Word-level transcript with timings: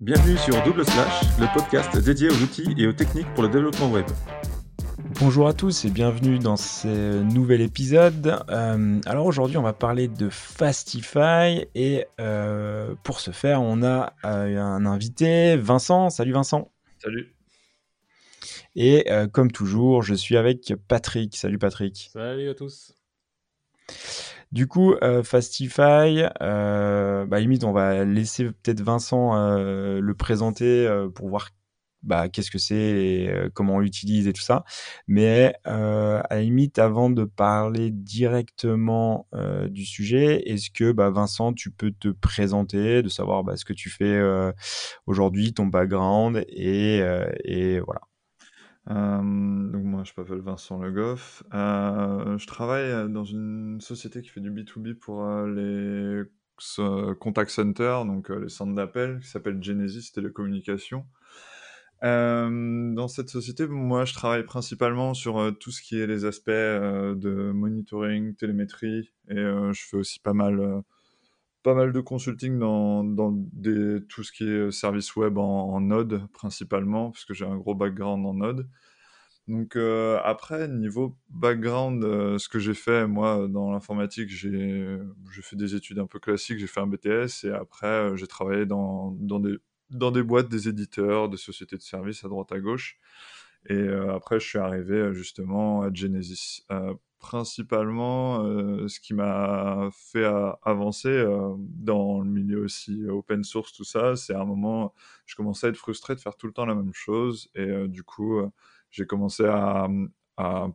Bienvenue 0.00 0.38
sur 0.38 0.64
Double 0.64 0.82
Slash, 0.82 1.24
le 1.38 1.52
podcast 1.52 1.94
dédié 1.98 2.30
aux 2.30 2.42
outils 2.42 2.74
et 2.78 2.86
aux 2.86 2.92
techniques 2.94 3.26
pour 3.34 3.42
le 3.42 3.50
développement 3.50 3.90
web. 3.90 4.06
Bonjour 5.20 5.46
à 5.46 5.52
tous 5.52 5.84
et 5.84 5.90
bienvenue 5.90 6.38
dans 6.38 6.56
ce 6.56 7.22
nouvel 7.22 7.60
épisode. 7.60 8.42
Euh, 8.48 8.98
alors 9.04 9.26
aujourd'hui 9.26 9.58
on 9.58 9.62
va 9.62 9.74
parler 9.74 10.08
de 10.08 10.30
Fastify 10.30 11.66
et 11.74 12.06
euh, 12.18 12.94
pour 13.04 13.20
ce 13.20 13.30
faire 13.30 13.60
on 13.60 13.82
a 13.82 14.14
euh, 14.24 14.58
un 14.58 14.86
invité, 14.86 15.58
Vincent. 15.58 16.08
Salut 16.08 16.32
Vincent. 16.32 16.72
Salut. 16.98 17.34
Et 18.76 19.04
comme 19.34 19.52
toujours 19.52 20.02
je 20.02 20.14
suis 20.14 20.38
avec 20.38 20.72
Patrick. 20.88 21.36
Salut 21.36 21.58
Patrick. 21.58 22.08
Salut 22.10 22.48
à 22.48 22.54
tous. 22.54 22.94
Du 24.52 24.66
coup, 24.66 24.94
Fastify, 25.22 26.24
bah, 26.40 27.40
limite, 27.40 27.64
on 27.64 27.72
va 27.72 28.04
laisser 28.04 28.46
peut-être 28.46 28.80
Vincent 28.80 29.34
le 29.56 30.12
présenter 30.14 30.88
pour 31.14 31.28
voir 31.28 31.50
bah, 32.02 32.28
qu'est-ce 32.28 32.50
que 32.50 32.58
c'est 32.58 32.74
et 32.74 33.28
euh, 33.30 33.50
comment 33.52 33.76
on 33.76 33.78
l'utilise 33.80 34.26
et 34.26 34.32
tout 34.32 34.42
ça. 34.42 34.64
Mais 35.06 35.54
euh, 35.66 36.20
à 36.30 36.40
limite, 36.40 36.78
avant 36.78 37.10
de 37.10 37.24
parler 37.24 37.90
directement 37.90 39.26
euh, 39.34 39.68
du 39.68 39.84
sujet, 39.84 40.42
est-ce 40.50 40.70
que 40.70 40.92
bah, 40.92 41.10
Vincent, 41.10 41.52
tu 41.52 41.70
peux 41.70 41.90
te 41.92 42.08
présenter, 42.08 43.02
de 43.02 43.08
savoir 43.08 43.44
bah, 43.44 43.56
ce 43.56 43.64
que 43.64 43.72
tu 43.72 43.90
fais 43.90 44.20
aujourd'hui, 45.06 45.52
ton 45.52 45.66
background 45.66 46.44
et, 46.48 46.98
et 47.44 47.80
voilà. 47.80 48.00
Donc 48.86 49.84
moi, 49.84 50.02
je 50.04 50.12
m'appelle 50.16 50.40
Vincent 50.40 50.78
Le 50.78 50.90
Goff. 50.90 51.42
je 51.52 52.46
travaille 52.46 53.10
dans 53.10 53.24
une 53.24 53.80
société 53.80 54.22
qui 54.22 54.28
fait 54.28 54.40
du 54.40 54.50
B2B 54.50 54.94
pour 54.94 55.24
les 55.46 56.22
contact 57.18 57.50
centers, 57.50 58.04
donc 58.04 58.30
les 58.30 58.48
centres 58.48 58.74
d'appel, 58.74 59.20
qui 59.20 59.28
s'appelle 59.28 59.62
Genesis 59.62 60.12
Télécommunications. 60.12 61.04
Euh, 62.02 62.94
dans 62.94 63.08
cette 63.08 63.28
société, 63.28 63.66
moi, 63.66 64.04
je 64.04 64.14
travaille 64.14 64.44
principalement 64.44 65.12
sur 65.14 65.38
euh, 65.38 65.50
tout 65.50 65.70
ce 65.70 65.82
qui 65.82 66.00
est 66.00 66.06
les 66.06 66.24
aspects 66.24 66.48
euh, 66.48 67.14
de 67.14 67.52
monitoring, 67.52 68.34
télémétrie, 68.34 69.10
et 69.28 69.36
je 69.36 69.82
fais 69.88 69.96
aussi 69.96 70.18
pas 70.18 70.32
mal, 70.32 70.82
pas 71.62 71.74
mal 71.74 71.92
de 71.92 72.00
consulting 72.00 72.58
dans, 72.58 73.04
tout 74.08 74.22
ce 74.22 74.32
qui 74.32 74.44
est 74.44 74.70
service 74.70 75.14
web 75.16 75.38
en, 75.38 75.80
Node, 75.80 76.26
principalement, 76.32 77.10
parce 77.10 77.24
que 77.24 77.34
j'ai 77.34 77.44
un 77.44 77.56
gros 77.56 77.74
background 77.74 78.24
en 78.26 78.34
Node. 78.34 78.68
Donc 79.48 79.76
après, 80.24 80.68
niveau 80.68 81.16
background, 81.28 82.02
ce 82.38 82.48
que 82.48 82.58
j'ai 82.58 82.74
fait, 82.74 83.06
moi, 83.06 83.48
dans 83.48 83.72
l'informatique, 83.72 84.30
j'ai 84.30 84.98
fait 85.42 85.56
des 85.56 85.74
études 85.74 85.98
un 85.98 86.06
peu 86.06 86.18
classiques, 86.18 86.58
j'ai 86.58 86.66
fait 86.66 86.80
un 86.80 86.86
BTS, 86.86 87.44
et 87.44 87.50
après, 87.50 88.16
j'ai 88.16 88.26
travaillé 88.26 88.66
dans, 88.66 89.10
des 89.12 89.58
dans 89.90 90.10
des 90.10 90.22
boîtes, 90.22 90.48
des 90.48 90.68
éditeurs, 90.68 91.28
des 91.28 91.36
sociétés 91.36 91.76
de 91.76 91.82
services 91.82 92.24
à 92.24 92.28
droite 92.28 92.52
à 92.52 92.60
gauche. 92.60 92.98
Et 93.68 93.74
euh, 93.74 94.14
après, 94.14 94.40
je 94.40 94.46
suis 94.46 94.58
arrivé 94.58 94.94
euh, 94.94 95.12
justement 95.12 95.82
à 95.82 95.92
Genesis. 95.92 96.64
Euh, 97.20 97.26
principalement, 97.26 98.42
ce 98.88 99.00
qui 99.00 99.14
m'a 99.14 99.88
fait 99.92 100.24
avancer 100.62 101.24
dans 101.58 102.20
le 102.20 102.30
milieu 102.30 102.64
aussi 102.64 103.04
open 103.06 103.44
source, 103.44 103.72
tout 103.72 103.84
ça, 103.84 104.16
c'est 104.16 104.34
à 104.34 104.40
un 104.40 104.44
moment, 104.44 104.94
je 105.26 105.36
commençais 105.36 105.66
à 105.66 105.70
être 105.70 105.76
frustré 105.76 106.14
de 106.14 106.20
faire 106.20 106.36
tout 106.36 106.46
le 106.46 106.52
temps 106.52 106.66
la 106.66 106.74
même 106.74 106.94
chose. 106.94 107.48
Et 107.54 107.88
du 107.88 108.02
coup, 108.02 108.40
j'ai 108.90 109.06
commencé 109.06 109.44
à, 109.44 109.88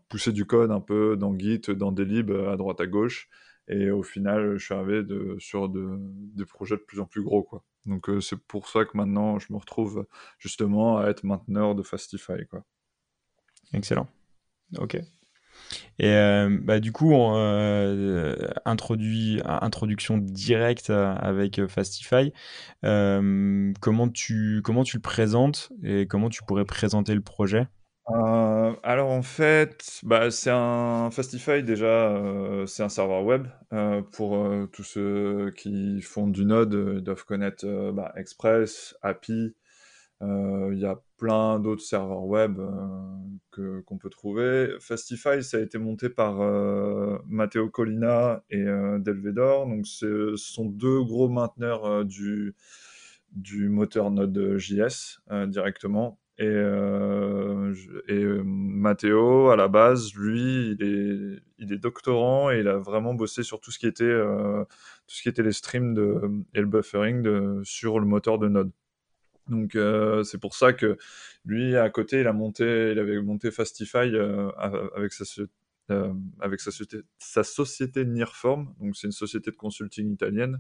pousser 0.10 0.32
du 0.32 0.46
code 0.46 0.72
un 0.72 0.82
peu 0.82 1.18
dans 1.18 1.38
Git, 1.38 1.62
dans 1.76 1.92
des 1.92 2.06
libs 2.06 2.32
à 2.32 2.56
droite 2.56 2.80
à 2.82 2.88
gauche. 2.88 3.30
Et 3.68 3.90
au 3.90 4.04
final, 4.04 4.58
je 4.58 4.64
suis 4.64 4.74
arrivé 4.76 5.04
de, 5.04 5.38
sur 5.40 5.70
de, 5.70 5.98
des 6.00 6.46
projets 6.46 6.78
de 6.78 6.82
plus 6.82 7.00
en 7.00 7.06
plus 7.06 7.24
gros. 7.24 7.50
Donc 7.86 8.10
euh, 8.10 8.20
c'est 8.20 8.38
pour 8.38 8.68
ça 8.68 8.86
que 8.86 8.98
maintenant 8.98 9.40
je 9.40 9.52
me 9.52 9.58
retrouve 9.58 10.08
justement 10.40 10.98
à 10.98 11.08
être 11.08 11.24
mainteneur 11.24 11.76
de 11.76 11.84
Fastify. 11.84 12.34
Excellent. 13.74 14.08
Ok. 14.78 14.98
Et 16.00 16.10
euh, 16.10 16.58
bah, 16.62 16.80
du 16.80 16.92
coup, 16.92 17.14
euh, 17.14 18.36
introduction 18.66 20.18
directe 20.18 20.90
avec 20.90 21.66
Fastify. 21.68 22.34
comment, 22.82 24.10
tu, 24.10 24.62
comment 24.64 24.84
tu 24.84 24.98
le 24.98 25.02
présentes 25.02 25.72
et 25.84 26.08
comment 26.08 26.30
tu 26.30 26.44
pourrais 26.44 26.66
présenter 26.66 27.16
le 27.16 27.22
projet? 27.22 27.68
Euh, 28.12 28.76
alors 28.84 29.10
en 29.10 29.24
fait, 29.24 30.00
bah, 30.04 30.30
c'est 30.30 30.52
un 30.52 31.10
Fastify 31.12 31.64
déjà, 31.64 31.86
euh, 31.86 32.66
c'est 32.68 32.84
un 32.84 32.90
serveur 32.90 33.24
web. 33.24 33.48
Euh, 33.74 34.02
pour 34.04 34.48
tous 34.72 34.84
ceux 34.84 35.52
qui 35.58 36.02
font 36.02 36.28
du 36.28 36.46
Node, 36.46 36.96
ils 36.98 37.02
doivent 37.02 37.26
connaître 37.26 37.66
bah, 37.92 38.14
Express, 38.16 38.96
API. 39.02 39.56
Il 40.22 40.80
y 40.80 40.86
a 40.86 41.00
plein 41.18 41.60
d'autres 41.60 41.84
serveurs 41.84 42.24
web 42.26 42.60
que, 43.52 43.82
qu'on 43.82 43.98
peut 43.98 44.10
trouver. 44.10 44.76
Fastify, 44.80 45.44
ça 45.44 45.58
a 45.58 45.60
été 45.60 45.78
monté 45.78 46.10
par 46.10 46.40
Matteo 47.28 47.70
Collina 47.70 48.44
et 48.50 48.64
Delvedor. 48.64 49.68
Donc 49.68 49.86
ce 49.86 50.36
sont 50.36 50.66
deux 50.66 51.04
gros 51.04 51.30
mainteneurs 51.30 52.06
du, 52.06 52.56
moteur 53.70 54.12
Node.js 54.12 55.20
directement 55.48 56.20
et, 56.38 56.44
euh, 56.46 57.74
euh, 58.10 58.44
Matteo, 58.44 59.50
à 59.52 59.56
la 59.56 59.70
base, 59.70 60.14
lui, 60.16 60.76
il 60.80 61.72
est, 61.72 61.78
doctorant 61.78 62.52
et 62.52 62.60
il 62.60 62.68
a 62.68 62.78
vraiment 62.78 63.14
bossé 63.14 63.42
sur 63.44 63.62
tout 63.62 63.72
ce 63.72 63.80
qui 63.80 63.88
était, 63.88 64.04
euh, 64.04 64.66
les 65.38 65.52
streams 65.54 65.98
et 66.54 66.60
le 66.60 66.66
buffering 66.66 67.64
sur 67.64 68.00
le 68.00 68.06
moteur 68.06 68.38
de 68.38 68.50
Node. 68.50 68.72
Donc 69.48 69.78
c'est 70.24 70.40
pour 70.40 70.56
ça 70.56 70.74
que 70.74 70.98
lui, 71.46 71.76
à 71.76 71.90
côté, 71.90 72.22
il 72.22 72.28
a 72.28 72.34
monté, 72.34 72.92
il 72.92 73.00
avait 73.00 73.22
monté 73.22 73.52
Fastify 73.52 74.12
avec 74.96 75.14
sa, 75.14 75.24
euh, 75.92 76.12
avec 76.40 76.62
sa 76.62 76.72
société, 76.72 76.98
sa 77.20 77.44
société 77.44 78.06
donc 78.06 78.96
c'est 78.96 79.06
une 79.06 79.12
société 79.12 79.52
de 79.52 79.56
consulting 79.56 80.12
italienne. 80.12 80.60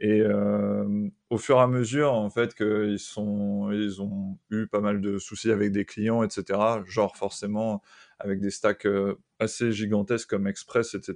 Et 0.00 0.20
euh, 0.20 1.08
au 1.30 1.38
fur 1.38 1.56
et 1.56 1.60
à 1.60 1.66
mesure, 1.66 2.12
en 2.12 2.28
fait, 2.28 2.54
qu'ils 2.54 2.98
sont, 2.98 3.70
ils 3.72 4.02
ont 4.02 4.38
eu 4.50 4.66
pas 4.66 4.80
mal 4.80 5.00
de 5.00 5.16
soucis 5.18 5.50
avec 5.50 5.72
des 5.72 5.86
clients, 5.86 6.22
etc. 6.22 6.58
Genre 6.86 7.16
forcément 7.16 7.82
avec 8.18 8.40
des 8.40 8.50
stacks 8.50 8.84
euh, 8.84 9.14
assez 9.38 9.72
gigantesques 9.72 10.28
comme 10.28 10.46
Express, 10.46 10.94
etc. 10.94 11.14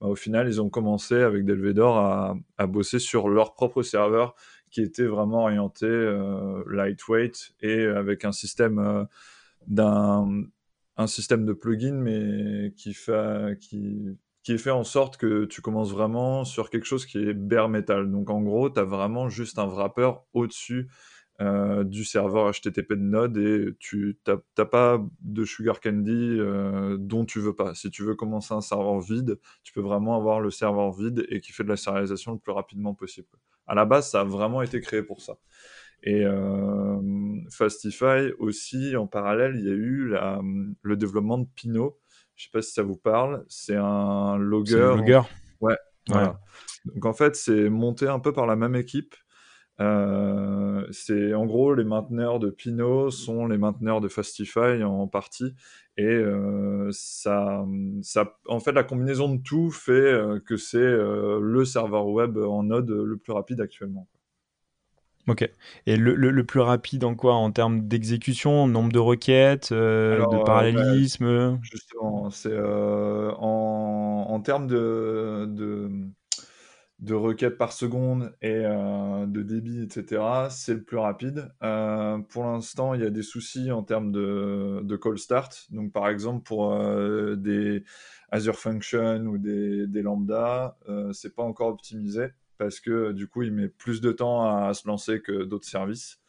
Bah, 0.00 0.06
au 0.06 0.16
final, 0.16 0.48
ils 0.48 0.62
ont 0.62 0.70
commencé 0.70 1.16
avec 1.16 1.44
Delvedor 1.44 1.98
à, 1.98 2.34
à 2.56 2.66
bosser 2.66 2.98
sur 2.98 3.28
leur 3.28 3.52
propre 3.52 3.82
serveur 3.82 4.34
qui 4.70 4.82
était 4.82 5.06
vraiment 5.06 5.42
orienté 5.42 5.88
lightweight 6.66 7.54
et 7.60 7.84
avec 7.84 8.24
un 8.24 8.32
système 8.32 9.06
d'un 9.66 10.44
un 11.00 11.06
système 11.06 11.46
de 11.46 11.52
plugin, 11.52 11.94
mais 11.94 12.72
qui, 12.76 12.92
fait, 12.92 13.58
qui, 13.58 14.18
qui 14.42 14.58
fait 14.58 14.70
en 14.70 14.84
sorte 14.84 15.16
que 15.16 15.46
tu 15.46 15.62
commences 15.62 15.92
vraiment 15.92 16.44
sur 16.44 16.68
quelque 16.70 16.84
chose 16.84 17.06
qui 17.06 17.18
est 17.18 17.34
bare 17.34 17.68
metal. 17.68 18.10
Donc 18.10 18.30
en 18.30 18.42
gros, 18.42 18.68
tu 18.68 18.78
as 18.78 18.84
vraiment 18.84 19.28
juste 19.28 19.58
un 19.58 19.64
wrapper 19.64 20.12
au-dessus 20.34 20.90
euh, 21.40 21.84
du 21.84 22.04
serveur 22.04 22.52
HTTP 22.52 22.92
de 22.92 22.96
Node 22.96 23.38
et 23.38 23.74
tu 23.78 24.18
n'as 24.26 24.64
pas 24.66 25.02
de 25.22 25.44
sugar 25.44 25.80
candy 25.80 26.36
euh, 26.38 26.98
dont 26.98 27.24
tu 27.24 27.40
veux 27.40 27.54
pas. 27.54 27.74
Si 27.74 27.90
tu 27.90 28.02
veux 28.02 28.14
commencer 28.14 28.52
un 28.52 28.60
serveur 28.60 29.00
vide, 29.00 29.38
tu 29.62 29.72
peux 29.72 29.80
vraiment 29.80 30.16
avoir 30.16 30.40
le 30.40 30.50
serveur 30.50 30.92
vide 30.92 31.24
et 31.30 31.40
qui 31.40 31.52
fait 31.52 31.64
de 31.64 31.70
la 31.70 31.78
sérialisation 31.78 32.32
le 32.32 32.38
plus 32.38 32.52
rapidement 32.52 32.92
possible. 32.92 33.28
À 33.70 33.74
la 33.76 33.84
base, 33.84 34.10
ça 34.10 34.22
a 34.22 34.24
vraiment 34.24 34.62
été 34.62 34.80
créé 34.80 35.00
pour 35.00 35.20
ça. 35.20 35.34
Et 36.02 36.24
euh, 36.24 36.98
Fastify 37.52 38.32
aussi, 38.40 38.96
en 38.96 39.06
parallèle, 39.06 39.54
il 39.54 39.64
y 39.64 39.70
a 39.70 39.74
eu 39.74 40.08
la, 40.08 40.40
le 40.82 40.96
développement 40.96 41.38
de 41.38 41.46
Pinot. 41.54 41.96
Je 42.34 42.46
sais 42.46 42.50
pas 42.52 42.62
si 42.62 42.72
ça 42.72 42.82
vous 42.82 42.96
parle. 42.96 43.44
C'est 43.48 43.76
un 43.76 44.36
logger. 44.38 44.82
Un 44.82 44.96
logger. 44.96 45.20
Ouais. 45.60 45.76
Voilà. 46.08 46.40
Donc 46.84 47.06
en 47.06 47.12
fait, 47.12 47.36
c'est 47.36 47.70
monté 47.70 48.08
un 48.08 48.18
peu 48.18 48.32
par 48.32 48.48
la 48.48 48.56
même 48.56 48.74
équipe. 48.74 49.14
Euh, 49.80 50.86
c'est 50.90 51.32
en 51.32 51.46
gros 51.46 51.74
les 51.74 51.84
mainteneurs 51.84 52.38
de 52.38 52.50
Pinot 52.50 53.10
sont 53.10 53.46
les 53.46 53.56
mainteneurs 53.56 54.02
de 54.02 54.08
Fastify 54.08 54.82
en 54.84 55.06
partie 55.06 55.54
et 55.96 56.04
euh, 56.04 56.90
ça, 56.92 57.64
ça, 58.02 58.36
en 58.46 58.60
fait 58.60 58.72
la 58.72 58.84
combinaison 58.84 59.34
de 59.34 59.40
tout 59.42 59.70
fait 59.70 59.92
euh, 59.92 60.38
que 60.38 60.58
c'est 60.58 60.78
le 60.78 61.64
serveur 61.64 62.08
web 62.08 62.36
en 62.36 62.64
Node 62.64 62.90
le 62.90 63.16
plus 63.16 63.32
rapide 63.32 63.60
actuellement. 63.60 64.06
Ok. 65.28 65.48
Et 65.86 65.96
le, 65.96 66.14
le, 66.14 66.44
plus 66.44 66.60
rapide 66.60 67.04
en 67.04 67.14
quoi? 67.14 67.34
En 67.34 67.52
termes 67.52 67.86
d'exécution, 67.86 68.66
nombre 68.66 68.90
de 68.90 68.98
requêtes, 68.98 69.72
de 69.72 70.44
parallélisme? 70.44 71.58
Justement, 71.62 72.30
c'est 72.30 72.58
en, 72.58 74.26
en, 74.28 74.40
termes 74.40 74.66
de, 74.66 75.46
de, 75.48 75.90
de, 77.00 77.14
requêtes 77.14 77.58
par 77.58 77.72
seconde 77.72 78.34
et 78.42 78.62
de 78.62 79.42
débit, 79.42 79.82
etc., 79.82 80.22
c'est 80.50 80.74
le 80.74 80.82
plus 80.82 80.98
rapide. 80.98 81.52
pour 81.60 82.44
l'instant, 82.44 82.94
il 82.94 83.02
y 83.02 83.06
a 83.06 83.10
des 83.10 83.22
soucis 83.22 83.70
en 83.70 83.82
termes 83.82 84.12
de, 84.12 84.80
de 84.82 84.96
call 84.96 85.18
start. 85.18 85.66
Donc, 85.70 85.92
par 85.92 86.08
exemple, 86.08 86.42
pour 86.44 86.76
des 87.36 87.84
Azure 88.30 88.56
Function 88.56 89.26
ou 89.26 89.38
des, 89.38 89.86
des 89.86 90.02
Lambda, 90.02 90.78
c'est 91.12 91.34
pas 91.34 91.42
encore 91.42 91.68
optimisé 91.68 92.28
parce 92.58 92.80
que 92.80 93.12
du 93.12 93.26
coup, 93.26 93.42
il 93.42 93.52
met 93.52 93.68
plus 93.68 94.00
de 94.00 94.12
temps 94.12 94.44
à, 94.44 94.74
se 94.74 94.86
lancer 94.86 95.20
que 95.20 95.44
d'autres 95.44 95.68
services. 95.68 96.20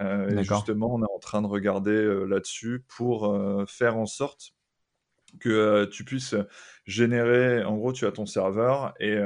et 0.00 0.42
justement, 0.42 0.94
on 0.94 1.02
est 1.02 1.12
en 1.14 1.18
train 1.18 1.42
de 1.42 1.46
regarder 1.46 2.26
là-dessus 2.26 2.84
pour 2.88 3.36
faire 3.68 3.96
en 3.96 4.06
sorte 4.06 4.54
que 5.40 5.84
tu 5.86 6.04
puisses 6.04 6.34
générer, 6.86 7.64
en 7.64 7.76
gros, 7.76 7.92
tu 7.92 8.06
as 8.06 8.12
ton 8.12 8.26
serveur 8.26 8.94
et 9.00 9.16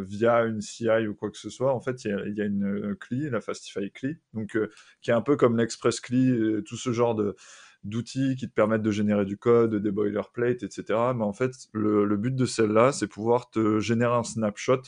via 0.00 0.44
une 0.44 0.60
CI 0.60 1.06
ou 1.06 1.14
quoi 1.14 1.30
que 1.30 1.38
ce 1.38 1.50
soit, 1.50 1.74
en 1.74 1.80
fait, 1.80 2.04
il 2.04 2.34
y, 2.36 2.40
a 2.40 2.44
une 2.44 2.96
CLI, 3.00 3.30
la 3.30 3.40
Fastify 3.40 3.90
CLI, 3.90 4.16
donc 4.34 4.58
qui 5.02 5.10
est 5.10 5.14
un 5.14 5.22
peu 5.22 5.36
comme 5.36 5.56
l'Express 5.56 6.00
CLI, 6.00 6.62
tout 6.64 6.76
ce 6.76 6.92
genre 6.92 7.18
d'outils 7.84 8.36
qui 8.36 8.48
te 8.48 8.54
permettent 8.54 8.82
de 8.82 8.90
générer 8.90 9.24
du 9.24 9.36
code, 9.36 9.74
des 9.76 9.90
boilerplates, 9.90 10.62
etc. 10.62 10.84
Mais 11.16 11.24
en 11.24 11.32
fait, 11.32 11.52
le, 11.72 12.16
but 12.16 12.34
de 12.34 12.46
celle-là, 12.46 12.92
c'est 12.92 13.08
pouvoir 13.08 13.50
te 13.50 13.80
générer 13.80 14.14
un 14.14 14.24
snapshot 14.24 14.82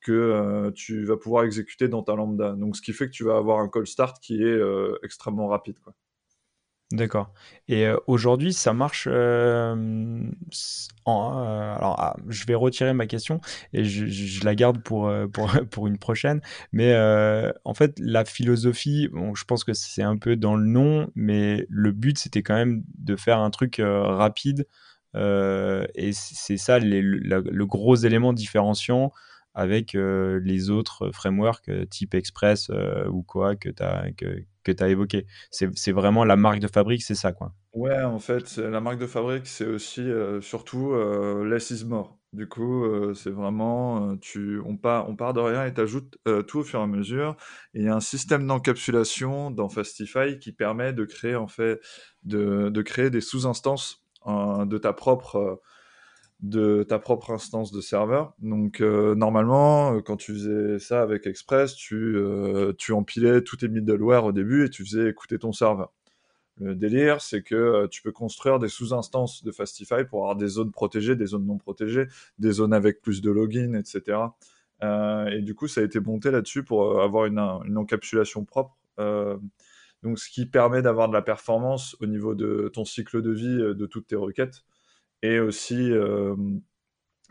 que 0.00 0.70
tu 0.74 1.04
vas 1.04 1.16
pouvoir 1.16 1.44
exécuter 1.44 1.88
dans 1.88 2.02
ta 2.02 2.14
lambda. 2.14 2.52
Donc, 2.52 2.76
ce 2.76 2.82
qui 2.82 2.92
fait 2.92 3.06
que 3.06 3.12
tu 3.12 3.24
vas 3.24 3.36
avoir 3.36 3.60
un 3.60 3.68
call 3.68 3.86
start 3.86 4.18
qui 4.22 4.42
est 4.42 4.60
extrêmement 5.02 5.48
rapide. 5.48 5.78
Quoi. 5.80 5.94
D'accord. 6.92 7.32
Et 7.66 7.88
aujourd'hui, 8.06 8.52
ça 8.52 8.72
marche. 8.72 9.08
en, 9.08 9.72
alors, 11.04 11.96
ah, 11.98 12.16
je 12.28 12.46
vais 12.46 12.54
retirer 12.54 12.92
ma 12.92 13.06
question 13.08 13.40
et 13.72 13.84
je, 13.84 14.44
la 14.44 14.54
garde 14.54 14.80
pour, 14.82 15.12
pour, 15.32 15.50
pour 15.70 15.88
une 15.88 15.98
prochaine. 15.98 16.40
Mais 16.72 16.96
en 17.64 17.74
fait, 17.74 17.98
la 17.98 18.24
philosophie, 18.24 19.08
je 19.34 19.44
pense 19.44 19.64
que 19.64 19.72
c'est 19.72 20.02
un 20.02 20.16
peu 20.16 20.36
dans 20.36 20.54
le 20.54 20.66
nom, 20.66 21.10
mais 21.16 21.66
le 21.68 21.90
but, 21.90 22.18
c'était 22.18 22.42
quand 22.42 22.54
même 22.54 22.84
de 22.98 23.16
faire 23.16 23.40
un 23.40 23.50
truc 23.50 23.80
rapide. 23.82 24.68
et 25.16 26.10
c'est 26.12 26.56
ça 26.56 26.78
le, 26.78 27.64
gros 27.64 27.96
élément 27.96 28.32
différenciant 28.32 29.12
avec 29.54 29.94
les 29.94 30.70
autres 30.70 31.10
frameworks 31.10 31.68
type 31.90 32.14
Express 32.14 32.70
ou 33.10 33.22
quoi 33.24 33.56
que 33.56 33.70
tu 33.70 33.82
as, 33.82 34.04
que 34.66 34.72
tu 34.72 34.82
as 34.82 34.88
évoqué. 34.88 35.26
C'est 35.50 35.92
vraiment 35.92 36.24
la 36.24 36.36
marque 36.36 36.58
de 36.58 36.68
fabrique, 36.68 37.02
c'est 37.02 37.14
ça 37.14 37.32
quoi. 37.32 37.52
Ouais, 37.72 38.02
en 38.02 38.18
fait, 38.18 38.56
la 38.56 38.80
marque 38.80 38.98
de 38.98 39.06
fabrique, 39.06 39.46
c'est 39.46 39.66
aussi 39.66 40.06
surtout 40.40 40.94
less 41.44 41.70
is 41.70 41.84
more. 41.84 42.18
Du 42.32 42.48
coup, 42.48 42.84
c'est 43.14 43.30
vraiment, 43.30 44.16
tu, 44.18 44.60
on, 44.64 44.76
part, 44.76 45.08
on 45.08 45.16
part 45.16 45.32
de 45.32 45.40
rien 45.40 45.64
et 45.64 45.72
tu 45.72 45.82
tout 46.46 46.58
au 46.58 46.64
fur 46.64 46.80
et 46.80 46.82
à 46.82 46.86
mesure. 46.86 47.36
il 47.74 47.84
y 47.84 47.88
a 47.88 47.94
un 47.94 48.00
système 48.00 48.46
d'encapsulation 48.46 49.50
dans 49.50 49.68
Fastify 49.68 50.38
qui 50.38 50.52
permet 50.52 50.92
de 50.92 51.04
créer, 51.04 51.36
en 51.36 51.48
fait, 51.48 51.80
de, 52.24 52.68
de 52.68 52.82
créer 52.82 53.10
des 53.10 53.20
sous-instances 53.20 54.02
de 54.26 54.78
ta 54.78 54.92
propre 54.92 55.60
de 56.40 56.82
ta 56.82 56.98
propre 56.98 57.30
instance 57.30 57.72
de 57.72 57.80
serveur. 57.80 58.34
Donc 58.40 58.80
euh, 58.80 59.14
normalement, 59.14 59.96
euh, 59.96 60.00
quand 60.02 60.16
tu 60.16 60.32
faisais 60.34 60.78
ça 60.78 61.00
avec 61.00 61.26
Express, 61.26 61.74
tu, 61.74 61.94
euh, 62.16 62.72
tu 62.76 62.92
empilais 62.92 63.42
tous 63.42 63.56
tes 63.56 63.68
middleware 63.68 64.24
au 64.24 64.32
début 64.32 64.64
et 64.66 64.70
tu 64.70 64.84
faisais 64.84 65.08
écouter 65.08 65.38
ton 65.38 65.52
serveur. 65.52 65.92
Le 66.58 66.74
délire, 66.74 67.20
c'est 67.20 67.42
que 67.42 67.86
tu 67.88 68.02
peux 68.02 68.12
construire 68.12 68.58
des 68.58 68.68
sous-instances 68.68 69.44
de 69.44 69.52
Fastify 69.52 70.04
pour 70.08 70.22
avoir 70.22 70.36
des 70.36 70.48
zones 70.48 70.72
protégées, 70.72 71.14
des 71.14 71.26
zones 71.26 71.46
non 71.46 71.58
protégées, 71.58 72.06
des 72.38 72.50
zones 72.50 72.72
avec 72.72 73.02
plus 73.02 73.20
de 73.20 73.30
login, 73.30 73.74
etc. 73.74 74.18
et 74.82 75.42
du 75.42 75.54
coup, 75.54 75.68
ça 75.68 75.82
a 75.82 75.84
été 75.84 76.00
monté 76.00 76.30
là-dessus 76.30 76.64
pour 76.64 77.02
avoir 77.02 77.26
une, 77.26 77.38
une, 77.38 77.76
encapsulation 77.76 78.46
propre. 78.46 78.74
donc, 80.02 80.18
ce 80.18 80.30
qui 80.30 80.46
permet 80.46 80.80
d'avoir 80.80 81.08
de 81.08 81.12
la 81.12 81.20
performance 81.20 81.94
au 82.00 82.06
niveau 82.06 82.34
de 82.34 82.70
ton 82.72 82.86
cycle 82.86 83.20
de 83.20 83.32
vie 83.32 83.58
de 83.58 83.86
toutes 83.86 84.06
tes 84.06 84.16
requêtes 84.16 84.64
et 85.22 85.38
aussi 85.40 85.92
euh, 85.92 86.36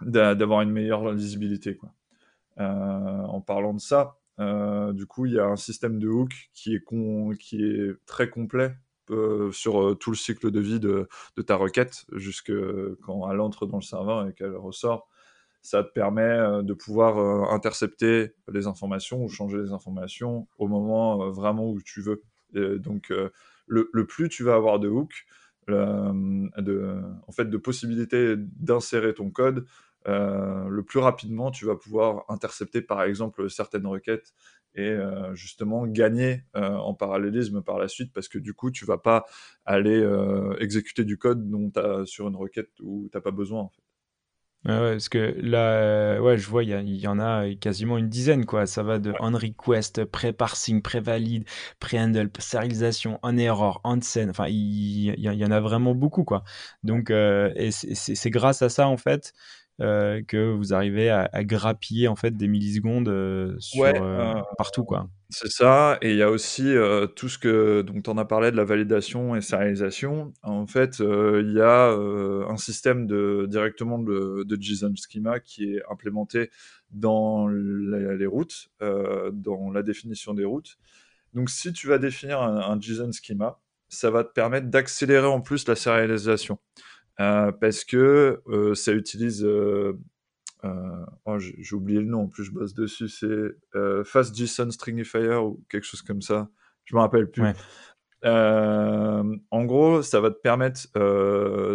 d'avoir 0.02 0.62
une 0.62 0.72
meilleure 0.72 1.12
lisibilité. 1.12 1.76
Quoi. 1.76 1.94
Euh, 2.60 2.64
en 2.64 3.42
parlant 3.42 3.74
de 3.74 3.80
ça, 3.80 4.18
euh, 4.40 4.92
du 4.94 5.06
coup, 5.06 5.26
il 5.26 5.34
y 5.34 5.40
a 5.40 5.46
un 5.46 5.56
système 5.56 6.00
de 6.00 6.08
hook 6.08 6.50
qui 6.54 6.76
est, 6.76 6.84
qui 7.40 7.64
est 7.64 7.96
très 8.06 8.30
complet 8.30 8.76
sur 9.52 9.96
tout 10.00 10.10
le 10.10 10.16
cycle 10.16 10.50
de 10.50 10.60
vie 10.60 10.80
de, 10.80 11.08
ta 11.46 11.56
requête, 11.56 12.06
jusque 12.14 12.52
quand 13.04 13.32
elle 13.32 13.40
entre 13.40 13.68
dans 13.68 13.78
le 13.78 13.84
serveur 13.84 14.28
et 14.28 14.34
qu'elle 14.34 14.56
ressort. 14.56 15.08
Ça 15.62 15.84
te 15.84 15.92
permet 15.92 16.64
de 16.64 16.74
pouvoir 16.74 17.20
intercepter 17.54 18.34
les 18.52 18.66
informations 18.66 19.24
ou 19.24 19.30
changer 19.30 19.60
les 19.60 19.74
informations 19.74 20.48
au 20.58 20.68
moment 20.68 21.30
vraiment 21.30 21.70
où 21.70 21.80
tu 21.84 22.02
veux. 22.02 22.24
donc, 22.80 23.14
le, 23.68 24.06
plus 24.08 24.30
tu 24.30 24.44
vas 24.44 24.56
avoir 24.56 24.80
de 24.80 24.88
hooks, 24.88 25.26
de, 25.72 27.02
en 27.28 27.32
fait, 27.32 27.46
de 27.46 27.58
possibilités 27.58 28.36
d'insérer 28.38 29.14
ton 29.14 29.30
code, 29.32 29.66
euh, 30.08 30.68
le 30.70 30.84
plus 30.84 31.00
rapidement 31.00 31.50
tu 31.50 31.66
vas 31.66 31.76
pouvoir 31.76 32.26
intercepter 32.30 32.84
par 32.84 33.02
exemple 33.02 33.50
certaines 33.50 33.88
requêtes 33.88 34.34
et 34.76 34.90
euh, 34.90 35.34
justement 35.34 35.88
gagner 35.88 36.44
en 36.54 36.94
parallélisme 36.94 37.64
par 37.64 37.80
la 37.80 37.88
suite 37.88 38.14
parce 38.14 38.28
que 38.28 38.38
du 38.38 38.54
coup 38.54 38.70
tu 38.70 38.86
vas 38.86 39.00
pas 39.00 39.26
aller 39.66 40.08
exécuter 40.60 41.06
du 41.06 41.18
code 41.18 41.50
dont 41.50 41.72
as, 41.76 42.06
sur 42.06 42.28
une 42.28 42.36
requête 42.36 42.70
où 42.82 43.10
tu 43.12 43.18
n'as 43.18 43.22
pas 43.22 43.32
besoin 43.32 43.62
en 43.62 43.70
fait. 43.70 43.82
Ouais, 44.66 44.94
parce 44.94 45.10
que 45.10 45.36
là, 45.42 46.20
ouais, 46.20 46.40
je 46.40 46.50
vois, 46.50 46.64
il 46.64 46.70
y, 46.90 47.02
y, 47.02 47.08
en 47.08 47.20
a 47.20 47.54
quasiment 47.54 48.00
une 48.00 48.10
dizaine, 48.10 48.46
quoi. 48.46 48.66
Ça 48.66 48.82
va 48.82 48.98
de 48.98 49.14
on 49.20 49.32
request, 49.32 50.06
pré-parsing, 50.06 50.82
pré-valide, 50.82 51.46
pré-handle, 51.80 52.32
serialisation, 52.40 53.20
on 53.22 53.38
error, 53.38 53.80
on 53.84 54.02
send. 54.02 54.30
Enfin, 54.32 54.48
il, 54.48 55.14
y, 55.20 55.46
en 55.46 55.52
a 55.52 55.60
vraiment 55.60 55.94
beaucoup, 55.94 56.24
quoi. 56.24 56.44
Donc, 56.84 57.12
euh, 57.12 57.52
et 57.56 57.70
c'est 57.72 58.30
grâce 58.32 58.64
à 58.64 58.70
ça, 58.70 58.88
en 58.88 58.98
fait, 58.98 59.34
euh, 59.82 60.22
que 60.28 60.54
vous 60.54 60.74
arrivez 60.74 61.10
à, 61.10 61.44
grappiller, 61.44 62.08
en 62.08 62.16
fait, 62.16 62.32
des 62.32 62.48
millisecondes 62.48 63.10
euh, 63.10 63.56
sur, 63.60 63.84
partout, 64.58 64.84
quoi. 64.84 65.08
C'est 65.30 65.52
ça, 65.52 65.98
et 66.02 66.12
il 66.12 66.18
y 66.18 66.22
a 66.22 66.30
aussi 66.30 66.68
euh, 66.68 67.08
tout 67.08 67.30
ce 67.30 67.40
que 67.40 67.82
donc 67.82 68.04
tu 68.04 68.10
en 68.12 68.18
as 68.18 68.26
parlé 68.26 68.52
de 68.52 68.56
la 68.56 68.64
validation 68.64 69.36
et 69.36 69.42
sérialisation. 69.42 70.34
En 70.44 70.68
fait, 70.68 71.02
euh, 71.02 71.42
il 71.44 71.54
y 71.54 71.62
a 71.62 71.90
euh, 71.90 72.48
un 72.48 72.58
système 72.58 73.08
de 73.08 73.48
directement 73.50 73.98
de, 73.98 74.44
de, 74.46 74.56
JSON 74.62 74.94
schema 74.96 75.40
qui 75.40 75.74
est 75.74 75.82
implémenté 75.90 76.52
dans 76.92 77.48
les, 77.48 78.26
routes, 78.28 78.70
dans 78.80 79.72
la 79.72 79.82
définition 79.82 80.36
des 80.36 80.46
routes. 80.46 80.78
Donc, 81.34 81.50
si 81.50 81.74
tu 81.74 81.88
vas 81.88 81.98
définir 81.98 82.42
un, 82.42 82.58
un 82.58 82.80
JSON 82.80 83.12
schema, 83.12 83.60
ça 83.90 84.12
va 84.12 84.24
te 84.24 84.32
permettre 84.32 84.68
d'accélérer 84.68 85.28
en 85.28 85.42
plus 85.42 85.68
la 85.68 85.76
sérialisation 85.76 86.60
parce 87.18 87.84
que 87.84 88.42
ça 88.76 88.94
utilise 88.94 89.46
euh, 90.66 91.06
oh, 91.26 91.38
j'ai 91.40 91.76
oublié 91.76 92.00
le 92.00 92.08
nom, 92.08 92.24
en 92.24 92.28
plus 92.28 92.44
je 92.44 92.52
bosse 92.52 92.74
dessus, 92.74 93.10
c'est 93.10 93.56
euh, 93.76 94.04
Fast 94.04 94.36
JSON 94.36 94.72
Stringifier 94.72 95.36
ou 95.36 95.64
quelque 95.70 95.84
chose 95.84 96.02
comme 96.02 96.22
ça. 96.22 96.50
Je 96.86 96.96
me 96.96 97.02
rappelle 97.02 97.30
plus. 97.30 97.44
Euh, 98.24 99.38
en 99.52 99.66
gros, 99.66 100.02
ça 100.02 100.20
va 100.20 100.32
te 100.32 100.40
permettre 100.40 100.80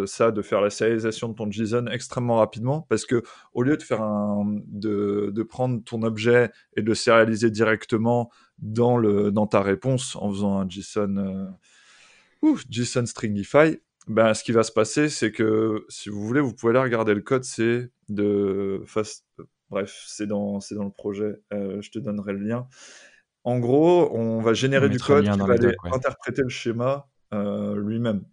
ça 0.07 0.31
de 0.31 0.41
faire 0.41 0.59
la 0.59 0.69
sérialisation 0.69 1.29
de 1.29 1.35
ton 1.35 1.49
JSON 1.49 1.87
extrêmement 1.87 2.37
rapidement 2.37 2.81
parce 2.89 3.05
que 3.05 3.23
au 3.53 3.61
lieu 3.63 3.77
de 3.77 3.83
faire 3.83 4.01
un, 4.01 4.59
de, 4.67 5.31
de, 5.33 5.43
prendre 5.43 5.81
ton 5.83 6.01
objet 6.01 6.51
et 6.75 6.81
de 6.81 6.87
le 6.87 6.95
sérialiser 6.95 7.51
directement 7.51 8.29
dans 8.57 8.97
le 8.97 9.31
dans 9.31 9.47
ta 9.47 9.61
réponse 9.61 10.17
en 10.17 10.29
faisant 10.29 10.59
un 10.59 10.67
JSON 10.67 11.53
JSON 12.69 13.05
Stringify, 13.05 13.77
ben, 14.07 14.33
ce 14.33 14.43
qui 14.43 14.51
va 14.51 14.63
se 14.63 14.71
passer, 14.71 15.09
c'est 15.09 15.31
que 15.31 15.85
si 15.89 16.09
vous 16.09 16.21
voulez, 16.25 16.41
vous 16.41 16.53
pouvez 16.53 16.71
aller 16.71 16.83
regarder 16.83 17.13
le 17.13 17.21
code. 17.21 17.43
C'est 17.43 17.89
de 18.09 18.81
fast... 18.85 19.25
Bref, 19.69 20.03
c'est 20.05 20.27
dans, 20.27 20.59
c'est 20.59 20.75
dans 20.75 20.83
le 20.83 20.91
projet. 20.91 21.41
Euh, 21.53 21.81
je 21.81 21.91
te 21.91 21.99
donnerai 21.99 22.33
le 22.33 22.39
lien. 22.39 22.67
En 23.45 23.57
gros, 23.57 24.11
on 24.13 24.41
va 24.41 24.53
générer 24.53 24.89
du 24.89 24.99
code 24.99 25.23
qui 25.23 25.39
va 25.39 25.53
aller 25.53 25.75
interpréter 25.93 26.41
le 26.41 26.49
schéma 26.49 27.07
euh, 27.33 27.79
lui-même. 27.79 28.25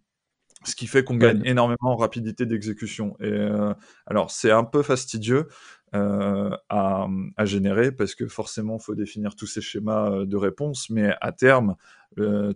Ce 0.64 0.74
qui 0.74 0.88
fait 0.88 1.04
qu'on 1.04 1.16
gagne 1.16 1.40
énormément 1.44 1.92
en 1.92 1.96
rapidité 1.96 2.44
d'exécution. 2.44 3.16
Et 3.20 3.30
euh, 3.30 3.72
alors, 4.06 4.32
c'est 4.32 4.50
un 4.50 4.64
peu 4.64 4.82
fastidieux 4.82 5.46
à, 5.92 6.58
à, 6.68 7.44
générer 7.44 7.92
parce 7.92 8.16
que 8.16 8.26
forcément, 8.26 8.78
il 8.78 8.82
faut 8.82 8.96
définir 8.96 9.36
tous 9.36 9.46
ces 9.46 9.60
schémas 9.60 10.24
de 10.24 10.36
réponse. 10.36 10.90
Mais 10.90 11.14
à 11.20 11.30
terme, 11.30 11.76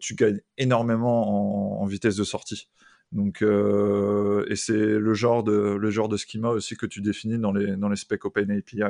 tu 0.00 0.16
gagnes 0.16 0.40
énormément 0.58 1.78
en, 1.78 1.82
en 1.82 1.86
vitesse 1.86 2.16
de 2.16 2.24
sortie. 2.24 2.68
Donc, 3.12 3.42
euh, 3.42 4.46
et 4.48 4.56
c'est 4.56 4.72
le 4.72 5.14
genre 5.14 5.44
de 5.44 5.52
le 5.52 5.90
genre 5.90 6.08
de 6.08 6.16
schema 6.16 6.48
aussi 6.48 6.76
que 6.76 6.86
tu 6.86 7.02
définis 7.02 7.38
dans 7.38 7.52
les 7.52 7.76
dans 7.76 7.90
les 7.90 7.96
specs 7.96 8.24
Open 8.24 8.50
API. 8.50 8.80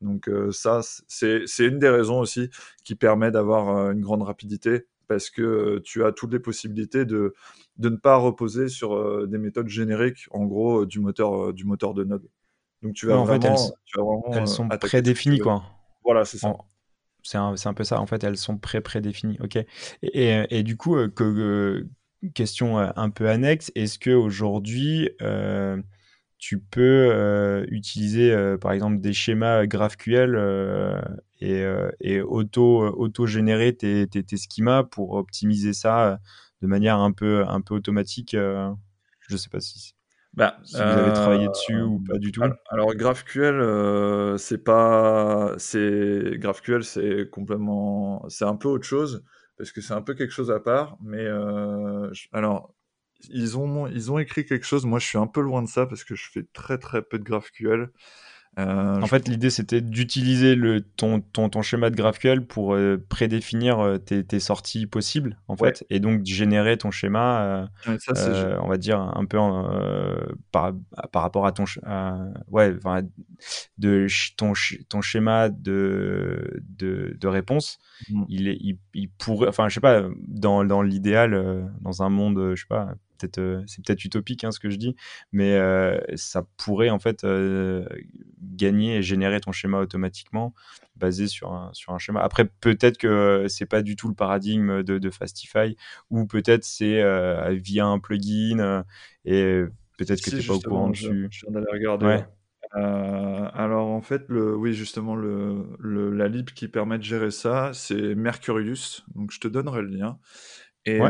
Donc 0.00 0.28
euh, 0.28 0.52
ça, 0.52 0.80
c'est 1.08 1.44
une 1.58 1.78
des 1.78 1.88
raisons 1.88 2.20
aussi 2.20 2.48
qui 2.84 2.94
permet 2.94 3.30
d'avoir 3.30 3.76
euh, 3.76 3.92
une 3.92 4.00
grande 4.00 4.22
rapidité 4.22 4.86
parce 5.08 5.30
que 5.30 5.80
tu 5.84 6.04
as 6.04 6.12
toutes 6.12 6.32
les 6.32 6.38
possibilités 6.38 7.04
de 7.04 7.34
de 7.78 7.88
ne 7.88 7.96
pas 7.96 8.16
reposer 8.16 8.68
sur 8.68 9.26
des 9.26 9.38
méthodes 9.38 9.68
génériques, 9.68 10.28
en 10.30 10.44
gros 10.44 10.86
du 10.86 11.00
moteur 11.00 11.52
du 11.52 11.64
moteur 11.64 11.92
de 11.92 12.04
Node. 12.04 12.28
Donc 12.82 12.94
tu 12.94 13.06
vas 13.06 13.18
en 13.18 13.26
fait, 13.26 13.44
elles, 13.44 14.46
sont 14.46 14.68
prédéfinies 14.68 15.40
quoi. 15.40 15.64
Voilà, 16.04 16.24
c'est 16.24 16.38
ça. 16.38 16.54
C'est 17.24 17.38
un, 17.38 17.54
un, 17.64 17.74
peu 17.74 17.82
ça. 17.82 18.00
En 18.00 18.06
fait, 18.06 18.22
elles 18.22 18.36
sont 18.36 18.56
pré-prédéfinies. 18.56 19.36
Ok. 19.40 19.56
Et, 19.56 19.66
et, 20.02 20.58
et, 20.58 20.62
du 20.62 20.76
coup, 20.76 20.94
que, 21.08 21.84
question 22.32 22.78
euh, 22.78 22.90
un 22.96 23.10
peu 23.10 23.28
annexe, 23.28 23.70
est-ce 23.74 23.98
que 23.98 24.10
aujourd'hui, 24.10 25.10
euh, 25.22 25.80
tu 26.38 26.58
peux 26.58 27.66
utiliser 27.70 28.36
par 28.60 28.72
exemple 28.72 29.00
des 29.00 29.14
schémas 29.14 29.66
GraphQL 29.66 30.36
et, 31.40 31.64
et 32.00 32.20
auto, 32.20 32.82
auto-générer 32.86 33.74
tes, 33.74 34.06
tes, 34.06 34.22
tes, 34.22 34.36
schémas 34.36 34.84
pour 34.84 35.14
optimiser 35.14 35.72
ça 35.72 36.20
de 36.60 36.66
manière 36.66 36.98
un 36.98 37.10
peu, 37.10 37.44
un 37.48 37.62
peu 37.62 37.74
automatique. 37.74 38.32
je 38.32 39.32
ne 39.32 39.36
sais 39.38 39.48
pas 39.48 39.60
si, 39.60 39.94
bah, 40.34 40.58
si 40.62 40.76
vous 40.76 40.82
avez 40.82 41.14
travaillé 41.14 41.48
dessus 41.48 41.80
ou 41.80 42.00
pas 42.00 42.18
du 42.18 42.32
tout. 42.32 42.42
Alors, 42.68 42.94
GraphQL, 42.94 44.38
c'est 44.38 44.62
pas, 44.62 45.54
c'est 45.56 46.36
GraphQL, 46.36 46.84
c'est 46.84 47.30
complètement, 47.30 48.28
c'est 48.28 48.44
un 48.44 48.56
peu 48.56 48.68
autre 48.68 48.86
chose 48.86 49.24
parce 49.56 49.72
que 49.72 49.80
c'est 49.80 49.94
un 49.94 50.02
peu 50.02 50.14
quelque 50.14 50.32
chose 50.32 50.50
à 50.50 50.60
part. 50.60 50.96
Mais 51.00 51.26
alors, 52.32 52.74
ils 53.30 53.56
ont, 53.58 53.86
ils 53.86 54.12
ont 54.12 54.18
écrit 54.18 54.44
quelque 54.44 54.66
chose. 54.66 54.84
Moi, 54.86 54.98
je 54.98 55.06
suis 55.06 55.18
un 55.18 55.26
peu 55.26 55.40
loin 55.40 55.62
de 55.62 55.68
ça 55.68 55.86
parce 55.86 56.04
que 56.04 56.14
je 56.14 56.30
fais 56.30 56.44
très 56.52 56.78
très 56.78 57.02
peu 57.02 57.18
de 57.18 57.24
GraphQL. 57.24 57.90
Euh, 58.58 59.02
en 59.02 59.06
fait, 59.06 59.28
l'idée 59.28 59.50
c'était 59.50 59.82
d'utiliser 59.82 60.54
le 60.54 60.80
ton, 60.80 61.20
ton, 61.20 61.50
ton, 61.50 61.60
schéma 61.60 61.90
de 61.90 61.96
GraphQL 61.96 62.46
pour 62.46 62.74
euh, 62.74 62.96
prédéfinir 63.10 63.80
euh, 63.80 63.98
tes, 63.98 64.24
tes, 64.24 64.40
sorties 64.40 64.86
possibles, 64.86 65.38
en 65.46 65.56
fait, 65.56 65.84
et 65.90 66.00
donc 66.00 66.24
générer 66.24 66.78
ton 66.78 66.90
schéma, 66.90 67.68
ça, 67.98 68.58
on 68.62 68.68
va 68.68 68.78
dire 68.78 68.98
un 68.98 69.26
peu 69.26 69.38
par, 70.52 70.72
par 71.12 71.20
rapport 71.20 71.44
à 71.44 71.52
ton, 71.52 71.64
ouais, 72.48 72.74
de 73.76 74.06
ton, 74.38 74.54
ton 74.88 75.00
schéma 75.02 75.50
de, 75.50 76.62
de, 76.62 77.14
de 77.20 77.28
réponse. 77.28 77.78
Mmh. 78.08 78.24
Il, 78.28 78.48
est, 78.48 78.56
il, 78.60 78.78
il, 78.94 79.10
pourrait, 79.10 79.48
enfin, 79.48 79.68
je 79.68 79.74
sais 79.74 79.80
pas, 79.80 80.02
dans, 80.26 80.64
dans 80.64 80.80
l'idéal, 80.80 81.70
dans 81.82 82.02
un 82.02 82.08
monde, 82.08 82.54
je 82.54 82.60
sais 82.62 82.68
pas, 82.68 82.94
peut-être 83.16 83.38
euh, 83.38 83.62
c'est 83.66 83.84
peut-être 83.84 84.04
utopique 84.04 84.44
hein, 84.44 84.50
ce 84.50 84.60
que 84.60 84.70
je 84.70 84.76
dis, 84.76 84.96
mais 85.32 85.54
euh, 85.54 85.98
ça 86.14 86.46
pourrait 86.56 86.90
en 86.90 86.98
fait 86.98 87.24
euh, 87.24 87.86
gagner 88.40 88.96
et 88.96 89.02
générer 89.02 89.40
ton 89.40 89.52
schéma 89.52 89.78
automatiquement 89.78 90.54
basé 90.96 91.26
sur 91.26 91.52
un, 91.52 91.70
sur 91.72 91.92
un 91.92 91.98
schéma. 91.98 92.20
Après, 92.20 92.44
peut-être 92.44 92.98
que 92.98 93.46
c'est 93.48 93.66
pas 93.66 93.82
du 93.82 93.96
tout 93.96 94.08
le 94.08 94.14
paradigme 94.14 94.82
de, 94.82 94.98
de 94.98 95.10
Fastify, 95.10 95.76
ou 96.10 96.26
peut-être 96.26 96.64
c'est 96.64 97.02
via 97.56 97.86
un 97.86 97.98
plugin 97.98 98.84
et 99.24 99.62
peut-être 99.98 100.22
que 100.22 100.30
tu 100.30 100.36
n'es 100.36 100.42
pas 100.42 100.54
au 100.54 100.60
courant 100.60 100.90
dessus. 100.90 101.28
Je, 101.30 101.46
viens 101.46 101.52
d'aller 101.52 101.70
regarder. 101.70 102.20
alors 102.72 103.88
en 103.88 104.00
fait, 104.00 104.22
le, 104.28 104.56
oui 104.56 104.72
justement, 104.72 105.16
le, 105.16 105.66
le, 105.78 106.10
la 106.10 106.28
lib 106.28 106.46
qui 106.50 106.68
permet 106.68 106.96
de 106.96 107.04
gérer 107.04 107.30
ça, 107.30 107.72
c'est 107.74 108.14
Mercurius. 108.14 109.04
Donc 109.14 109.32
je 109.32 109.40
te 109.40 109.48
donnerai 109.48 109.82
le 109.82 109.88
lien. 109.88 110.18
Et 110.86 111.00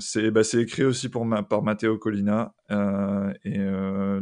c'est 0.00 0.30
bah, 0.30 0.42
écrit 0.54 0.84
aussi 0.84 1.08
pour 1.08 1.24
ma, 1.24 1.42
par 1.42 1.62
Matteo 1.62 1.98
Collina. 1.98 2.54
et 2.70 3.58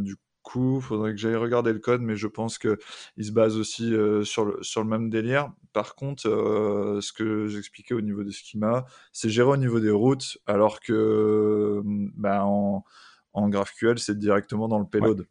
du 0.00 0.16
coup, 0.42 0.76
il 0.76 0.82
faudrait 0.82 1.12
que 1.12 1.16
j'aille 1.16 1.36
regarder 1.36 1.72
le 1.72 1.78
code, 1.78 2.02
mais 2.02 2.16
je 2.16 2.26
pense 2.26 2.58
qu'il 2.58 2.76
se 3.18 3.32
base 3.32 3.56
aussi 3.56 3.94
sur, 4.24 4.44
le, 4.44 4.62
sur 4.62 4.82
le 4.82 4.88
même 4.88 5.08
délire. 5.10 5.50
Par 5.72 5.94
contre, 5.94 6.22
ce 6.22 7.12
que 7.12 7.46
j'expliquais 7.46 7.94
au 7.94 8.02
niveau 8.02 8.22
des 8.22 8.32
schemas, 8.32 8.84
c'est 9.12 9.30
géré 9.30 9.48
au 9.48 9.56
niveau 9.56 9.80
des 9.80 9.90
routes, 9.90 10.38
alors 10.46 10.80
que 10.80 11.80
bah, 11.84 12.44
en, 12.44 12.84
en 13.32 13.48
GraphQL, 13.48 13.98
c'est 13.98 14.18
directement 14.18 14.68
dans 14.68 14.78
le 14.78 14.86
payload. 14.86 15.26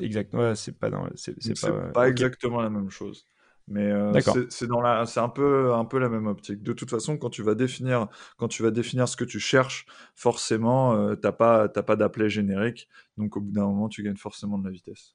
Exactement, 0.00 0.54
c'est 0.54 0.78
pas 0.78 0.90
dans. 0.90 1.08
C'est 1.16 1.60
pas, 1.60 1.72
pas 1.88 2.08
exactement 2.08 2.60
la 2.60 2.70
même 2.70 2.90
chose. 2.90 3.26
Mais 3.70 3.90
euh, 3.92 4.18
c'est 4.48 4.66
dans 4.66 4.80
la, 4.80 5.04
c'est 5.04 5.20
un 5.20 5.28
peu, 5.28 5.74
un 5.74 5.84
peu 5.84 5.98
la 5.98 6.08
même 6.08 6.26
optique. 6.26 6.62
De 6.62 6.72
toute 6.72 6.88
façon, 6.88 7.18
quand 7.18 7.28
tu 7.28 7.42
vas 7.42 7.54
définir, 7.54 8.08
quand 8.38 8.48
tu 8.48 8.62
vas 8.62 8.70
définir 8.70 9.08
ce 9.08 9.16
que 9.16 9.24
tu 9.24 9.38
cherches, 9.40 9.86
forcément, 10.14 10.94
euh, 10.94 11.14
t'as 11.16 11.32
pas, 11.32 11.68
t'as 11.68 11.82
pas 11.82 11.96
d'appelé 11.96 12.30
générique. 12.30 12.88
Donc 13.18 13.36
au 13.36 13.40
bout 13.40 13.52
d'un 13.52 13.66
moment, 13.66 13.88
tu 13.88 14.02
gagnes 14.02 14.16
forcément 14.16 14.58
de 14.58 14.64
la 14.64 14.70
vitesse. 14.70 15.14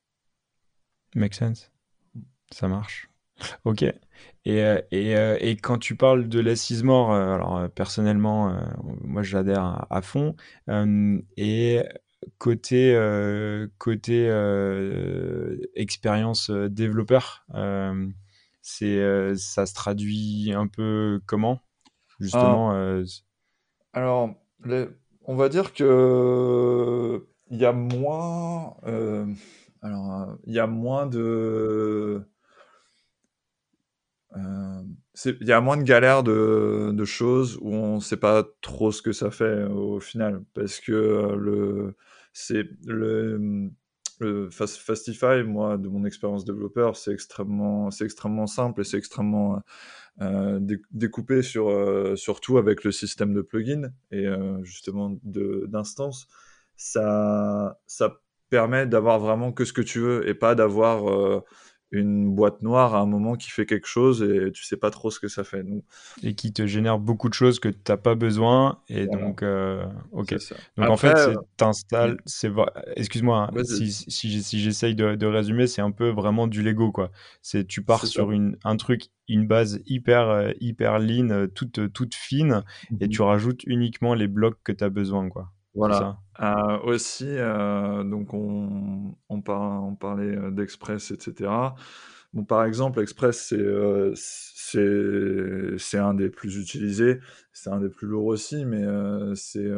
Make 1.15 1.33
sense. 1.33 1.71
Mm. 2.13 2.21
Ça 2.51 2.67
marche. 2.67 3.09
Ok. 3.65 3.81
Et, 3.81 3.95
euh, 4.63 4.79
et, 4.91 5.17
euh, 5.17 5.37
et, 5.41 5.55
quand 5.55 5.79
tu 5.79 5.95
parles 5.95 6.29
de 6.29 6.39
l'assise-mort, 6.39 7.13
alors 7.13 7.69
personnellement, 7.71 8.55
moi 9.01 9.23
j'adhère 9.23 9.63
à, 9.63 9.87
à, 9.89 10.01
fond. 10.03 10.35
et 11.37 11.81
côté 12.37 12.95
côté 13.79 14.27
expérience 15.75 16.51
développeur 16.51 17.45
c'est 18.63 18.97
euh, 18.97 19.35
ça 19.35 19.65
se 19.67 19.75
traduit 19.75 20.53
un 20.55 20.67
peu 20.67 21.21
comment 21.27 21.59
justement 22.19 22.71
ah. 22.71 22.75
euh, 22.75 23.05
Alors, 23.91 24.33
on 25.25 25.35
va 25.35 25.49
dire 25.49 25.73
que 25.73 27.27
il 27.51 27.57
y 27.59 27.65
a 27.65 27.73
moins 27.73 28.77
euh, 28.85 29.27
alors 29.81 30.37
il 30.47 30.53
y 30.53 30.59
a 30.59 30.65
moins 30.65 31.05
de 31.05 32.25
il 34.35 35.47
y 35.47 35.51
a 35.51 35.61
moins 35.61 35.77
de 35.77 35.83
galères 35.83 36.23
de, 36.23 36.91
de 36.91 37.05
choses 37.05 37.59
où 37.61 37.71
on 37.71 37.95
ne 37.95 38.01
sait 38.01 38.17
pas 38.17 38.43
trop 38.61 38.91
ce 38.91 39.01
que 39.03 39.11
ça 39.11 39.29
fait 39.29 39.65
au 39.65 39.99
final 39.99 40.43
parce 40.55 40.79
que 40.79 41.35
le 41.37 41.95
c'est 42.31 42.65
le 42.85 43.69
Fastify, 44.51 45.43
moi, 45.45 45.77
de 45.77 45.87
mon 45.87 46.05
expérience 46.05 46.45
développeur, 46.45 46.95
c'est 46.95 47.11
extrêmement, 47.11 47.91
c'est 47.91 48.05
extrêmement 48.05 48.47
simple 48.47 48.81
et 48.81 48.83
c'est 48.83 48.97
extrêmement 48.97 49.61
euh, 50.21 50.59
découpé 50.91 51.41
sur, 51.41 51.69
euh, 51.69 52.15
surtout 52.15 52.59
avec 52.59 52.83
le 52.83 52.91
système 52.91 53.33
de 53.33 53.41
plugin 53.41 53.89
et 54.11 54.27
euh, 54.27 54.63
justement 54.63 55.17
d'instance. 55.23 56.27
Ça, 56.75 57.79
ça 57.87 58.19
permet 58.49 58.85
d'avoir 58.85 59.19
vraiment 59.19 59.51
que 59.51 59.65
ce 59.65 59.73
que 59.73 59.81
tu 59.81 59.99
veux 59.99 60.27
et 60.27 60.35
pas 60.35 60.53
d'avoir 60.53 61.43
une 61.93 62.33
boîte 62.33 62.63
noire 62.63 62.95
à 62.95 63.01
un 63.01 63.05
moment 63.05 63.35
qui 63.35 63.51
fait 63.51 63.67
quelque 63.67 63.87
chose 63.87 64.23
et 64.23 64.51
tu 64.51 64.63
sais 64.63 64.77
pas 64.77 64.89
trop 64.89 65.11
ce 65.11 65.19
que 65.19 65.27
ça 65.27 65.43
fait. 65.43 65.63
Donc... 65.63 65.83
Et 66.23 66.33
qui 66.33 66.51
te 66.51 66.65
génère 66.65 66.97
beaucoup 66.97 67.29
de 67.29 67.35
choses 67.35 67.59
que 67.59 67.69
tu 67.69 67.77
n'as 67.87 67.97
pas 67.97 68.15
besoin. 68.15 68.79
Et 68.89 69.05
donc, 69.05 69.43
euh, 69.43 69.85
ok. 70.11 70.35
Donc 70.75 70.89
en 70.89 70.97
fait, 70.97 71.13
tu 71.57 71.63
installes. 71.63 72.17
Excuse-moi, 72.95 73.51
si, 73.63 73.91
si, 73.91 74.43
si 74.43 74.59
j'essaye 74.59 74.95
de, 74.95 75.15
de, 75.15 75.25
résumer, 75.27 75.67
c'est 75.67 75.83
un 75.83 75.91
peu 75.91 76.09
vraiment 76.09 76.47
du 76.47 76.63
Lego. 76.63 76.91
quoi. 76.91 77.11
C'est 77.43 77.65
Tu 77.65 77.83
pars 77.83 78.07
sur 78.07 78.31
une, 78.31 78.57
un 78.63 78.75
truc, 78.75 79.09
une 79.27 79.45
base 79.45 79.79
hyper, 79.85 80.29
euh, 80.29 80.51
hyper 80.59 80.97
lean, 80.97 81.29
euh, 81.29 81.47
toute, 81.47 81.93
toute 81.93 82.15
fine, 82.15 82.63
et 82.99 83.07
tu 83.07 83.21
mhm. 83.21 83.27
rajoutes 83.27 83.63
uniquement 83.65 84.15
les 84.15 84.27
blocs 84.27 84.57
que 84.63 84.71
tu 84.71 84.83
as 84.83 84.89
besoin. 84.89 85.29
quoi. 85.29 85.51
Voilà. 85.75 86.19
Euh, 86.39 86.79
aussi, 86.83 87.27
euh, 87.27 88.03
donc 88.03 88.33
on, 88.33 89.15
on, 89.29 89.43
on 89.47 89.95
parlait 89.95 90.35
euh, 90.35 90.51
d'Express, 90.51 91.11
etc. 91.11 91.49
Bon, 92.33 92.43
par 92.43 92.63
exemple, 92.65 92.99
Express, 93.01 93.53
c'est 94.15 94.15
c'est 95.77 95.97
un 95.97 96.13
des 96.13 96.29
plus 96.29 96.57
utilisés, 96.57 97.19
c'est 97.53 97.69
un 97.69 97.79
des 97.79 97.89
plus 97.89 98.07
lourds 98.07 98.25
aussi, 98.25 98.65
mais 98.65 98.83
c'est 99.35 99.69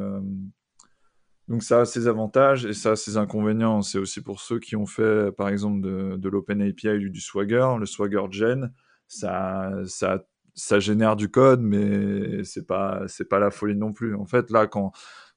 donc 1.48 1.64
ça 1.64 1.82
a 1.82 1.86
ses 1.86 2.08
avantages 2.08 2.66
et 2.66 2.74
ça 2.74 2.92
a 2.92 2.96
ses 2.96 3.18
inconvénients. 3.18 3.82
C'est 3.82 4.00
aussi 4.00 4.22
pour 4.22 4.40
ceux 4.40 4.60
qui 4.60 4.76
ont 4.76 4.86
fait, 4.86 5.32
par 5.34 5.50
exemple, 5.50 5.82
de, 5.82 6.16
de 6.16 6.30
l'Open 6.30 6.62
API 6.62 7.06
ou 7.06 7.10
du 7.10 7.22
Swagger, 7.22 7.68
le 7.78 7.86
Swagger 7.86 8.26
Gen, 8.32 8.72
ça, 9.08 9.72
ça, 9.86 10.26
ça 10.56 10.80
génère 10.80 11.16
du 11.18 11.30
code, 11.30 11.62
mais 11.62 12.44
c'est 12.46 12.66
pas 12.66 13.04
c'est 13.08 13.28
pas 13.30 13.40
la 13.40 13.52
folie 13.52 13.76
non 13.76 13.92
plus. 13.94 14.16
En 14.16 14.26
fait, 14.26 14.50
là, 14.50 14.66
quand 14.66 14.94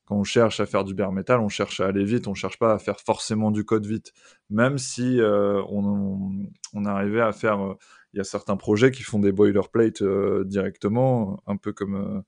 quand 0.08 0.16
on 0.16 0.24
cherche 0.24 0.58
à 0.60 0.64
faire 0.64 0.84
du 0.84 0.94
bare 0.94 1.12
metal, 1.12 1.38
on 1.38 1.50
cherche 1.50 1.80
à 1.80 1.86
aller 1.86 2.02
vite, 2.02 2.28
on 2.28 2.34
cherche 2.34 2.58
pas 2.58 2.72
à 2.72 2.78
faire 2.78 2.98
forcément 2.98 3.50
du 3.50 3.66
code 3.66 3.84
vite. 3.84 4.14
Même 4.48 4.78
si 4.78 5.20
euh, 5.20 5.62
on, 5.68 6.84
arrivait 6.86 7.20
à 7.20 7.32
faire, 7.32 7.62
euh, 7.62 7.74
il 8.14 8.16
y 8.16 8.20
a 8.20 8.24
certains 8.24 8.56
projets 8.56 8.90
qui 8.90 9.02
font 9.02 9.18
des 9.18 9.32
boilerplates 9.32 10.00
euh, 10.00 10.44
directement, 10.44 11.42
un 11.46 11.58
peu 11.58 11.74
comme 11.74 12.22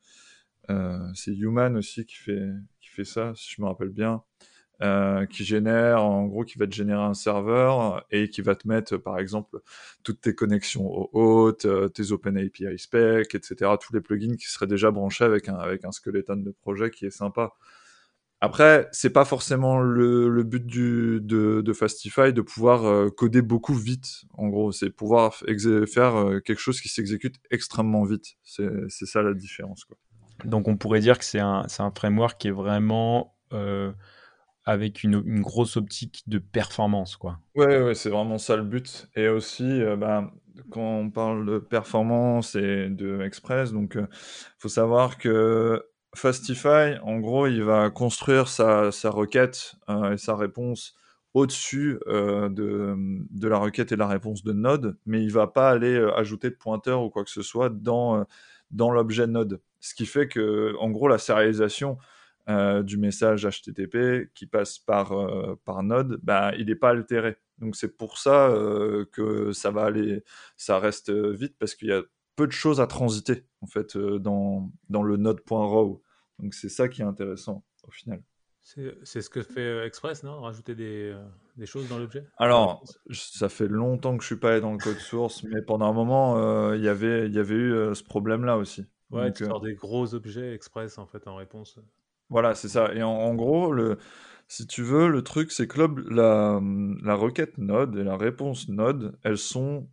c'est 1.14 1.32
Human 1.32 1.76
aussi 1.76 2.06
qui 2.06 2.14
fait 2.14 2.46
qui 2.80 2.90
fait 2.90 3.04
ça, 3.04 3.32
si 3.34 3.54
je 3.56 3.62
me 3.62 3.66
rappelle 3.66 3.88
bien. 3.88 4.22
Qui 5.30 5.44
génère, 5.44 6.02
en 6.02 6.26
gros, 6.26 6.44
qui 6.44 6.58
va 6.58 6.66
te 6.66 6.74
générer 6.74 7.02
un 7.02 7.14
serveur 7.14 8.06
et 8.10 8.28
qui 8.30 8.40
va 8.40 8.54
te 8.54 8.66
mettre, 8.66 8.96
par 8.96 9.18
exemple, 9.18 9.60
toutes 10.02 10.20
tes 10.20 10.34
connexions 10.34 10.86
au 10.90 11.10
hôtes, 11.12 11.66
tes 11.92 12.12
Open 12.12 12.38
API 12.38 12.78
spec, 12.78 13.34
etc., 13.34 13.72
tous 13.80 13.92
les 13.92 14.00
plugins 14.00 14.36
qui 14.36 14.48
seraient 14.48 14.66
déjà 14.66 14.90
branchés 14.90 15.24
avec 15.24 15.48
un, 15.48 15.56
avec 15.56 15.84
un 15.84 15.92
skeleton 15.92 16.36
de 16.36 16.50
projet 16.62 16.90
qui 16.90 17.06
est 17.06 17.10
sympa. 17.10 17.52
Après, 18.42 18.88
c'est 18.90 19.10
pas 19.10 19.26
forcément 19.26 19.80
le, 19.80 20.42
but 20.42 20.66
de, 20.66 21.60
de, 21.60 21.72
Fastify 21.74 22.32
de 22.32 22.40
pouvoir 22.40 22.86
euh, 22.86 23.10
coder 23.10 23.42
beaucoup 23.42 23.74
vite. 23.74 24.22
En 24.32 24.48
gros, 24.48 24.72
c'est 24.72 24.88
pouvoir 24.88 25.34
faire 25.34 26.16
euh, 26.16 26.40
quelque 26.40 26.58
chose 26.58 26.80
qui 26.80 26.88
s'exécute 26.88 27.36
extrêmement 27.50 28.04
vite. 28.04 28.38
C'est 28.42 28.88
ça 28.88 29.22
la 29.22 29.34
différence. 29.34 29.84
Quoi. 29.84 29.98
Donc, 30.46 30.68
on 30.68 30.78
pourrait 30.78 31.00
dire 31.00 31.18
que 31.18 31.24
c'est 31.24 31.38
un, 31.38 31.66
un, 31.78 31.90
framework 31.90 32.40
qui 32.40 32.48
est 32.48 32.52
vraiment 32.52 33.36
euh, 33.52 33.92
avec 34.64 35.02
une, 35.02 35.40
grosse 35.40 35.76
optique 35.76 36.22
de 36.26 36.38
performance. 36.38 37.16
Quoi. 37.16 37.38
Ouais, 37.54 37.82
ouais 37.82 37.94
c'est 37.94 38.10
vraiment 38.10 38.38
ça 38.38 38.56
le 38.56 38.62
but. 38.62 39.08
Et 39.16 39.28
aussi, 39.28 39.82
bah, 39.98 40.30
quand 40.70 40.98
on 40.98 41.10
parle 41.10 41.46
de 41.46 41.58
performance 41.58 42.54
et 42.54 42.88
de 42.90 43.22
Express, 43.22 43.72
donc 43.72 43.98
faut 44.58 44.68
savoir 44.68 45.18
que 45.18 45.82
Fastify, 46.14 46.98
en 47.04 47.20
gros, 47.20 47.46
il 47.46 47.62
va 47.62 47.90
construire 47.90 48.48
sa, 48.48 48.90
requête 49.04 49.76
euh, 49.88 50.14
et 50.14 50.18
sa 50.18 50.34
réponse 50.34 50.94
au-dessus 51.34 52.00
euh, 52.08 52.48
de, 52.48 53.48
la 53.48 53.58
requête 53.58 53.92
et 53.92 53.96
la 53.96 54.08
réponse 54.08 54.42
de 54.42 54.52
Node, 54.52 54.96
mais 55.06 55.22
il 55.22 55.30
va 55.30 55.46
pas 55.46 55.70
aller 55.70 55.94
euh, 55.94 56.12
ajouter 56.16 56.50
de 56.50 56.56
pointeur 56.56 57.02
ou 57.02 57.10
quoi 57.10 57.22
que 57.22 57.30
ce 57.30 57.42
soit 57.42 57.68
dans, 57.68 58.18
euh, 58.18 58.24
dans 58.72 58.90
l'objet 58.90 59.28
Node. 59.28 59.60
Ce 59.78 59.94
qui 59.94 60.04
fait 60.04 60.26
que, 60.26 60.74
en 60.80 60.90
gros, 60.90 61.06
la 61.06 61.18
sérialisation 61.18 61.96
du 62.82 62.96
message 62.96 63.46
HTTP 63.46 64.32
qui 64.34 64.46
passe 64.46 64.78
par, 64.78 65.12
par 65.64 65.82
Node, 65.82 66.18
bah, 66.22 66.52
il 66.58 66.66
n'est 66.66 66.74
pas 66.74 66.90
altéré. 66.90 67.36
Donc 67.58 67.76
c'est 67.76 67.96
pour 67.96 68.18
ça 68.18 68.54
que 69.12 69.52
ça 69.52 69.70
va 69.70 69.84
aller, 69.84 70.24
ça 70.56 70.78
reste 70.78 71.10
vite 71.10 71.56
parce 71.58 71.74
qu'il 71.74 71.88
y 71.88 71.92
a 71.92 72.02
peu 72.36 72.46
de 72.46 72.52
choses 72.52 72.80
à 72.80 72.86
transiter 72.86 73.44
en 73.60 73.66
fait 73.66 73.96
dans, 73.96 74.70
dans 74.88 75.02
le 75.02 75.16
node.row. 75.16 76.02
Donc 76.38 76.54
c'est 76.54 76.70
ça 76.70 76.88
qui 76.88 77.02
est 77.02 77.04
intéressant 77.04 77.64
au 77.86 77.90
final. 77.90 78.22
C'est 78.62 79.22
ce 79.22 79.30
que 79.30 79.42
fait 79.42 79.60
euh, 79.60 79.86
Express, 79.86 80.22
non? 80.22 80.42
Rajouter 80.42 80.74
des, 80.74 81.10
euh, 81.10 81.24
des, 81.56 81.66
choses 81.66 81.88
dans 81.88 81.98
l'objet? 81.98 82.24
Alors, 82.36 82.84
ça 83.10 83.48
fait 83.48 83.66
longtemps 83.66 84.16
que 84.16 84.22
je 84.22 84.28
suis 84.28 84.36
pas 84.36 84.52
allé 84.52 84.60
dans 84.60 84.72
le 84.72 84.78
code 84.78 84.98
source, 84.98 85.42
mais 85.42 85.60
pendant 85.62 85.86
un 85.86 85.92
moment, 85.92 86.38
euh, 86.38 86.76
y 86.76 86.88
avait 86.88 87.26
il 87.26 87.34
y 87.34 87.38
avait 87.38 87.54
eu 87.54 87.94
ce 87.94 88.04
problème-là 88.04 88.58
aussi. 88.58 88.86
Ouais, 89.10 89.26
Donc, 89.26 89.34
tu 89.34 89.44
sors 89.44 89.60
des 89.60 89.74
gros 89.74 90.14
objets 90.14 90.54
Express 90.54 90.98
en 90.98 91.06
fait 91.06 91.26
en 91.26 91.34
réponse. 91.34 91.80
Voilà, 92.30 92.54
c'est 92.54 92.68
ça. 92.68 92.92
Et 92.94 93.02
en, 93.02 93.34
gros, 93.34 93.72
le, 93.72 93.98
si 94.48 94.66
tu 94.66 94.82
veux, 94.82 95.08
le 95.08 95.22
truc, 95.22 95.52
c'est 95.52 95.66
que 95.66 95.80
la, 96.10 96.60
la 97.02 97.14
requête 97.14 97.58
Node 97.58 97.96
et 97.96 98.04
la 98.04 98.16
réponse 98.16 98.68
Node, 98.68 99.18
elles 99.22 99.38
sont 99.38 99.88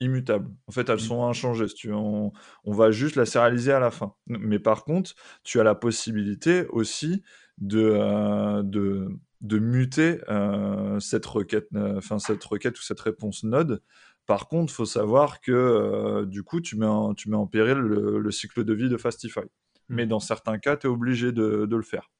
immutables. 0.00 0.50
En 0.66 0.72
fait, 0.72 0.88
elles 0.88 0.96
mmh. 0.96 1.00
sont 1.00 1.24
inchangées. 1.26 1.68
Si 1.68 1.74
tu, 1.74 1.92
on, 1.92 2.32
on 2.64 2.72
va 2.72 2.90
juste 2.90 3.16
la 3.16 3.26
sérialiser 3.26 3.72
à 3.72 3.80
la 3.80 3.90
fin. 3.90 4.14
Mais 4.26 4.58
par 4.58 4.84
contre, 4.84 5.14
tu 5.44 5.60
as 5.60 5.64
la 5.64 5.74
possibilité 5.74 6.66
aussi 6.68 7.22
de, 7.58 7.90
euh, 7.94 8.62
de, 8.62 9.08
de, 9.40 9.58
muter 9.58 10.20
euh, 10.28 11.00
cette, 11.00 11.26
requête, 11.26 11.68
euh, 11.74 11.98
enfin 11.98 12.18
cette 12.18 12.44
requête 12.44 12.78
ou 12.78 12.82
cette 12.82 13.00
réponse 13.00 13.44
node. 13.44 13.82
Par 14.26 14.48
contre, 14.48 14.72
il 14.72 14.76
faut 14.76 14.84
savoir 14.84 15.40
que 15.40 16.24
du 16.26 16.42
coup, 16.42 16.60
tu 16.60 16.76
mets, 16.76 16.86
en, 16.86 17.14
tu 17.14 17.30
mets 17.30 17.36
en 17.36 17.46
péril 17.46 17.78
le, 17.78 18.30
cycle 18.30 18.62
de 18.62 18.74
vie 18.74 18.90
de 18.90 18.98
Fastify. 18.98 19.40
Mais 19.88 20.06
dans 20.06 20.20
certains 20.20 20.58
cas, 20.58 20.76
tu 20.76 20.86
es 20.86 20.90
obligé 20.90 21.32
de, 21.32 21.66
de, 21.66 21.76
le 21.76 21.82
faire. 21.82 22.10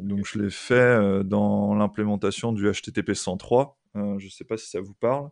donc, 0.00 0.24
je 0.24 0.38
l'ai 0.38 0.50
fait 0.50 1.24
dans 1.24 1.74
l'implémentation 1.74 2.52
du 2.52 2.70
HTTP 2.70 3.14
103. 3.14 3.78
je 3.94 4.24
ne 4.24 4.30
sais 4.30 4.44
pas 4.44 4.56
si 4.56 4.68
ça 4.70 4.80
vous 4.80 4.94
parle. 4.94 5.30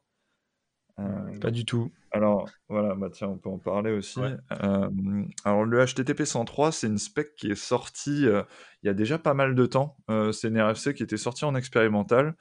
Euh, 1.00 1.38
pas 1.40 1.50
du 1.50 1.64
tout. 1.64 1.90
Alors, 2.12 2.48
voilà, 2.68 2.94
bah 2.94 3.08
tiens, 3.12 3.28
on 3.28 3.38
peut 3.38 3.50
en 3.50 3.58
parler 3.58 3.90
aussi. 3.90 4.20
Euh, 4.20 5.24
alors, 5.44 5.64
le 5.64 5.84
HTTP 5.84 6.24
103, 6.24 6.70
c'est 6.70 6.86
une 6.86 6.98
spec 6.98 7.34
qui 7.34 7.50
est 7.50 7.56
sortie 7.56 8.26
euh, 8.26 8.42
il 8.82 8.86
y 8.86 8.90
a 8.90 8.94
déjà 8.94 9.18
pas 9.18 9.34
mal 9.34 9.54
de 9.54 9.66
temps. 9.66 9.96
c'est 10.32 10.48
une 10.48 10.60
RFC 10.60 10.94
qui 10.94 11.02
était 11.02 11.16
sortie 11.16 11.44
en 11.44 11.54
expérimental. 11.54 12.36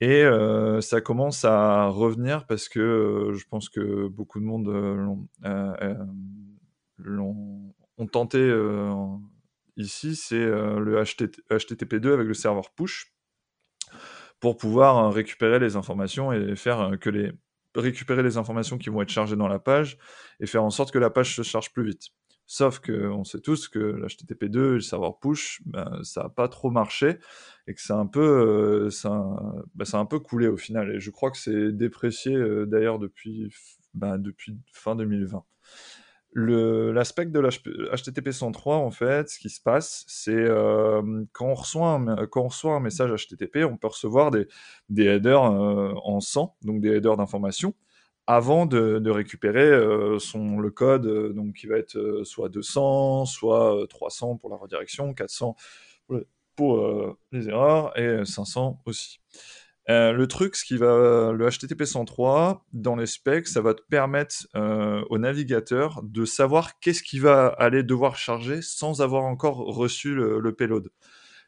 Et 0.00 0.24
ça 0.80 1.00
commence 1.00 1.44
à 1.44 1.86
revenir 1.88 2.46
parce 2.46 2.68
que 2.68 3.32
je 3.34 3.44
pense 3.48 3.68
que 3.68 4.08
beaucoup 4.08 4.40
de 4.40 4.44
monde 4.44 5.18
l'ont, 6.98 7.74
ont 7.96 8.06
tenté 8.06 8.38
ici. 9.76 10.16
C'est 10.16 10.44
le 10.44 11.02
HTTP2 11.02 12.12
avec 12.12 12.26
le 12.26 12.34
serveur 12.34 12.70
push 12.74 13.14
pour 14.40 14.56
pouvoir 14.56 15.12
récupérer 15.12 15.58
les 15.58 15.76
informations 15.76 16.32
et 16.32 16.56
faire 16.56 16.98
que 17.00 17.10
les 17.10 17.32
récupérer 17.74 18.22
les 18.22 18.36
informations 18.36 18.78
qui 18.78 18.90
vont 18.90 19.02
être 19.02 19.10
chargées 19.10 19.36
dans 19.36 19.48
la 19.48 19.58
page 19.58 19.98
et 20.40 20.46
faire 20.46 20.64
en 20.64 20.70
sorte 20.70 20.92
que 20.92 20.98
la 20.98 21.10
page 21.10 21.36
se 21.36 21.42
charge 21.42 21.72
plus 21.72 21.84
vite. 21.84 22.08
Sauf 22.50 22.80
que 22.80 23.08
on 23.10 23.24
sait 23.24 23.40
tous 23.40 23.68
que 23.68 23.78
l'HTTP2 23.78 24.56
le 24.56 24.80
serveur 24.80 25.18
push, 25.18 25.60
ben, 25.66 26.00
ça 26.02 26.22
n'a 26.22 26.28
pas 26.30 26.48
trop 26.48 26.70
marché 26.70 27.18
et 27.66 27.74
que 27.74 27.80
c'est 27.80 27.92
un 27.92 28.06
peu, 28.06 28.86
euh, 28.86 28.90
ça, 28.90 29.10
ben, 29.74 29.84
un 29.92 30.06
peu 30.06 30.18
coulé 30.18 30.48
au 30.48 30.56
final. 30.56 30.94
Et 30.94 30.98
je 30.98 31.10
crois 31.10 31.30
que 31.30 31.36
c'est 31.36 31.72
déprécié 31.72 32.34
euh, 32.34 32.64
d'ailleurs 32.64 32.98
depuis, 32.98 33.52
ben, 33.92 34.16
depuis 34.16 34.56
fin 34.72 34.96
2020. 34.96 35.44
L'aspect 36.34 37.26
de 37.26 37.40
l'HTTP 37.40 38.30
103, 38.32 38.76
en 38.76 38.90
fait, 38.90 39.30
ce 39.30 39.38
qui 39.38 39.48
se 39.48 39.60
passe, 39.60 40.04
c'est 40.06 40.32
euh, 40.32 41.24
quand, 41.32 41.46
on 41.46 41.54
reçoit 41.54 42.74
un, 42.74 42.80
message 42.80 43.10
HTTP, 43.26 43.64
on 43.64 43.76
peut 43.78 43.88
recevoir 43.88 44.30
des, 44.30 44.46
headers 44.98 45.44
euh, 45.44 45.94
en 46.04 46.20
100, 46.20 46.56
donc 46.62 46.80
des 46.80 46.96
headers 46.96 47.16
d'information, 47.16 47.74
avant 48.26 48.66
de, 48.66 49.10
récupérer 49.10 49.68
euh, 49.70 50.18
le 50.34 50.68
code, 50.70 51.34
donc 51.34 51.54
qui 51.54 51.66
va 51.66 51.78
être 51.78 52.22
soit 52.24 52.50
200, 52.50 53.24
soit 53.24 53.86
300 53.88 54.36
pour 54.36 54.50
la 54.50 54.56
redirection, 54.56 55.14
400 55.14 55.56
pour 56.56 57.16
les 57.32 57.48
erreurs, 57.48 57.98
et 57.98 58.24
500 58.24 58.82
aussi. 58.84 59.20
Euh, 59.90 60.12
le 60.12 60.26
truc, 60.26 60.54
ce 60.54 60.64
qui 60.64 60.76
va, 60.76 61.32
le 61.32 61.48
HTTP 61.48 61.84
103 61.84 62.66
dans 62.72 62.94
les 62.94 63.06
specs, 63.06 63.48
ça 63.48 63.62
va 63.62 63.72
te 63.72 63.80
permettre 63.88 64.46
euh, 64.54 65.02
au 65.08 65.16
navigateur 65.16 66.02
de 66.02 66.26
savoir 66.26 66.78
qu'est-ce 66.80 67.02
qui 67.02 67.18
va 67.18 67.46
aller 67.46 67.82
devoir 67.82 68.16
charger 68.16 68.60
sans 68.60 69.00
avoir 69.00 69.24
encore 69.24 69.56
reçu 69.56 70.14
le, 70.14 70.54
payload. 70.54 70.90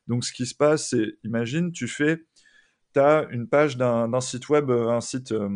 Donc, 0.06 0.24
ce 0.24 0.32
qui 0.32 0.46
se 0.46 0.54
passe, 0.54 0.88
c'est, 0.88 1.18
imagine, 1.22 1.70
tu 1.70 1.86
fais, 1.86 2.24
tu 2.94 3.00
as 3.00 3.26
une 3.30 3.46
page 3.46 3.76
d'un 3.76 4.20
site 4.20 4.48
web, 4.48 4.70
un 4.70 5.02
site, 5.02 5.32
euh, 5.32 5.48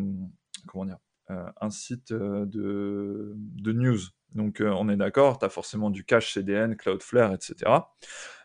comment 0.68 0.84
dire, 0.84 0.98
un 1.28 1.70
site 1.70 2.12
de, 2.12 3.32
de, 3.34 3.72
news. 3.72 3.98
Donc, 4.34 4.62
on 4.62 4.90
est 4.90 4.96
d'accord, 4.96 5.38
tu 5.38 5.46
as 5.46 5.48
forcément 5.48 5.88
du 5.88 6.04
cache 6.04 6.34
CDN, 6.34 6.76
Cloudflare, 6.76 7.32
etc. 7.32 7.70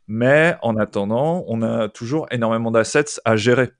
Mais 0.07 0.55
en 0.61 0.77
attendant, 0.77 1.43
on 1.47 1.61
a 1.61 1.89
toujours 1.89 2.27
énormément 2.31 2.71
d'assets 2.71 3.19
à 3.25 3.35
gérer. 3.35 3.73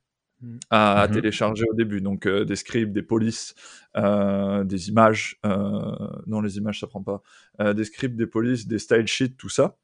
À, 0.70 1.08
mmh 1.08 1.14
télécharger 1.14 1.66
au 1.70 1.74
début. 1.74 2.02
Donc 2.02 2.26
euh, 2.26 2.46
des 2.46 2.56
scripts, 2.56 2.94
des 2.94 3.02
polices, 3.02 3.56
euh, 3.98 4.64
des 4.64 4.90
images. 4.90 5.38
Euh, 5.46 5.92
non, 6.28 6.42
les 6.42 6.58
images, 6.58 6.80
ça 6.80 6.88
prend 6.88 7.04
pas. 7.04 7.22
des 7.74 7.84
scripts, 7.84 8.16
des 8.16 8.28
polices, 8.28 8.68
des 8.68 8.80
style 8.80 9.08
sheets, 9.08 9.36
tout 9.38 9.50
ça. 9.50 9.78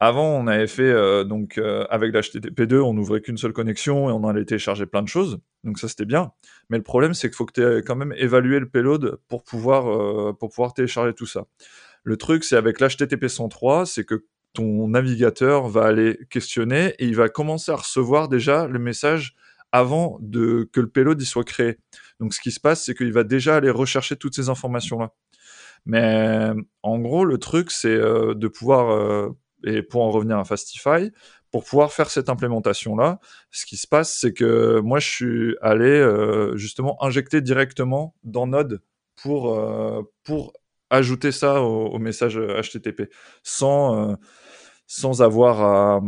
Avant, 0.00 0.28
on 0.38 0.46
avait 0.46 0.68
fait 0.68 1.24
donc 1.24 1.58
avec 1.90 2.12
l'HTTP2, 2.12 2.80
on 2.80 2.94
n'ouvrait 2.94 3.20
qu'une 3.20 3.36
seule 3.36 3.52
connexion 3.52 4.08
et 4.08 4.12
on 4.12 4.22
allait 4.28 4.44
télécharger 4.44 4.86
plein 4.86 5.02
de 5.02 5.08
choses. 5.08 5.38
Donc 5.64 5.78
ça 5.78 5.88
c'était 5.88 6.04
bien. 6.04 6.30
Mais 6.70 6.76
le 6.76 6.84
problème, 6.84 7.14
c'est 7.14 7.28
qu'il 7.28 7.36
faut 7.36 7.46
que 7.46 7.54
tu 7.54 7.66
aies 7.66 7.82
quand 7.82 7.96
même 7.96 8.14
évalué 8.16 8.60
le 8.60 8.68
payload 8.68 9.18
pour 9.26 9.42
pouvoir 9.42 10.36
pour 10.36 10.50
pouvoir 10.50 10.72
télécharger 10.74 11.14
tout 11.14 11.26
ça. 11.26 11.46
Le 12.04 12.16
truc, 12.16 12.44
c'est 12.44 12.56
avec 12.56 12.80
l'HTTP 12.80 13.26
103, 13.26 13.86
c'est 13.86 14.04
que 14.04 14.24
ton 14.54 14.88
navigateur 14.88 15.68
va 15.68 15.84
aller 15.84 16.18
questionner 16.30 16.94
et 16.98 17.06
il 17.06 17.16
va 17.16 17.28
commencer 17.28 17.70
à 17.72 17.76
recevoir 17.76 18.28
déjà 18.28 18.66
le 18.66 18.78
message 18.78 19.34
avant 19.72 20.18
de, 20.20 20.68
que 20.72 20.80
le 20.80 20.88
payload 20.88 21.20
y 21.20 21.26
soit 21.26 21.44
créé. 21.44 21.78
Donc 22.20 22.34
ce 22.34 22.40
qui 22.40 22.50
se 22.50 22.60
passe, 22.60 22.84
c'est 22.84 22.94
qu'il 22.94 23.12
va 23.12 23.24
déjà 23.24 23.56
aller 23.56 23.70
rechercher 23.70 24.16
toutes 24.16 24.34
ces 24.34 24.48
informations-là. 24.48 25.12
Mais 25.86 26.50
en 26.82 26.98
gros, 26.98 27.24
le 27.24 27.38
truc, 27.38 27.70
c'est 27.70 27.88
euh, 27.88 28.34
de 28.34 28.48
pouvoir, 28.48 28.90
euh, 28.90 29.30
et 29.64 29.82
pour 29.82 30.02
en 30.02 30.10
revenir 30.10 30.38
à 30.38 30.44
Fastify, 30.44 31.10
pour 31.50 31.64
pouvoir 31.64 31.92
faire 31.92 32.10
cette 32.10 32.28
implémentation-là, 32.28 33.20
ce 33.50 33.64
qui 33.64 33.76
se 33.76 33.86
passe, 33.86 34.14
c'est 34.18 34.32
que 34.32 34.80
moi, 34.80 34.98
je 34.98 35.08
suis 35.08 35.56
allé 35.62 35.86
euh, 35.86 36.56
justement 36.56 37.02
injecter 37.02 37.40
directement 37.40 38.14
dans 38.22 38.46
Node 38.46 38.82
pour, 39.22 39.58
pour 40.24 40.52
ajouter 40.90 41.32
ça 41.32 41.62
au, 41.62 41.86
au 41.86 41.98
message 41.98 42.38
HTTP, 42.38 43.10
sans, 43.42 44.16
sans 44.86 45.22
avoir 45.22 45.60
à, 45.60 46.00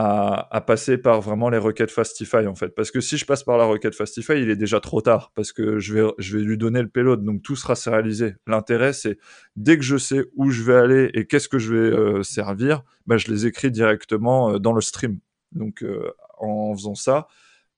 à, 0.00 0.60
passer 0.60 0.96
par 0.96 1.20
vraiment 1.20 1.50
les 1.50 1.58
requêtes 1.58 1.90
Fastify 1.90 2.46
en 2.46 2.54
fait. 2.54 2.68
Parce 2.68 2.92
que 2.92 3.00
si 3.00 3.16
je 3.16 3.26
passe 3.26 3.42
par 3.42 3.58
la 3.58 3.64
requête 3.64 3.96
Fastify, 3.96 4.34
il 4.34 4.48
est 4.48 4.56
déjà 4.56 4.78
trop 4.78 5.00
tard 5.00 5.32
parce 5.34 5.52
que 5.52 5.80
je 5.80 5.92
vais, 5.92 6.08
je 6.18 6.38
vais 6.38 6.44
lui 6.44 6.56
donner 6.56 6.82
le 6.82 6.88
payload, 6.88 7.24
donc 7.24 7.42
tout 7.42 7.56
sera 7.56 7.74
sérialisé. 7.74 8.36
L'intérêt, 8.46 8.92
c'est 8.92 9.18
dès 9.56 9.76
que 9.76 9.82
je 9.82 9.96
sais 9.96 10.24
où 10.36 10.50
je 10.50 10.62
vais 10.62 10.76
aller 10.76 11.10
et 11.14 11.26
qu'est-ce 11.26 11.48
que 11.48 11.58
je 11.58 11.74
vais 11.74 11.96
euh, 11.96 12.22
servir, 12.22 12.84
bah, 13.06 13.16
je 13.16 13.26
les 13.26 13.46
écris 13.46 13.72
directement 13.72 14.52
euh, 14.52 14.58
dans 14.60 14.72
le 14.72 14.80
stream. 14.80 15.18
Donc 15.50 15.82
euh, 15.82 16.12
en 16.38 16.72
faisant 16.76 16.94
ça, 16.94 17.26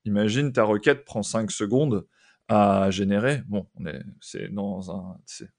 imagine 0.04 0.52
ta 0.52 0.64
requête 0.64 1.06
prend 1.06 1.22
5 1.22 1.50
secondes 1.50 2.06
à 2.48 2.90
générer. 2.90 3.40
Bon, 3.48 3.66
on 3.76 3.86
est, 3.86 4.02
c'est 4.20 4.52
dans 4.52 4.90
un, 4.94 5.16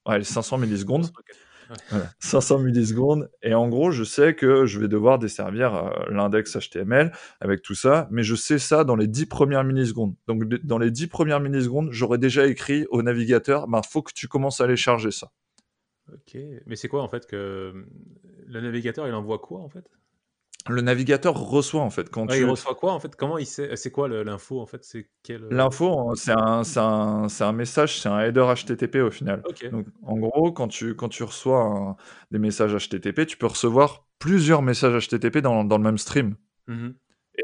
ouais, 0.08 0.24
500 0.24 0.60
millisecondes. 0.60 1.10
500 2.20 2.60
millisecondes. 2.60 3.30
Et 3.42 3.54
en 3.54 3.68
gros, 3.70 3.92
je 3.92 4.04
sais 4.04 4.36
que 4.36 4.66
je 4.66 4.80
vais 4.80 4.88
devoir 4.88 5.20
desservir 5.20 5.76
euh, 5.76 5.90
l'index 6.10 6.58
HTML 6.58 7.12
avec 7.40 7.62
tout 7.62 7.76
ça, 7.76 8.08
mais 8.12 8.24
je 8.24 8.36
sais 8.36 8.60
ça 8.60 8.84
dans 8.84 8.96
les 8.96 9.08
10 9.08 9.26
premières 9.28 9.64
millisecondes. 9.64 10.16
Donc, 10.28 10.44
dans 10.44 10.78
les 10.78 10.92
10 10.92 11.08
premières 11.08 11.40
millisecondes, 11.40 11.92
j'aurais 11.92 12.18
déjà 12.18 12.48
écrit 12.48 12.86
au 12.90 13.02
navigateur, 13.02 13.66
il 13.68 13.72
bah, 13.72 13.82
faut 13.88 14.02
que 14.02 14.14
tu 14.14 14.28
commences 14.28 14.62
à 14.62 14.66
aller 14.66 14.78
charger 14.78 15.12
ça. 15.12 15.32
Ok, 16.12 16.38
mais 16.66 16.76
c'est 16.76 16.88
quoi 16.88 17.04
en 17.04 17.08
fait 17.08 17.26
que 17.26 17.86
le 18.48 18.62
navigateur 18.62 19.08
il 19.08 19.14
envoie 19.14 19.40
quoi 19.40 19.62
en 19.62 19.70
fait? 19.70 19.86
Le 20.70 20.82
navigateur 20.82 21.36
reçoit 21.36 21.82
en 21.82 21.90
fait 21.90 22.10
quand 22.10 22.28
tu... 22.28 22.38
Il 22.38 22.46
reçoit 22.46 22.76
quoi 22.76 22.94
en 22.94 23.00
fait? 23.00 23.16
Comment 23.16 23.38
il 23.38 23.46
sait 23.46 23.76
C'est 23.76 23.92
quoi 23.92 24.08
l'info 24.08 24.62
en 24.62 24.66
fait? 24.66 24.84
C'est 24.84 25.10
quel... 25.24 25.48
L'info, 25.50 26.14
c'est 26.16 26.32
un, 26.32 26.62
un, 26.76 27.28
un, 27.40 27.52
message, 27.52 28.00
c'est 28.00 28.10
un 28.10 28.20
header 28.20 28.54
HTTP 28.56 28.98
au 28.98 29.12
final. 29.12 29.44
Donc 29.72 29.88
en 30.04 30.18
gros, 30.18 30.52
quand 30.52 30.68
tu, 30.68 30.96
quand 30.96 31.10
tu 31.10 31.24
reçois 31.24 31.96
des 32.32 32.40
messages 32.40 32.76
HTTP, 32.76 33.26
tu 33.26 33.38
peux 33.38 33.48
recevoir 33.48 34.06
plusieurs 34.20 34.62
messages 34.62 35.08
HTTP 35.08 35.40
dans, 35.40 35.64
dans 35.64 35.78
le 35.78 35.84
même 35.84 35.98
stream. 35.98 36.36
Mmh 36.68 36.90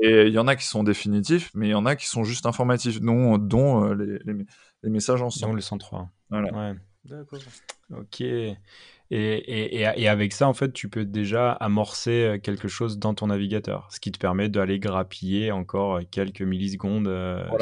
Et 0.01 0.27
il 0.27 0.34
y 0.34 0.39
en 0.39 0.47
a 0.47 0.56
qui 0.56 0.65
sont 0.65 0.84
définitifs, 0.84 1.49
mais 1.56 1.69
il 1.69 1.71
y 1.71 1.75
en 1.75 1.86
a 1.86 1.95
qui 1.95 2.06
sont 2.06 2.23
juste 2.23 2.45
informatifs, 2.45 3.01
dont, 3.01 3.38
dont 3.38 3.93
les, 3.93 4.19
les, 4.25 4.45
les, 4.84 4.89
messages 4.89 5.21
ensemble. 5.21 5.51
Dont 5.51 5.56
le 5.56 5.62
103. 5.62 6.10
Voilà. 6.30 6.53
Ouais. 6.53 6.77
D'accord. 7.06 7.39
Ok. 7.91 8.23
Et, 9.09 9.79
et, 9.79 9.81
et, 9.81 10.07
avec 10.07 10.33
ça, 10.33 10.47
en 10.47 10.53
fait, 10.53 10.73
tu 10.73 10.89
peux 10.89 11.05
déjà 11.05 11.51
amorcer 11.51 12.39
quelque 12.43 12.67
chose 12.67 12.99
dans 12.99 13.13
ton 13.13 13.27
navigateur, 13.27 13.87
ce 13.91 13.99
qui 13.99 14.11
te 14.11 14.19
permet 14.19 14.49
d'aller 14.49 14.79
grappiller 14.79 15.51
encore 15.51 16.01
quelques 16.11 16.41
millisecondes 16.41 17.09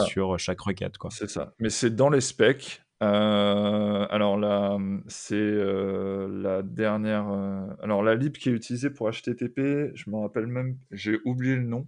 sur 0.07 0.39
chaque 0.39 0.61
requête. 0.61 0.95
C'est 1.11 1.29
ça. 1.29 1.53
Mais 1.59 1.69
c'est 1.69 1.95
dans 1.95 2.09
les 2.09 2.21
specs. 2.21 2.81
Euh, 3.03 4.07
alors 4.09 4.37
là, 4.37 4.77
c'est 5.07 5.35
euh, 5.35 6.27
la 6.41 6.61
dernière. 6.61 7.29
Euh, 7.29 7.67
alors 7.83 8.03
la 8.03 8.15
lib 8.15 8.37
qui 8.37 8.49
est 8.49 8.53
utilisée 8.53 8.89
pour 8.89 9.09
HTTP, 9.09 9.91
je 9.93 10.09
me 10.09 10.17
rappelle 10.17 10.47
même, 10.47 10.77
j'ai 10.91 11.19
oublié 11.25 11.55
le 11.55 11.63
nom. 11.63 11.87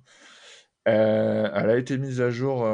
Elle 0.93 1.69
a 1.69 1.77
été 1.77 1.97
mise 1.97 2.21
à 2.21 2.29
jour 2.29 2.67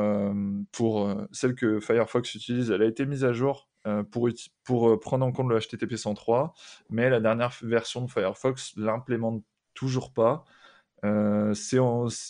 pour 0.71 1.15
celle 1.31 1.55
que 1.55 1.79
Firefox 1.79 2.35
utilise. 2.35 2.71
Elle 2.71 2.83
a 2.83 2.85
été 2.85 3.05
mise 3.05 3.23
à 3.25 3.33
jour 3.33 3.69
pour, 4.11 4.29
pour 4.63 4.99
prendre 4.99 5.25
en 5.25 5.31
compte 5.31 5.49
le 5.49 5.59
HTTP 5.59 5.95
103, 5.95 6.53
mais 6.89 7.09
la 7.09 7.19
dernière 7.19 7.53
version 7.63 8.01
de 8.01 8.11
Firefox 8.11 8.73
l'implémente 8.77 9.43
toujours 9.73 10.13
pas. 10.13 10.45
il 11.03 11.55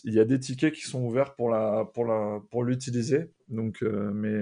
y 0.05 0.19
a 0.19 0.25
des 0.25 0.39
tickets 0.39 0.73
qui 0.73 0.83
sont 0.83 1.03
ouverts 1.03 1.35
pour 1.35 1.49
la 1.49 1.85
pour 1.93 2.05
la 2.05 2.39
pour 2.49 2.63
l'utiliser 2.63 3.31
donc 3.49 3.81
mais 3.81 4.41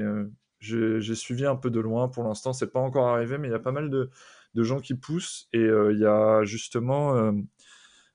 j'ai 0.62 1.16
suivi 1.16 1.46
un 1.46 1.56
peu 1.56 1.70
de 1.70 1.80
loin. 1.80 2.08
Pour 2.08 2.24
l'instant, 2.24 2.54
c'est 2.54 2.72
pas 2.72 2.80
encore 2.80 3.08
arrivé, 3.08 3.38
mais 3.38 3.48
il 3.48 3.52
y 3.52 3.56
a 3.56 3.60
pas 3.60 3.72
mal 3.72 3.90
de, 3.90 4.10
de 4.54 4.64
gens 4.64 4.80
qui 4.80 4.94
poussent. 4.94 5.48
Et 5.54 5.60
euh, 5.60 5.92
il 5.94 6.00
y 6.00 6.06
a 6.06 6.44
justement, 6.44 7.16
euh, 7.16 7.32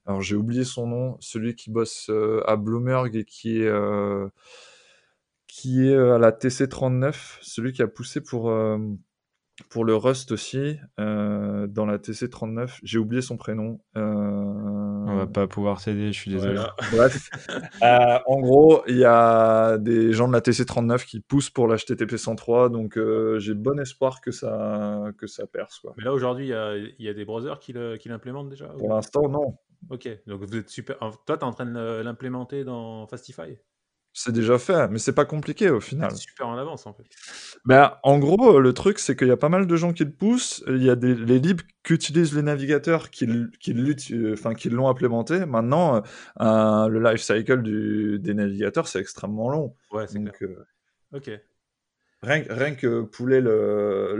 alors 0.07 0.21
j'ai 0.21 0.35
oublié 0.35 0.63
son 0.63 0.87
nom, 0.87 1.17
celui 1.19 1.55
qui 1.55 1.69
bosse 1.69 2.07
euh, 2.09 2.41
à 2.47 2.55
Bloomberg 2.55 3.15
et 3.15 3.25
qui 3.25 3.61
est, 3.61 3.71
qui 5.47 5.87
est 5.87 5.95
à 5.95 6.17
la 6.17 6.31
TC39, 6.31 7.39
celui 7.41 7.73
qui 7.73 7.81
a 7.81 7.87
poussé 7.87 8.21
pour, 8.21 8.51
pour 9.69 9.85
le 9.85 9.95
Rust 9.95 10.31
aussi, 10.31 10.77
dans 10.97 11.85
la 11.85 11.97
TC39. 11.97 12.79
J'ai 12.83 12.97
oublié 12.99 13.21
son 13.21 13.37
prénom. 13.37 13.79
On 15.09 15.15
va 15.15 15.25
pas 15.25 15.47
pouvoir 15.47 15.79
s'aider, 15.79 16.11
je 16.11 16.19
suis 16.19 16.31
désolé. 16.31 16.59
Bref. 16.91 17.29
Euh, 17.81 18.19
en 18.25 18.39
gros, 18.41 18.83
il 18.87 18.97
y 18.97 19.05
a 19.05 19.77
des 19.77 20.11
gens 20.11 20.27
de 20.27 20.33
la 20.33 20.41
TC39 20.41 21.05
qui 21.05 21.21
poussent 21.21 21.49
pour 21.49 21.67
l'HTTP 21.67 22.17
103, 22.17 22.69
donc 22.69 22.97
euh, 22.97 23.39
j'ai 23.39 23.53
bon 23.53 23.79
espoir 23.79 24.19
que 24.19 24.31
ça, 24.31 25.05
que 25.17 25.25
ça 25.25 25.47
perce. 25.47 25.79
Quoi. 25.79 25.93
Mais 25.97 26.03
là, 26.03 26.13
aujourd'hui, 26.13 26.49
il 26.49 26.95
y, 26.99 27.05
y, 27.05 27.09
a 27.09 27.13
des 27.13 27.25
browsers 27.25 27.59
qui 27.59 27.73
l'implémentent 27.73 28.49
déjà 28.49 28.67
Pour 28.67 28.89
l'instant, 28.89 29.29
non. 29.29 29.57
Ok, 29.89 30.09
donc 30.25 30.41
vous 30.43 30.55
êtes 30.55 30.69
super. 30.69 30.97
Toi, 30.99 31.15
tu 31.25 31.33
es 31.33 31.43
en 31.43 31.51
train 31.51 31.65
de 31.65 32.01
l'implémenter 32.01 32.63
dans 32.63 33.07
Fastify? 33.07 33.57
C'est 34.19 34.31
déjà 34.31 34.57
fait, 34.57 34.87
mais 34.87 34.97
c'est 34.97 35.13
pas 35.13 35.25
compliqué 35.25 35.69
au 35.69 35.79
final. 35.79 36.09
C'est 36.09 36.23
super 36.23 36.47
en 36.47 36.57
avance 36.57 36.87
en 36.87 36.93
fait. 36.93 37.03
Ben, 37.65 37.93
en 38.01 38.17
gros, 38.17 38.59
le 38.59 38.73
truc, 38.73 38.97
c'est 38.97 39.15
qu'il 39.15 39.27
y 39.27 39.31
a 39.31 39.37
pas 39.37 39.47
mal 39.47 39.67
de 39.67 39.75
gens 39.75 39.93
qui 39.93 40.05
le 40.05 40.11
poussent. 40.11 40.63
Il 40.67 40.83
y 40.83 40.89
a 40.89 40.95
des, 40.95 41.13
les 41.13 41.37
libres 41.37 41.63
qu'utilisent 41.83 42.33
les 42.33 42.41
navigateurs 42.41 43.11
qui, 43.11 43.27
qui, 43.59 43.75
enfin, 44.33 44.55
qui 44.55 44.71
l'ont 44.71 44.87
implémenté. 44.87 45.45
Maintenant, 45.45 46.01
euh, 46.41 46.87
le 46.87 46.99
life 46.99 47.21
cycle 47.21 47.61
du, 47.61 48.17
des 48.17 48.33
navigateurs, 48.33 48.87
c'est 48.87 48.99
extrêmement 48.99 49.49
long. 49.49 49.75
Ouais, 49.91 50.07
c'est 50.07 50.17
euh, 50.17 50.65
ok. 51.13 51.29
Rien, 52.23 52.43
rien, 52.49 52.73
que 52.73 53.03
pouler 53.03 53.39
le, 53.39 54.19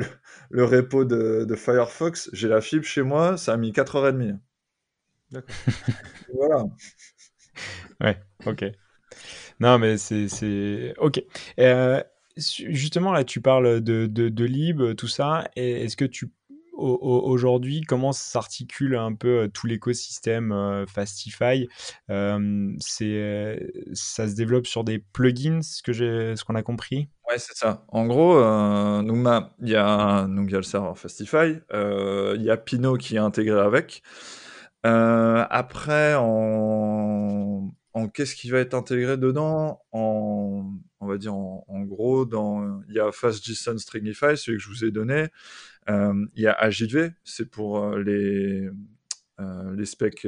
le, 0.52 0.63
repo 0.63 1.06
de, 1.06 1.43
de 1.43 1.56
Firefox, 1.56 2.30
j'ai 2.34 2.48
la 2.48 2.62
fibre 2.62 2.86
chez 2.86 3.02
moi, 3.02 3.36
ça 3.38 3.54
a 3.54 3.58
mis 3.58 3.72
4h30. 3.72 4.38
D'accord. 5.31 5.55
voilà. 6.33 6.65
Ouais, 8.01 8.17
ok. 8.45 8.65
Non, 9.59 9.79
mais 9.79 9.97
c'est. 9.97 10.93
Ok. 10.97 11.23
Euh, 11.59 12.03
justement, 12.37 13.11
là, 13.11 13.23
tu 13.23 13.41
parles 13.41 13.81
de, 13.81 14.05
de, 14.05 14.29
de 14.29 14.45
lib, 14.45 14.95
tout 14.95 15.07
ça. 15.07 15.49
Est-ce 15.55 15.97
que 15.97 16.05
tu. 16.05 16.31
Aujourd'hui, 16.79 17.81
comment 17.81 18.11
s'articule 18.11 18.97
un 18.97 19.15
peu 19.15 19.39
euh, 19.39 19.47
tout 19.47 19.65
l'écosystème 19.65 20.51
euh, 20.51 20.85
Fastify? 20.85 21.67
C'est 22.79 23.59
ça 23.93 24.29
se 24.29 24.35
développe 24.35 24.67
sur 24.67 24.83
des 24.83 24.99
plugins, 24.99 25.63
ce 25.63 25.81
que 25.81 25.91
j'ai, 25.91 26.35
ce 26.35 26.43
qu'on 26.43 26.53
a 26.53 26.61
compris? 26.61 27.09
Ouais, 27.27 27.39
c'est 27.39 27.57
ça. 27.57 27.83
En 27.87 28.05
gros, 28.05 28.35
il 28.35 29.69
y 29.69 29.75
a 29.75 30.27
donc 30.27 30.45
il 30.49 30.51
y 30.51 30.55
a 30.55 30.57
le 30.57 30.61
serveur 30.61 30.99
Fastify, 30.99 31.55
il 31.73 32.41
y 32.43 32.51
a 32.51 32.57
Pino 32.57 32.95
qui 32.95 33.15
est 33.15 33.19
intégré 33.19 33.59
avec. 33.59 34.03
Après, 34.83 36.15
en, 36.17 37.71
qu'est-ce 38.13 38.35
qui 38.35 38.49
va 38.49 38.59
être 38.59 38.73
intégré 38.73 39.17
dedans? 39.17 39.81
En, 39.91 40.71
on 40.99 41.07
va 41.07 41.17
dire 41.17 41.33
en, 41.33 41.81
gros 41.83 42.25
dans 42.25 42.81
il 42.89 42.95
y 42.95 42.99
a 42.99 43.11
FastJSON 43.11 43.77
Stringify 43.77 44.37
celui 44.37 44.57
que 44.57 44.63
je 44.63 44.69
vous 44.69 44.85
ai 44.85 44.91
donné. 44.91 45.27
Euh, 45.89 46.25
il 46.35 46.43
y 46.43 46.47
a 46.47 46.53
AJV 46.53 47.11
c'est 47.23 47.49
pour 47.49 47.79
euh, 47.79 48.01
les 48.01 48.69
euh, 49.39 49.75
les 49.75 49.85
specs 49.85 50.27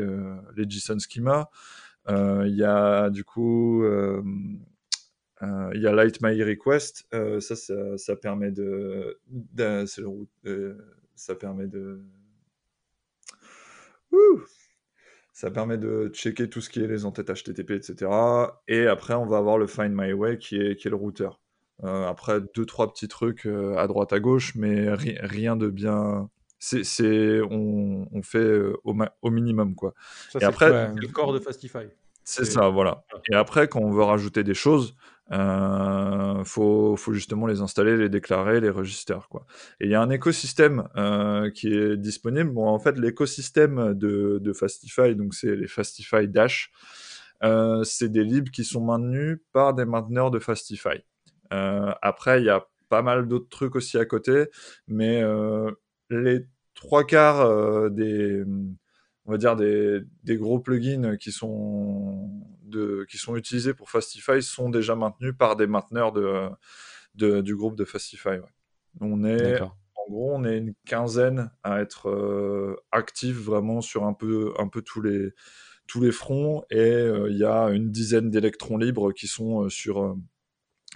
les 0.55 0.69
JSON 0.69 0.99
schema. 0.99 1.49
Il 2.07 2.55
y 2.55 2.63
a 2.63 3.09
du 3.09 3.23
coup 3.23 3.83
il 5.41 5.81
y 5.81 5.87
a 5.87 5.91
Light 5.91 6.21
My 6.21 6.41
Request. 6.43 7.07
Ça, 7.39 7.55
ça, 7.97 8.15
permet 8.15 8.51
de, 8.51 9.19
ça 11.15 11.35
permet 11.35 11.67
de 11.67 12.01
Ouh 14.11 14.41
ça 15.39 15.49
permet 15.51 15.77
de 15.77 16.09
checker 16.13 16.49
tout 16.49 16.59
ce 16.59 16.69
qui 16.69 16.83
est 16.83 16.87
les 16.87 17.05
entêtes 17.05 17.31
HTTP, 17.31 17.71
etc. 17.71 18.11
Et 18.67 18.87
après, 18.87 19.13
on 19.13 19.25
va 19.25 19.37
avoir 19.37 19.57
le 19.57 19.67
Find 19.67 19.93
My 19.93 20.11
Way 20.11 20.37
qui 20.37 20.57
est, 20.57 20.75
qui 20.75 20.89
est 20.89 20.91
le 20.91 20.97
routeur. 20.97 21.39
Euh, 21.85 22.09
après, 22.09 22.41
deux, 22.53 22.65
trois 22.65 22.91
petits 22.91 23.07
trucs 23.07 23.45
euh, 23.45 23.77
à 23.77 23.87
droite, 23.87 24.11
à 24.11 24.19
gauche, 24.19 24.55
mais 24.55 24.89
rien 24.93 25.55
de 25.55 25.69
bien. 25.69 26.29
C'est, 26.59 27.39
on, 27.49 28.09
on, 28.11 28.21
fait 28.21 28.37
euh, 28.39 28.75
au, 28.83 28.93
au, 29.21 29.31
minimum, 29.31 29.75
quoi. 29.75 29.93
Ça, 30.29 30.39
et 30.41 30.43
après, 30.43 30.91
le 30.93 31.07
corps 31.07 31.31
de 31.31 31.39
Fastify. 31.39 31.87
C'est 32.25 32.43
ça, 32.43 32.67
voilà. 32.67 33.05
Et 33.31 33.35
après, 33.35 33.69
quand 33.69 33.79
on 33.79 33.91
veut 33.91 34.03
rajouter 34.03 34.43
des 34.43 34.53
choses, 34.53 34.93
euh, 35.31 36.43
faut, 36.43 36.95
faut, 36.95 37.13
justement 37.13 37.45
les 37.47 37.61
installer, 37.61 37.97
les 37.97 38.09
déclarer, 38.09 38.59
les 38.59 38.69
register. 38.69 39.19
Quoi. 39.29 39.45
Et 39.79 39.85
il 39.85 39.91
y 39.91 39.95
a 39.95 40.01
un 40.01 40.09
écosystème 40.09 40.87
euh, 40.97 41.51
qui 41.51 41.73
est 41.73 41.97
disponible. 41.97 42.49
Bon, 42.49 42.67
en 42.67 42.79
fait, 42.79 42.97
l'écosystème 42.97 43.93
de, 43.93 44.39
de, 44.41 44.53
Fastify, 44.53 45.15
donc 45.15 45.33
c'est 45.33 45.55
les 45.55 45.67
Fastify 45.67 46.27
Dash, 46.27 46.71
euh, 47.43 47.83
c'est 47.83 48.09
des 48.09 48.23
libres 48.23 48.51
qui 48.51 48.63
sont 48.63 48.83
maintenus 48.83 49.39
par 49.53 49.73
des 49.73 49.85
mainteneurs 49.85 50.31
de 50.31 50.39
Fastify. 50.39 51.03
Euh, 51.53 51.91
après, 52.01 52.41
il 52.41 52.45
y 52.45 52.49
a 52.49 52.65
pas 52.89 53.01
mal 53.01 53.27
d'autres 53.27 53.49
trucs 53.49 53.75
aussi 53.75 53.97
à 53.97 54.05
côté, 54.05 54.47
mais 54.87 55.21
euh, 55.21 55.71
les 56.09 56.45
trois 56.75 57.05
quarts 57.05 57.41
euh, 57.41 57.89
des 57.89 58.43
on 59.25 59.31
va 59.31 59.37
dire 59.37 59.55
des, 59.55 60.01
des, 60.23 60.37
gros 60.37 60.59
plugins 60.59 61.15
qui 61.17 61.31
sont 61.31 62.31
de, 62.69 63.05
qui 63.09 63.17
sont 63.17 63.35
utilisés 63.35 63.73
pour 63.73 63.89
Fastify 63.89 64.41
sont 64.41 64.69
déjà 64.69 64.95
maintenus 64.95 65.33
par 65.37 65.55
des 65.55 65.67
mainteneurs 65.67 66.11
de, 66.11 66.49
de 67.15 67.41
du 67.41 67.55
groupe 67.55 67.75
de 67.75 67.85
Fastify. 67.85 68.39
On 69.01 69.23
est 69.23 69.61
en 69.61 70.09
gros 70.09 70.33
on 70.33 70.43
est 70.45 70.57
une 70.57 70.73
quinzaine 70.85 71.51
à 71.63 71.81
être 71.81 72.09
euh, 72.09 72.75
actifs 72.91 73.37
vraiment 73.37 73.81
sur 73.81 74.05
un 74.05 74.13
peu 74.13 74.53
un 74.57 74.67
peu 74.67 74.81
tous 74.81 75.01
les 75.01 75.31
tous 75.87 76.01
les 76.01 76.11
fronts 76.11 76.63
et 76.69 76.79
euh, 76.79 77.29
il 77.29 77.37
y 77.37 77.45
a 77.45 77.69
une 77.69 77.91
dizaine 77.91 78.29
d'électrons 78.29 78.77
libres 78.77 79.11
qui 79.11 79.27
sont 79.27 79.65
euh, 79.65 79.69
sur 79.69 80.15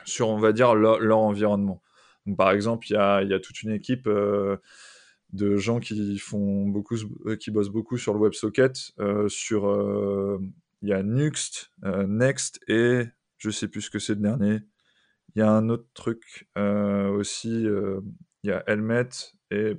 sur 0.06 0.30
on 0.30 0.38
va 0.38 0.54
dire 0.54 0.76
leur, 0.76 1.00
leur 1.00 1.20
environnement. 1.20 1.82
Donc, 2.26 2.38
par 2.38 2.52
exemple, 2.52 2.88
il 2.90 2.94
y 2.94 2.98
a, 2.98 3.22
y 3.22 3.34
a 3.34 3.40
toute 3.40 3.64
une 3.64 3.72
équipe 3.72 4.08
de 5.34 5.58
gens 5.58 5.80
qui 5.80 6.18
font 6.20 6.68
beaucoup, 6.68 6.96
qui 7.40 7.52
bossent 7.52 7.70
beaucoup 7.70 7.98
sur 7.98 8.14
le 8.14 8.20
WebSocket, 8.20 8.94
euh, 9.00 9.28
sur 9.28 9.68
euh, 9.68 10.40
il 10.84 10.90
y 10.90 10.94
a 10.94 11.02
Nuxt, 11.02 11.72
Next 11.82 12.60
et 12.68 13.06
je 13.38 13.50
sais 13.50 13.68
plus 13.68 13.82
ce 13.82 13.90
que 13.90 13.98
c'est 13.98 14.14
le 14.14 14.22
dernier. 14.22 14.60
Il 15.36 15.40
y 15.40 15.42
a 15.42 15.50
un 15.50 15.70
autre 15.70 15.88
truc 15.96 16.48
aussi, 16.56 17.64
il 17.64 18.04
y 18.44 18.52
a 18.52 18.64
Helmet 18.68 19.10
et 19.50 19.74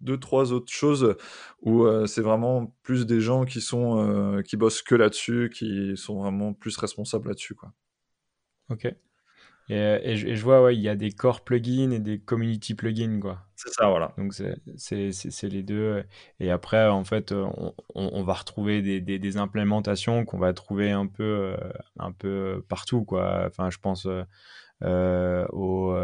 deux 0.00 0.18
trois 0.18 0.52
autres 0.52 0.72
choses 0.72 1.16
où 1.60 1.86
c'est 2.06 2.22
vraiment 2.22 2.76
plus 2.82 3.06
des 3.06 3.20
gens 3.20 3.44
qui 3.44 3.60
sont 3.60 4.40
qui 4.46 4.56
bossent 4.56 4.82
que 4.82 4.94
là-dessus, 4.94 5.50
qui 5.52 5.96
sont 5.96 6.20
vraiment 6.20 6.52
plus 6.52 6.76
responsables 6.76 7.28
là-dessus 7.28 7.54
quoi. 7.54 7.72
Ok. 8.68 8.94
Euh, 9.70 10.00
et, 10.02 10.16
je, 10.16 10.42
vois, 10.42 10.62
ouais, 10.62 10.74
il 10.74 10.80
y 10.80 10.88
a 10.88 10.96
des 10.96 11.12
core 11.12 11.42
plugins 11.42 11.90
et 11.92 12.00
des 12.00 12.18
community 12.18 12.74
plugins, 12.74 13.20
quoi. 13.20 13.46
C'est 13.54 13.70
ça, 13.70 13.88
voilà. 13.88 14.14
Donc, 14.18 14.32
c'est 14.34 15.48
les 15.48 15.62
deux. 15.62 16.02
Et 16.40 16.50
après, 16.50 16.88
en 16.88 17.04
fait, 17.04 17.32
on, 17.32 17.74
on 17.94 18.22
va 18.24 18.32
retrouver 18.32 18.82
des, 18.82 19.00
des, 19.00 19.18
des 19.18 19.36
implémentations 19.36 20.24
qu'on 20.24 20.38
va 20.38 20.52
trouver 20.54 20.90
un 20.90 21.06
peu, 21.06 21.22
euh, 21.22 21.56
un 21.98 22.10
peu 22.10 22.64
partout, 22.68 23.04
quoi. 23.04 23.44
Enfin, 23.46 23.70
je 23.70 23.78
pense 23.78 24.06
aux, 24.06 25.94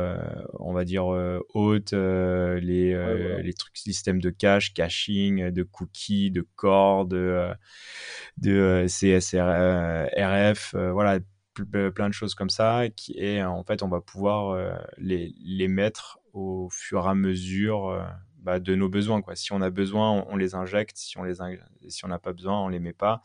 on 0.61 0.73
va 0.73 0.85
dire, 0.85 1.07
hôtes, 1.55 1.93
les, 1.93 3.43
les 3.43 3.55
trucs, 3.55 3.77
systèmes 3.79 4.21
de 4.21 4.31
cache, 4.31 4.75
caching, 4.75 5.51
de 5.51 5.63
cookies, 5.63 6.31
de 6.31 6.47
cordes, 6.55 7.11
de, 7.11 7.49
de 8.37 8.87
CSRF, 8.87 10.75
voilà, 10.93 11.21
plein 11.65 12.09
de 12.09 12.15
choses 12.15 12.35
comme 12.35 12.51
ça. 12.51 12.89
Qui, 12.95 13.15
et 13.19 13.43
en 13.43 13.65
fait, 13.65 13.83
on 13.83 13.89
va 13.89 14.01
pouvoir 14.01 14.59
les, 14.99 15.35
les 15.45 15.69
mettre 15.69 16.19
au 16.33 16.69
fur 16.71 17.07
et 17.07 17.09
à 17.09 17.15
mesure 17.15 18.05
bah, 18.47 18.61
de 18.61 18.77
nos 18.77 18.89
besoins. 18.89 19.23
Quoi. 19.23 19.35
Si 19.35 19.53
on 19.53 19.61
a 19.61 19.71
besoin, 19.71 20.25
on, 20.29 20.37
les 20.37 20.55
injecte. 20.55 20.97
Si 20.97 21.19
on 21.19 21.25
les 21.25 21.35
si 21.89 22.05
on 22.05 22.09
n'a 22.09 22.21
pas 22.21 22.33
besoin, 22.33 22.61
on 22.61 22.69
les 22.69 22.79
met 22.79 22.93
pas. 22.93 23.21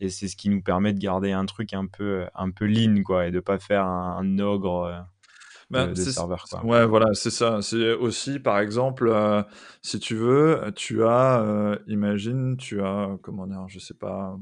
Et 0.00 0.10
c'est 0.10 0.28
ce 0.28 0.36
qui 0.36 0.50
nous 0.50 0.60
permet 0.60 0.92
de 0.92 0.98
garder 0.98 1.32
un 1.32 1.46
truc 1.46 1.72
un 1.72 1.86
peu, 1.86 2.26
un 2.34 2.50
peu 2.50 2.66
lean, 2.66 3.02
quoi, 3.02 3.26
et 3.26 3.30
de 3.30 3.40
pas 3.40 3.58
faire 3.58 3.86
un, 3.86 4.38
ogre. 4.38 4.84
Euh, 4.84 5.00
bah, 5.70 5.86
de, 5.86 5.94
serveur, 5.94 6.44
quoi. 6.50 6.62
Ouais, 6.64 6.86
voilà, 6.86 7.06
c'est 7.14 7.30
ça. 7.30 7.62
C'est 7.62 7.94
aussi, 7.94 8.38
par 8.38 8.58
exemple, 8.58 9.08
euh, 9.08 9.42
si 9.80 9.98
tu 9.98 10.14
veux, 10.14 10.70
tu 10.76 11.02
as, 11.04 11.40
euh, 11.40 11.78
imagine, 11.86 12.58
tu 12.58 12.82
as, 12.82 13.16
comment 13.22 13.46
dire, 13.46 13.64
je 13.68 13.78
sais 13.78 13.94
pas, 13.94 14.38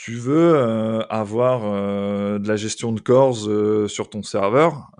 tu 0.00 0.14
veux 0.14 0.54
euh, 0.54 1.02
avoir 1.08 1.62
euh, 1.64 2.38
de 2.38 2.46
la 2.46 2.54
gestion 2.54 2.92
de 2.92 3.00
cores 3.00 3.48
euh, 3.48 3.88
sur 3.88 4.08
ton 4.08 4.22
serveur, 4.22 4.92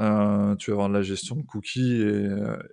tu 0.59 0.71
veux 0.71 0.75
avoir 0.75 0.89
de 0.89 0.95
la 0.95 1.03
gestion 1.03 1.37
de 1.37 1.43
cookies 1.43 2.03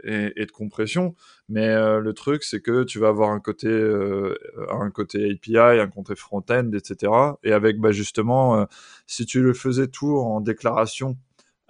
et, 0.04 0.46
de 0.46 0.52
compression, 0.52 1.14
mais 1.50 1.68
le 1.68 2.14
truc 2.14 2.44
c'est 2.44 2.62
que 2.62 2.84
tu 2.84 2.98
vas 2.98 3.10
avoir 3.10 3.30
un 3.30 3.40
côté, 3.40 3.70
un 3.70 4.90
côté 4.90 5.32
API, 5.34 5.80
un 5.80 5.88
côté 5.88 6.16
front-end, 6.16 6.72
etc. 6.74 7.12
Et 7.44 7.52
avec 7.52 7.80
bah, 7.80 7.92
justement, 7.92 8.66
si 9.06 9.28
tu 9.28 9.44
le 9.44 9.54
faisais 9.54 9.88
tout 9.88 10.18
en 10.18 10.42
déclaration 10.42 11.18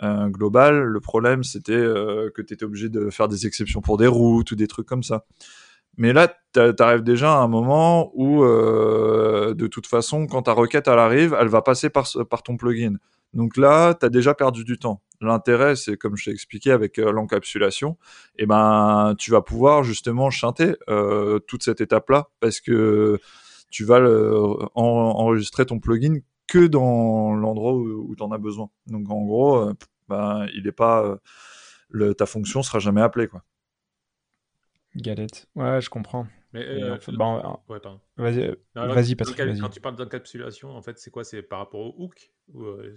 globale, 0.01 0.83
le 0.83 0.99
problème 1.01 1.43
c'était 1.43 1.73
que 1.73 2.41
tu 2.41 2.53
étais 2.53 2.63
obligé 2.63 2.87
de 2.87 3.09
faire 3.09 3.27
des 3.27 3.45
exceptions 3.45 3.81
pour 3.81 3.97
des 3.97 4.07
routes 4.07 4.51
ou 4.51 4.55
des 4.55 4.67
trucs 4.67 4.87
comme 4.87 5.03
ça. 5.03 5.25
Mais 5.97 6.13
là, 6.13 6.34
tu 6.53 6.60
arrives 6.79 7.03
déjà 7.03 7.34
à 7.34 7.38
un 7.38 7.47
moment 7.47 8.12
où, 8.13 8.43
euh, 8.43 9.53
de 9.53 9.67
toute 9.67 9.88
façon, 9.88 10.27
quand 10.27 10.43
ta 10.43 10.53
requête 10.53 10.88
arrive, 10.88 11.36
elle 11.39 11.47
va 11.47 11.62
passer 11.62 11.89
par, 11.89 12.08
ton 12.43 12.58
plugin. 12.58 12.95
Donc 13.34 13.58
là, 13.58 13.93
tu 13.93 14.05
as 14.05 14.10
déjà 14.10 14.34
perdu 14.34 14.63
du 14.63 14.77
temps. 14.77 15.01
L'intérêt, 15.21 15.75
c'est 15.75 15.97
comme 15.97 16.15
je 16.17 16.25
t'ai 16.25 16.31
expliqué 16.31 16.71
avec 16.71 16.99
euh, 16.99 17.12
l'encapsulation, 17.12 17.97
et 18.38 18.43
eh 18.43 18.45
ben, 18.45 19.15
tu 19.17 19.31
vas 19.31 19.41
pouvoir 19.41 19.84
justement 19.84 20.29
chanter 20.29 20.75
euh, 20.89 21.39
toute 21.39 21.63
cette 21.63 21.81
étape-là 21.81 22.29
parce 22.39 22.60
que 22.60 23.19
tu 23.69 23.84
vas 23.86 23.99
enregistrer 24.75 25.65
ton 25.65 25.79
plugin 25.79 26.19
que 26.47 26.67
dans 26.67 27.34
l'endroit 27.34 27.73
où, 27.73 28.10
où 28.10 28.15
tu 28.15 28.23
as 28.23 28.38
besoin. 28.38 28.69
Donc 28.88 29.10
en 29.10 29.23
gros, 29.23 29.71
ben, 30.08 30.45
il 30.53 30.67
est 30.67 30.71
pas, 30.71 31.17
ta 32.17 32.25
fonction 32.25 32.62
sera 32.63 32.79
jamais 32.79 33.01
appelée. 33.01 33.27
Quoi. 33.27 33.41
Galette. 34.95 35.47
Ouais, 35.55 35.81
je 35.81 35.89
comprends. 35.89 36.27
Mais 36.55 36.65
euh, 36.65 36.97
bon, 37.10 37.60
ouais, 37.67 37.79
Vas-y, 38.15 38.43
euh, 38.43 38.55
vas 38.75 38.88
Patrick. 38.88 39.38
Vas 39.38 39.60
quand 39.60 39.69
tu 39.69 39.81
parles 39.81 39.97
d'encapsulation, 39.97 40.69
en 40.69 40.81
fait, 40.81 40.97
c'est 40.99 41.12
quoi? 41.12 41.25
C'est 41.25 41.41
par 41.41 41.60
rapport 41.60 41.81
au 41.81 41.93
hook 41.97 42.31
ou, 42.53 42.63
euh, 42.63 42.95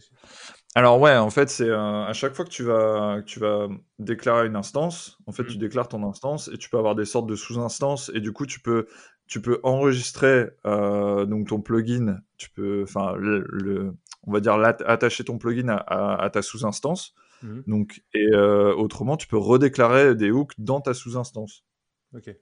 Alors 0.77 1.01
ouais, 1.01 1.17
en 1.17 1.31
fait, 1.31 1.51
c'est 1.51 1.69
à 1.69 2.13
chaque 2.13 2.35
fois 2.35 2.45
que 2.45 2.51
tu 2.51 2.63
vas 2.63 3.21
tu 3.27 3.41
vas 3.41 3.67
déclarer 3.99 4.47
une 4.47 4.55
instance, 4.55 5.19
en 5.27 5.33
fait, 5.33 5.45
tu 5.45 5.57
mmh. 5.57 5.61
déclares 5.61 5.89
ton 5.89 6.09
instance 6.09 6.49
et 6.55 6.57
tu 6.57 6.71
peux 6.71 6.79
avoir 6.79 6.95
des 6.95 7.05
sortes 7.05 7.27
de 7.27 7.35
sous-instances 7.35 8.13
et 8.15 8.21
du 8.21 8.33
coup, 8.33 8.47
tu 8.47 8.61
peux 8.61 8.87
tu 9.27 9.43
peux 9.43 9.59
enregistrer 9.65 10.51
donc 10.65 11.49
ton 11.49 11.61
plugin. 11.61 12.21
Tu 12.37 12.51
peux, 12.51 12.85
enfin, 12.85 13.15
le, 13.17 13.93
on 14.25 14.33
va 14.33 14.39
dire 14.39 14.55
attacher 14.55 15.25
ton 15.25 15.37
plugin 15.39 15.69
à, 15.69 16.23
à 16.23 16.31
ta 16.31 16.43
sous-instance. 16.43 17.13
Mmh. 17.43 17.61
Donc, 17.67 18.05
et 18.15 18.33
autrement, 18.37 19.17
tu 19.17 19.27
peux 19.27 19.37
redéclarer 19.37 20.15
des 20.15 20.31
hooks 20.31 20.55
dans 20.59 20.81
ta 20.81 20.95
sous-instance. 20.95 21.65
Ok. 22.15 22.35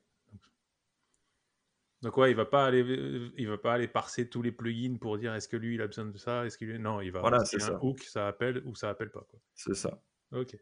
Donc 2.03 2.17
ouais, 2.19 2.31
il 2.31 2.37
va 2.37 2.45
pas 2.45 2.65
aller, 2.65 2.85
il 3.37 3.49
va 3.49 3.59
pas 3.59 3.73
aller 3.73 3.89
parser 3.89 4.29
tous 4.29 4.43
les 4.43 4.53
plugins 4.53 4.97
pour 4.99 5.19
dire 5.19 5.35
est-ce 5.35 5.49
que 5.49 5.57
lui 5.57 5.75
il 5.75 5.83
a 5.83 5.87
besoin 5.87 6.05
de 6.05 6.19
ça, 6.19 6.45
est-ce 6.45 6.59
qu'il 6.59 6.77
non, 6.77 7.01
il 7.01 7.11
va. 7.11 7.21
Voilà, 7.21 7.45
c'est. 7.45 7.63
Un 7.63 7.79
hook, 7.81 8.01
ça 8.03 8.29
appelle 8.29 8.63
ou 8.67 8.75
ça 8.75 8.91
appelle 8.91 9.11
pas. 9.11 9.27
C'est 9.55 9.75
ça. 9.75 9.99
Ok. 10.33 10.57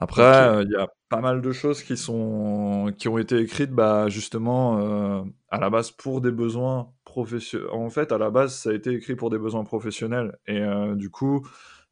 Après, 0.00 0.22
euh, 0.22 0.62
il 0.62 0.70
y 0.70 0.76
a 0.76 0.88
pas 1.08 1.20
mal 1.20 1.42
de 1.42 1.52
choses 1.52 1.82
qui 1.82 1.96
sont 1.96 2.92
qui 2.96 3.08
ont 3.08 3.18
été 3.18 3.38
écrites, 3.38 3.72
bah 3.72 4.08
justement 4.08 4.78
euh, 4.78 5.22
à 5.48 5.58
la 5.58 5.70
base 5.70 5.90
pour 5.90 6.20
des 6.20 6.30
besoins 6.30 6.92
professionnels. 7.04 7.68
En 7.72 7.90
fait, 7.90 8.10
à 8.12 8.18
la 8.18 8.30
base, 8.30 8.54
ça 8.54 8.70
a 8.70 8.72
été 8.72 8.92
écrit 8.92 9.16
pour 9.16 9.30
des 9.30 9.38
besoins 9.38 9.64
professionnels 9.64 10.38
et 10.46 10.60
euh, 10.60 10.94
du 10.94 11.10
coup, 11.10 11.46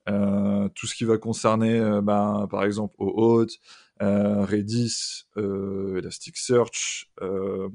tout 0.06 0.86
ce 0.86 0.94
qui 0.94 1.04
va 1.04 1.18
concerner, 1.18 2.00
bah, 2.02 2.46
par 2.48 2.62
exemple, 2.62 2.94
au 2.98 3.12
hôtes 3.16 3.58
euh, 3.58 3.85
Redis, 4.00 5.24
euh, 5.36 5.98
Elasticsearch, 5.98 7.10
euh, 7.22 7.68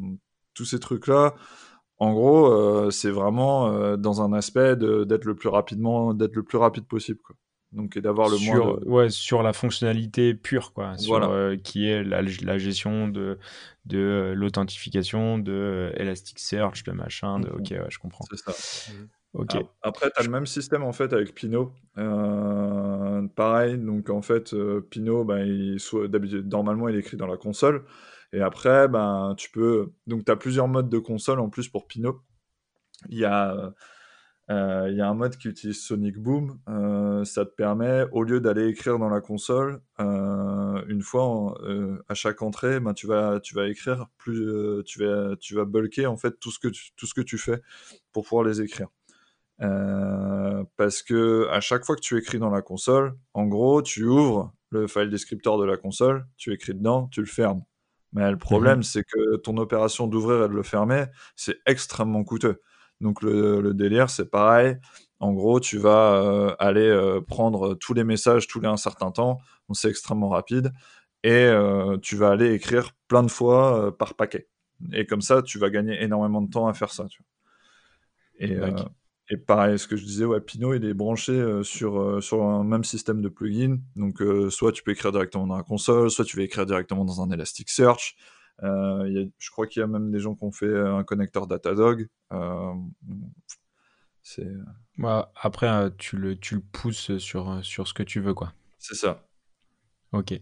tous 0.54 0.66
ces 0.66 0.80
trucs-là. 0.80 1.36
En 1.98 2.14
gros, 2.14 2.90
c'est 2.90 3.12
vraiment 3.12 3.96
dans 3.96 4.24
un 4.24 4.34
aspect 4.34 4.76
d'être 4.76 5.26
le 5.26 5.36
plus 5.36 5.50
rapidement, 5.50 6.16
d'être 6.16 6.36
le 6.36 6.42
plus 6.42 6.58
rapide 6.58 6.88
possible. 6.88 7.20
Quoi. 7.24 7.36
Donc, 7.74 7.96
et 7.96 8.02
d'avoir 8.02 8.28
le 8.28 8.38
sur, 8.38 8.66
moins. 8.66 8.80
Ouais, 8.88 9.10
sur 9.12 9.44
la 9.44 9.54
fonctionnalité 9.54 10.34
pure, 10.34 10.74
quoi. 10.74 10.98
Sur, 10.98 11.22
qui 11.64 11.88
est 11.88 12.04
la, 12.04 12.24
la, 12.24 12.58
gestion 12.58 13.08
de, 13.08 13.38
de 13.86 14.34
l'authentification, 14.36 15.38
de 15.38 15.92
Elasticsearch, 15.96 16.84
de 16.84 16.92
machin. 16.92 17.40
De... 17.40 17.50
Ok, 17.50 17.68
ouais, 17.70 17.86
je 17.90 18.00
comprends. 18.00 18.26
C'est 18.32 18.38
ça. 18.38 18.92
Après, 19.82 20.12
tu 20.12 20.20
as 20.20 20.24
le 20.24 20.30
même 20.30 20.46
système 20.46 20.84
en 20.84 20.92
fait 20.92 21.14
avec 21.14 21.34
Pinot. 21.34 21.72
Euh, 21.98 23.28
pareil, 23.36 23.78
donc 23.78 24.10
en 24.10 24.22
fait, 24.22 24.54
euh, 24.54 24.82
Pinot, 24.90 25.24
ben, 25.24 25.40
il, 25.40 25.78
normalement, 26.50 26.90
il 26.90 26.98
écrit 26.98 27.18
dans 27.18 27.28
la 27.28 27.38
console. 27.38 27.86
Et 28.34 28.42
après, 28.42 28.88
ben, 28.88 29.34
tu 29.38 29.50
peux. 29.52 29.92
Donc, 30.08 30.26
tu 30.26 30.32
as 30.32 30.36
plusieurs 30.36 30.68
modes 30.68 30.90
de 30.90 31.00
console 31.00 31.40
en 31.40 31.50
plus 31.50 31.70
pour 31.70 31.88
Pinot. 31.88 32.22
Il 33.10 33.20
y 33.20 33.26
a. 33.26 33.74
Euh, 34.50 34.92
y 34.92 35.00
a 35.00 35.08
un 35.08 35.14
mode 35.14 35.38
qui 35.38 35.48
utilise 35.48 35.82
Sonic 35.82 36.18
Boom. 36.18 36.60
ça 37.26 37.46
te 37.46 37.52
permet, 37.52 38.04
au 38.12 38.24
lieu 38.24 38.42
d'aller 38.42 38.68
écrire 38.68 39.00
dans 39.00 39.10
la 39.10 39.22
console, 39.22 39.82
une 39.98 41.02
fois 41.02 41.58
à 42.10 42.14
chaque 42.16 42.42
entrée, 42.42 42.82
ben, 42.82 42.94
tu, 42.94 43.08
vas, 43.08 43.40
tu 43.40 43.56
vas 43.56 43.68
écrire 43.70 44.08
plus, 44.18 44.84
tu 44.84 45.06
vas, 45.06 45.38
tu 45.38 45.56
vas 45.56 45.64
bulker 45.64 46.06
en 46.06 46.18
fait 46.18 46.38
tout 46.40 46.52
ce 46.52 46.60
que 46.60 46.68
tout 46.68 47.06
ce 47.06 47.14
que 47.14 47.22
tu 47.22 47.38
fais 47.38 47.62
pour 48.12 48.26
pouvoir 48.26 48.44
les 48.44 48.62
écrire. 48.62 48.90
Euh, 49.62 50.64
parce 50.76 51.04
que 51.04 51.48
à 51.52 51.60
chaque 51.62 51.86
fois 51.86 51.96
que 51.96 52.02
tu 52.02 52.18
écris 52.18 52.40
dans 52.40 52.50
la 52.50 52.62
console, 52.62 53.16
en 53.34 53.46
gros, 53.46 53.82
tu 53.82 54.06
ouvres 54.06 54.54
le 54.72 54.88
file 54.88 55.10
descriptor 55.10 55.60
de 55.60 55.66
la 55.66 55.78
console, 55.78 56.26
tu 56.38 56.54
écris 56.54 56.74
dedans, 56.74 57.08
tu 57.12 57.20
le 57.20 57.28
fermes. 57.28 57.64
Mais 58.14 58.30
le 58.30 58.38
problème, 58.38 58.78
mhm. 58.78 58.84
c'est 58.84 59.04
que 59.04 59.38
ton 59.38 59.58
opération 59.58 60.08
d'ouvrir 60.08 60.46
et 60.46 60.50
de 60.50 60.54
le 60.54 60.64
fermer, 60.64 61.06
c'est 61.36 61.58
extrêmement 61.66 62.24
coûteux. 62.24 62.62
Donc 63.00 63.22
le, 63.22 63.74
délire, 63.74 64.10
c'est 64.10 64.30
pareil. 64.30 64.78
En 65.20 65.34
gros, 65.34 65.60
tu 65.60 65.78
vas 65.78 66.16
euh, 66.16 66.56
aller 66.60 66.88
euh, 66.88 67.22
prendre 67.22 67.76
tous 67.76 67.94
les 67.94 68.04
messages 68.04 68.48
tous 68.48 68.60
les 68.60 68.68
un 68.68 68.78
certain 68.78 69.12
temps, 69.12 69.40
c'est 69.74 69.90
extrêmement 69.90 70.30
rapide, 70.30 70.74
et 71.24 71.50
tu 72.02 72.16
vas 72.16 72.32
aller 72.32 72.54
écrire 72.54 72.92
plein 73.08 73.24
de 73.24 73.30
fois 73.30 73.96
par 73.98 74.16
paquet. 74.16 74.48
Et 74.92 75.06
comme 75.06 75.22
ça, 75.22 75.42
tu 75.44 75.60
vas 75.60 75.70
gagner 75.70 76.02
énormément 76.04 76.42
de 76.42 76.50
temps 76.50 76.68
à 76.68 76.74
faire 76.74 76.92
ça. 76.92 77.06
Tu 77.06 77.22
vois. 77.22 78.50
Et, 78.50 78.58
et 79.32 79.38
pareil, 79.38 79.80
ce 79.80 79.88
que 79.88 79.96
je 79.96 80.04
disais, 80.04 80.26
ouais, 80.26 80.42
Pinot, 80.42 80.74
il 80.74 80.84
est 80.84 80.94
branché 80.94 81.32
euh, 81.32 81.64
sur, 81.64 82.02
euh, 82.02 82.20
sur 82.20 82.44
un 82.44 82.66
même 82.66 82.84
système 82.84 83.22
de 83.22 83.30
plugin. 83.30 83.78
Donc, 83.96 84.22
euh, 84.22 84.50
soit 84.50 84.74
tu 84.74 84.84
peux 84.84 84.92
écrire 84.92 85.14
directement 85.14 85.48
dans 85.48 85.56
la 85.56 85.64
console, 85.64 86.12
soit 86.12 86.26
tu 86.26 86.36
vas 86.36 86.44
écrire 86.44 86.66
directement 86.66 87.06
dans 87.06 87.22
un 87.22 87.32
Elasticsearch. 87.32 88.18
je 88.62 89.50
crois 89.52 89.68
qu'il 89.68 89.80
y 89.80 89.84
a 89.84 89.88
même 89.88 90.12
des 90.12 90.20
gens 90.20 90.36
qui 90.36 90.44
ont 90.44 90.52
fait 90.52 90.78
un 90.78 91.06
connecteur 91.06 91.48
Datadog. 91.48 92.10
c'est... 94.22 94.52
après, 95.42 95.96
tu, 95.98 96.18
le, 96.18 96.38
tu 96.38 96.56
le 96.56 96.62
pousses 96.62 97.18
sur, 97.18 97.64
sur 97.64 97.88
ce 97.88 97.94
que 97.94 98.04
tu 98.04 98.20
veux, 98.20 98.34
quoi. 98.34 98.52
C'est 98.80 98.96
ça. 98.96 99.26
Ok. 100.12 100.42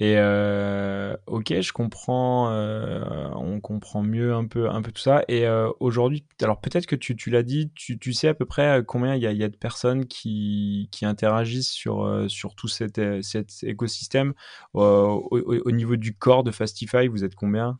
Et 0.00 0.14
euh, 0.16 1.14
ok, 1.26 1.60
je 1.60 1.72
comprends, 1.74 2.50
euh, 2.50 3.28
on 3.34 3.60
comprend 3.60 4.02
mieux 4.02 4.32
un 4.32 4.46
peu, 4.46 4.70
un 4.70 4.80
peu 4.80 4.92
tout 4.92 5.02
ça. 5.02 5.24
Et 5.28 5.46
euh, 5.46 5.68
aujourd'hui, 5.78 6.24
alors 6.40 6.58
peut-être 6.58 6.86
que 6.86 6.96
tu, 6.96 7.16
tu 7.16 7.28
l'as 7.28 7.42
dit, 7.42 7.70
tu, 7.74 7.98
tu, 7.98 8.14
sais 8.14 8.28
à 8.28 8.34
peu 8.34 8.46
près 8.46 8.82
combien 8.86 9.14
il 9.14 9.22
y 9.22 9.26
a, 9.26 9.32
y 9.32 9.44
a, 9.44 9.48
de 9.50 9.56
personnes 9.58 10.06
qui, 10.06 10.88
qui 10.90 11.04
interagissent 11.04 11.70
sur, 11.70 12.24
sur 12.28 12.54
tout 12.54 12.66
cet, 12.66 12.98
cet 13.22 13.62
écosystème. 13.62 14.32
Au, 14.72 15.28
au, 15.30 15.70
niveau 15.70 15.96
du 15.96 16.16
corps 16.16 16.44
de 16.44 16.50
Fastify, 16.50 17.06
vous 17.06 17.22
êtes 17.22 17.34
combien? 17.34 17.78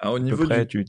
Ah, 0.00 0.10
Au 0.10 0.18
niveau 0.18 0.46
du 0.46 0.86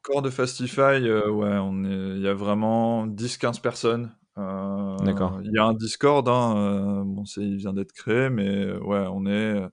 corps 0.00 0.22
de 0.22 0.30
Fastify, 0.30 1.02
ouais, 1.02 1.58
on 1.58 1.84
il 1.84 2.22
y 2.22 2.28
a 2.28 2.34
vraiment 2.34 3.06
10-15 3.06 3.60
personnes. 3.60 4.10
D'accord. 4.36 5.38
Il 5.44 5.52
y 5.52 5.58
a 5.58 5.64
un 5.66 5.74
Discord, 5.74 6.26
hein, 6.30 7.02
bon, 7.04 7.24
il 7.36 7.56
vient 7.56 7.74
d'être 7.74 7.92
créé, 7.92 8.30
mais 8.30 8.72
ouais, 8.72 9.04
on 9.12 9.26
est 9.26 9.68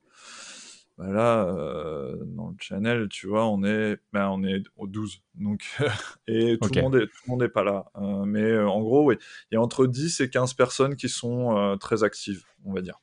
Bah 1.01 1.11
là, 1.11 1.45
euh, 1.45 2.15
dans 2.27 2.49
le 2.49 2.55
channel, 2.59 3.09
tu 3.09 3.25
vois, 3.25 3.47
on 3.47 3.63
est, 3.63 3.97
ben, 4.13 4.29
on 4.29 4.43
est 4.43 4.61
au 4.77 4.85
12. 4.85 5.23
Donc, 5.33 5.63
et 6.27 6.59
tout, 6.61 6.69
le 6.75 6.81
monde 6.83 6.95
est, 6.95 7.07
tout 7.07 7.23
le 7.25 7.31
monde 7.31 7.41
n'est 7.41 7.49
pas 7.49 7.63
là. 7.63 7.85
Euh, 7.95 8.23
mais 8.25 8.43
euh, 8.43 8.69
en 8.69 8.81
gros, 8.81 9.05
oui, 9.05 9.15
il 9.49 9.55
y 9.55 9.57
a 9.57 9.61
entre 9.61 9.87
10 9.87 10.19
et 10.19 10.29
15 10.29 10.53
personnes 10.53 10.95
qui 10.95 11.09
sont 11.09 11.57
euh, 11.57 11.75
très 11.75 12.03
actives, 12.03 12.43
on 12.65 12.73
va 12.73 12.81
dire. 12.81 13.01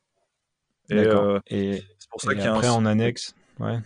Et 0.90 1.82
c'est 1.98 2.08
pour 2.08 2.20
ça 2.20 2.34
qu'il 2.36 2.44
y 2.44 2.46
a 2.46 2.52
un 2.52 2.54
après, 2.54 2.68
en 2.68 2.86
annexe, 2.86 3.34
ouais. 3.58 3.80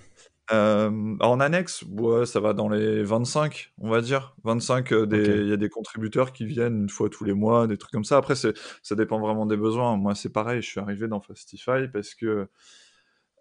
en 0.51 1.41
annexe, 1.41 1.83
ouais, 1.89 2.27
ça 2.27 2.39
va 2.39 2.53
dans 2.53 2.69
les 2.69 3.03
25, 3.03 3.73
on 3.79 3.89
va 3.89 4.03
dire. 4.03 4.37
25, 4.45 4.93
euh, 4.93 5.07
des, 5.07 5.23
Ok. 5.23 5.37
il 5.39 5.49
y 5.49 5.53
a 5.55 5.57
des 5.57 5.71
contributeurs 5.71 6.35
qui 6.35 6.45
viennent 6.45 6.83
une 6.83 6.91
fois 6.91 7.09
tous 7.09 7.25
les 7.25 7.33
mois, 7.33 7.67
des 7.67 7.79
trucs 7.79 7.93
comme 7.93 8.05
ça. 8.05 8.19
Après, 8.19 8.35
ça 8.35 8.95
dépend 8.95 9.21
vraiment 9.21 9.47
des 9.47 9.57
besoins. 9.57 9.97
Moi, 9.97 10.15
c'est 10.15 10.33
pareil, 10.33 10.61
je 10.61 10.69
suis 10.69 10.81
arrivé 10.81 11.09
dans 11.09 11.23
Fastify 11.23 11.89
parce 11.91 12.15
que, 12.15 12.51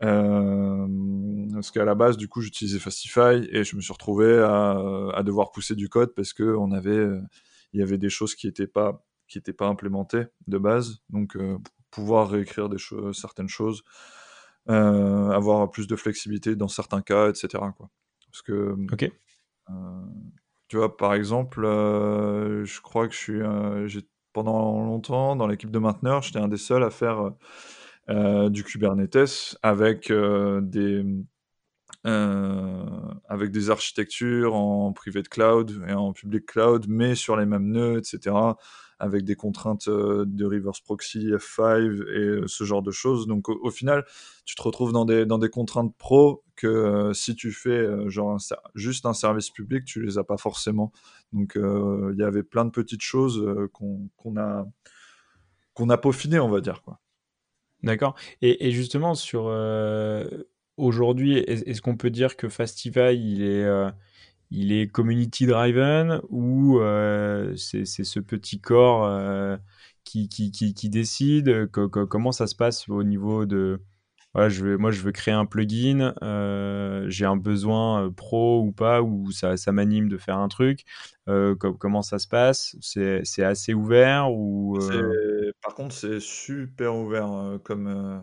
euh, 0.04 0.88
parce 1.54 1.72
qu'à 1.72 1.86
la 1.86 1.96
base, 1.96 2.18
du 2.18 2.28
coup, 2.28 2.42
j'utilisais 2.42 2.80
Fastify 2.80 3.48
et 3.52 3.64
je 3.64 3.76
me 3.76 3.82
suis 3.82 3.94
retrouvé 3.94 4.40
à, 4.40 4.72
à 5.14 5.24
devoir 5.24 5.52
pousser 5.52 5.76
du 5.76 5.90
code 5.90 6.14
parce 6.16 6.34
que 6.34 6.56
on 6.56 6.72
avait, 6.72 6.90
euh, 6.92 7.22
il 7.74 7.80
y 7.80 7.84
avait 7.84 7.98
des 7.98 8.10
choses 8.10 8.36
qui 8.36 8.48
n'étaient 8.48 8.68
pas, 8.68 9.06
qui 9.28 9.38
étaient 9.38 9.54
pas 9.54 9.68
implémentées 9.68 10.26
de 10.48 10.58
base. 10.58 11.02
Donc, 11.10 11.36
euh, 11.36 11.58
pouvoir 11.92 12.30
réécrire 12.30 12.70
des 12.70 12.78
certaines 13.14 13.50
choses 13.50 13.84
avoir 14.68 15.70
plus 15.70 15.88
de 15.88 15.96
flexibilité 15.98 16.56
dans 16.56 16.70
certains 16.70 17.02
cas, 17.02 17.30
etc. 17.30 17.48
Quoi. 17.76 17.90
Parce 18.32 18.42
que, 18.42 18.76
Ok. 18.94 19.12
tu 20.70 20.78
vois, 20.78 20.96
par 20.96 21.14
exemple, 21.14 21.64
je 21.64 22.82
crois 22.82 23.10
que 23.10 23.14
je 23.14 23.20
suis, 23.20 24.04
pendant 24.32 24.82
longtemps 24.86 25.36
dans 25.36 25.48
l'équipe 25.48 25.72
de 25.72 25.80
mainteneurs, 25.80 26.22
j'étais 26.22 26.40
un 26.40 26.48
des 26.48 26.58
seuls 26.58 26.84
à 26.84 26.90
faire 26.90 27.34
du 28.08 28.64
Kubernetes 28.64 29.58
avec 29.64 30.12
euh, 30.12 30.60
des 30.62 31.06
euh, 32.08 32.84
avec 33.28 33.52
des 33.52 33.70
architectures 33.70 34.56
en 34.56 34.92
private 34.92 35.30
cloud 35.30 35.84
et 35.88 35.94
en 35.94 36.14
public 36.14 36.46
cloud, 36.46 36.86
mais 36.88 37.16
sur 37.16 37.38
les 37.38 37.46
mêmes 37.46 37.68
nœuds, 37.68 37.98
etc., 37.98 38.36
avec 39.00 39.24
des 39.24 39.36
contraintes 39.36 39.88
euh, 39.88 40.26
de 40.28 40.46
reverse 40.46 40.80
proxy, 40.80 41.32
F5 41.32 41.80
et 41.82 42.20
euh, 42.20 42.48
ce 42.48 42.64
genre 42.64 42.84
de 42.84 42.92
choses. 42.92 43.28
Donc 43.28 43.50
au, 43.50 43.72
final, 43.72 44.06
tu 44.46 44.56
te 44.56 44.62
retrouves 44.62 44.94
dans 44.94 45.06
des, 45.06 45.26
dans 45.26 45.40
des 45.40 45.50
contraintes 45.50 45.96
pro 45.98 46.44
que 46.56 46.68
euh, 46.68 47.14
si 47.14 47.36
tu 47.36 47.52
fais 47.52 47.70
euh, 47.70 48.10
genre 48.10 48.38
juste 48.76 49.08
un 49.08 49.14
service 49.14 49.50
public, 49.50 49.86
tu 49.86 50.04
les 50.04 50.20
as 50.20 50.24
pas 50.24 50.38
forcément. 50.38 50.92
Donc 51.34 51.58
euh, 51.58 52.12
il 52.14 52.20
y 52.20 52.24
avait 52.24 52.44
plein 52.44 52.64
de 52.64 52.70
petites 52.70 53.02
choses 53.02 53.40
euh, 53.40 53.68
qu'on 53.74 54.08
qu'on 54.18 54.38
a 54.38 54.68
qu'on 55.74 55.90
a 55.90 55.98
peaufiné, 55.98 56.40
on 56.40 56.50
va 56.50 56.62
dire 56.62 56.84
quoi. 56.84 57.00
D'accord. 57.84 58.16
Et, 58.42 58.72
justement, 58.72 59.16
sur 59.16 59.46
euh, 59.48 60.28
aujourd'hui, 60.78 61.38
est- 61.38 61.68
est-ce 61.68 61.82
qu'on 61.82 61.98
peut 61.98 62.10
dire 62.12 62.38
que 62.38 62.48
Fastify, 62.50 63.16
il 63.16 63.42
est, 63.44 63.64
euh, 63.64 63.90
il 64.52 64.72
est 64.74 64.88
community 64.88 65.46
driven 65.48 66.22
ou 66.30 66.80
euh, 66.80 67.56
c'est 67.58 67.86
ce 67.86 68.20
petit 68.20 68.60
corps 68.62 69.58
qui, 70.04 70.30
qui, 70.30 70.52
qui, 70.52 70.90
décide? 70.90 71.70
Co- 71.72 71.90
co- 71.90 72.08
comment 72.08 72.32
ça 72.32 72.48
se 72.48 72.56
passe 72.56 72.90
au 72.90 73.04
niveau 73.04 73.46
de 73.46 73.82
voilà, 74.34 74.50
je 74.50 74.64
veux, 74.64 74.78
moi 74.78 74.92
je 74.92 75.02
veux 75.02 75.12
créer 75.12 75.34
un 75.34 75.46
plugin, 75.46 76.14
j'ai 77.10 77.26
un 77.26 77.36
besoin 77.38 78.12
pro 78.12 78.62
ou 78.64 78.72
pas, 78.72 79.02
ou 79.02 79.32
ça, 79.32 79.58
ça 79.58 79.72
m'anime 79.74 80.08
de 80.10 80.18
faire 80.18 80.38
un 80.38 80.48
truc. 80.50 80.86
Co- 81.28 81.74
comment 81.76 82.02
ça 82.02 82.20
se 82.20 82.28
passe? 82.28 82.76
C'est 82.82 83.44
assez 83.44 83.74
ouvert 83.74 84.32
ou 84.32 84.78
Par 85.62 85.76
contre, 85.76 85.94
c'est 85.96 86.20
super 86.20 86.96
ouvert 86.96 87.32
euh, 87.32 87.58
comme 87.60 87.88
euh, 87.88 88.20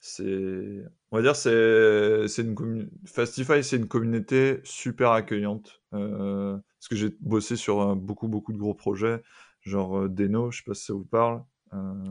c'est. 0.00 0.84
On 1.10 1.16
va 1.16 1.22
dire 1.22 1.36
c'est 1.36 2.28
c'est 2.28 2.42
une 2.42 2.54
commu- 2.54 2.88
Fastify, 3.06 3.62
c'est 3.64 3.76
une 3.76 3.88
communauté 3.88 4.60
super 4.64 5.10
accueillante. 5.12 5.82
euh, 5.94 6.56
parce 6.78 6.88
que 6.88 6.96
j'ai 6.96 7.10
bossé 7.20 7.56
sur 7.56 7.96
beaucoup 7.96 8.28
beaucoup 8.28 8.52
de 8.52 8.58
gros 8.58 8.74
projets, 8.74 9.22
genre 9.62 10.08
Deno, 10.08 10.50
je 10.50 10.58
sais 10.58 10.64
pas 10.66 10.74
si 10.74 10.84
ça 10.86 10.94
vous 10.94 11.04
parle. 11.04 11.42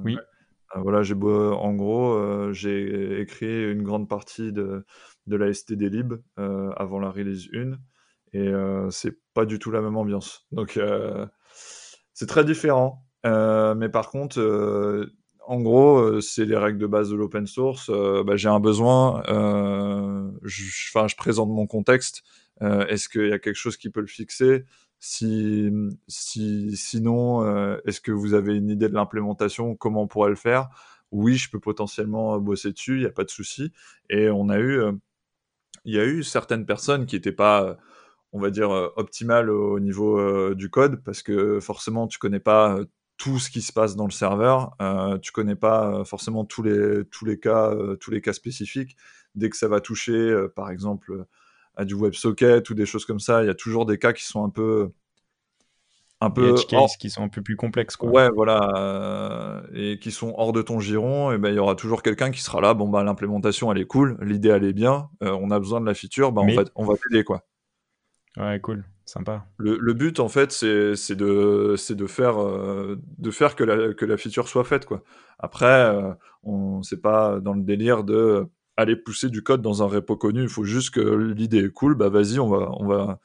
Oui. 0.03 0.17
voilà, 0.75 1.01
j'ai 1.03 1.15
en 1.15 1.73
gros, 1.73 2.51
j'ai 2.53 3.21
écrit 3.21 3.71
une 3.71 3.83
grande 3.83 4.07
partie 4.07 4.51
de 4.51 4.85
de 5.27 5.35
la 5.35 5.47
STD 5.47 5.89
lib 5.89 6.13
euh, 6.39 6.71
avant 6.77 6.99
la 6.99 7.09
release 7.11 7.49
1 7.53 7.77
et 8.33 8.47
euh, 8.47 8.89
c'est 8.91 9.17
pas 9.33 9.45
du 9.45 9.59
tout 9.59 9.71
la 9.71 9.81
même 9.81 9.97
ambiance. 9.97 10.47
Donc 10.51 10.79
c'est 12.13 12.25
très 12.27 12.43
différent. 12.45 13.05
Euh, 13.25 13.75
mais 13.75 13.89
par 13.89 14.09
contre, 14.09 14.39
euh, 14.39 15.11
en 15.45 15.59
gros, 15.61 15.97
euh, 15.99 16.21
c'est 16.21 16.45
les 16.45 16.55
règles 16.57 16.79
de 16.79 16.87
base 16.87 17.09
de 17.09 17.15
l'open 17.15 17.47
source. 17.47 17.89
Euh, 17.89 18.23
bah, 18.23 18.35
j'ai 18.37 18.49
un 18.49 18.59
besoin, 18.59 19.23
euh, 19.29 20.31
je, 20.43 20.63
je- 20.63 21.15
présente 21.17 21.49
mon 21.49 21.67
contexte. 21.67 22.23
Est-ce 22.61 23.07
qu'il 23.07 23.27
y 23.29 23.31
a 23.31 23.39
quelque 23.39 23.55
chose 23.55 23.77
qui 23.77 23.89
peut 23.89 24.01
le 24.01 24.07
fixer? 24.07 24.65
Si, 24.99 25.71
si, 26.09 26.75
Sinon, 26.75 27.77
est-ce 27.85 28.01
que 28.01 28.11
vous 28.11 28.33
avez 28.33 28.55
une 28.57 28.69
idée 28.69 28.89
de 28.89 28.93
l'implémentation? 28.93 29.75
Comment 29.75 30.01
on 30.03 30.07
pourrait 30.07 30.29
le 30.29 30.35
faire? 30.35 30.67
Oui, 31.11 31.37
je 31.37 31.49
peux 31.49 31.59
potentiellement 31.61 32.37
bosser 32.39 32.73
dessus, 32.73 32.95
il 32.97 32.99
n'y 33.01 33.05
a 33.05 33.11
pas 33.11 33.23
de 33.23 33.29
souci. 33.29 33.71
Et 34.09 34.29
on 34.29 34.49
a 34.49 34.59
eu, 34.59 34.81
il 35.85 35.93
y 35.95 35.99
a 35.99 36.05
eu 36.05 36.23
certaines 36.23 36.65
personnes 36.65 37.05
qui 37.05 37.15
n'étaient 37.15 37.31
pas 37.31 37.77
on 38.33 38.39
va 38.39 38.49
dire, 38.49 38.71
euh, 38.71 38.89
optimale 38.97 39.51
au 39.51 39.79
niveau 39.81 40.55
du 40.55 40.71
code, 40.71 41.03
parce 41.03 41.21
que 41.23 41.59
forcément, 41.59 42.07
tu 42.07 42.19
connais 42.19 42.39
pas 42.39 42.79
tout 43.19 43.37
ce 43.37 43.51
qui 43.51 43.61
se 43.61 43.71
passe 43.71 43.95
dans 43.95 44.05
le 44.05 44.11
serveur, 44.11 44.71
euh, 44.81 45.19
tu 45.19 45.31
connais 45.31 45.55
pas 45.55 45.91
euh, 45.91 46.03
forcément 46.05 46.45
tous 46.45 46.63
les, 46.63 47.03
tous 47.11 47.25
les 47.25 47.37
cas, 47.37 47.69
euh, 47.69 47.95
tous 47.97 48.09
les 48.09 48.21
cas 48.21 48.33
spécifiques. 48.33 48.95
Dès 49.35 49.49
que 49.51 49.57
ça 49.57 49.67
va 49.67 49.81
toucher, 49.81 50.13
euh, 50.13 50.47
par 50.47 50.71
exemple, 50.71 51.25
à 51.75 51.85
du 51.85 51.93
WebSocket 51.95 52.67
ou 52.69 52.73
des 52.73 52.85
choses 52.87 53.05
comme 53.05 53.19
ça, 53.19 53.43
il 53.43 53.47
y 53.47 53.49
a 53.49 53.55
toujours 53.55 53.85
des 53.85 53.97
cas 53.99 54.13
qui 54.13 54.23
sont 54.25 54.43
un 54.43 54.49
peu, 54.49 54.89
un 56.21 56.29
peu 56.29 56.49
edge 56.49 56.65
hors- 56.73 56.89
qui 56.97 57.09
sont 57.09 57.23
un 57.23 57.29
peu 57.29 57.41
plus 57.41 57.55
complexes 57.57 57.97
quoi. 57.97 58.09
Ouais, 58.09 58.29
voilà, 58.33 59.63
et 59.73 59.99
qui 59.99 60.11
sont 60.11 60.33
hors 60.37 60.53
de 60.53 60.61
ton 60.61 60.79
giron, 60.79 61.31
et 61.33 61.37
ben 61.37 61.49
il 61.49 61.55
y 61.55 61.59
aura 61.59 61.75
toujours 61.75 62.01
quelqu'un 62.03 62.31
qui 62.31 62.41
sera 62.41 62.61
là. 62.61 62.73
Bon 62.73 62.87
bah 62.89 63.03
l'implémentation 63.03 63.71
elle 63.71 63.79
est 63.79 63.85
cool, 63.85 64.17
l'idée 64.21 64.49
elle 64.49 64.63
est 64.63 64.73
bien, 64.73 65.09
on 65.21 65.51
a 65.51 65.59
besoin 65.59 65.81
de 65.81 65.85
la 65.85 65.93
feature, 65.93 66.31
bah 66.31 66.41
Mais- 66.45 66.53
on 66.57 66.63
va 66.63 66.69
on 66.75 66.85
va 66.85 66.93
t'aider 66.97 67.23
quoi. 67.23 67.43
Ouais, 68.37 68.59
cool, 68.61 68.85
Le, 69.57 69.93
but, 69.93 70.19
en 70.19 70.29
fait, 70.29 70.51
c'est 70.51 70.65
euh, 72.39 72.95
de 73.17 73.31
faire 73.31 73.55
que, 73.55 73.63
la, 73.63 73.93
que 73.93 74.17
feature 74.17 74.47
soit 74.47 74.63
faite, 74.63 74.85
quoi. 74.85 75.03
Après, 75.39 75.65
euh, 75.65 76.13
on 76.43 76.83
c'est 76.83 77.01
pas 77.01 77.39
dans 77.39 77.53
le 77.53 77.61
délire 77.63 78.03
de 78.03 78.13
euh, 78.13 78.45
aller 78.77 78.95
pousser 78.95 79.29
du 79.29 79.41
code 79.41 79.61
dans 79.61 79.83
un 79.83 79.87
repo 79.87 80.15
connu. 80.15 80.43
Il 80.43 80.49
faut 80.49 80.63
juste 80.63 80.91
que 80.91 80.99
l'idée 80.99 81.65
est 81.65 81.69
cool. 81.69 81.95
Bah, 81.95 82.09
vas-y, 82.09 82.39
on 82.39 82.49
va, 82.49 82.69
on 82.77 82.85
va, 82.85 83.19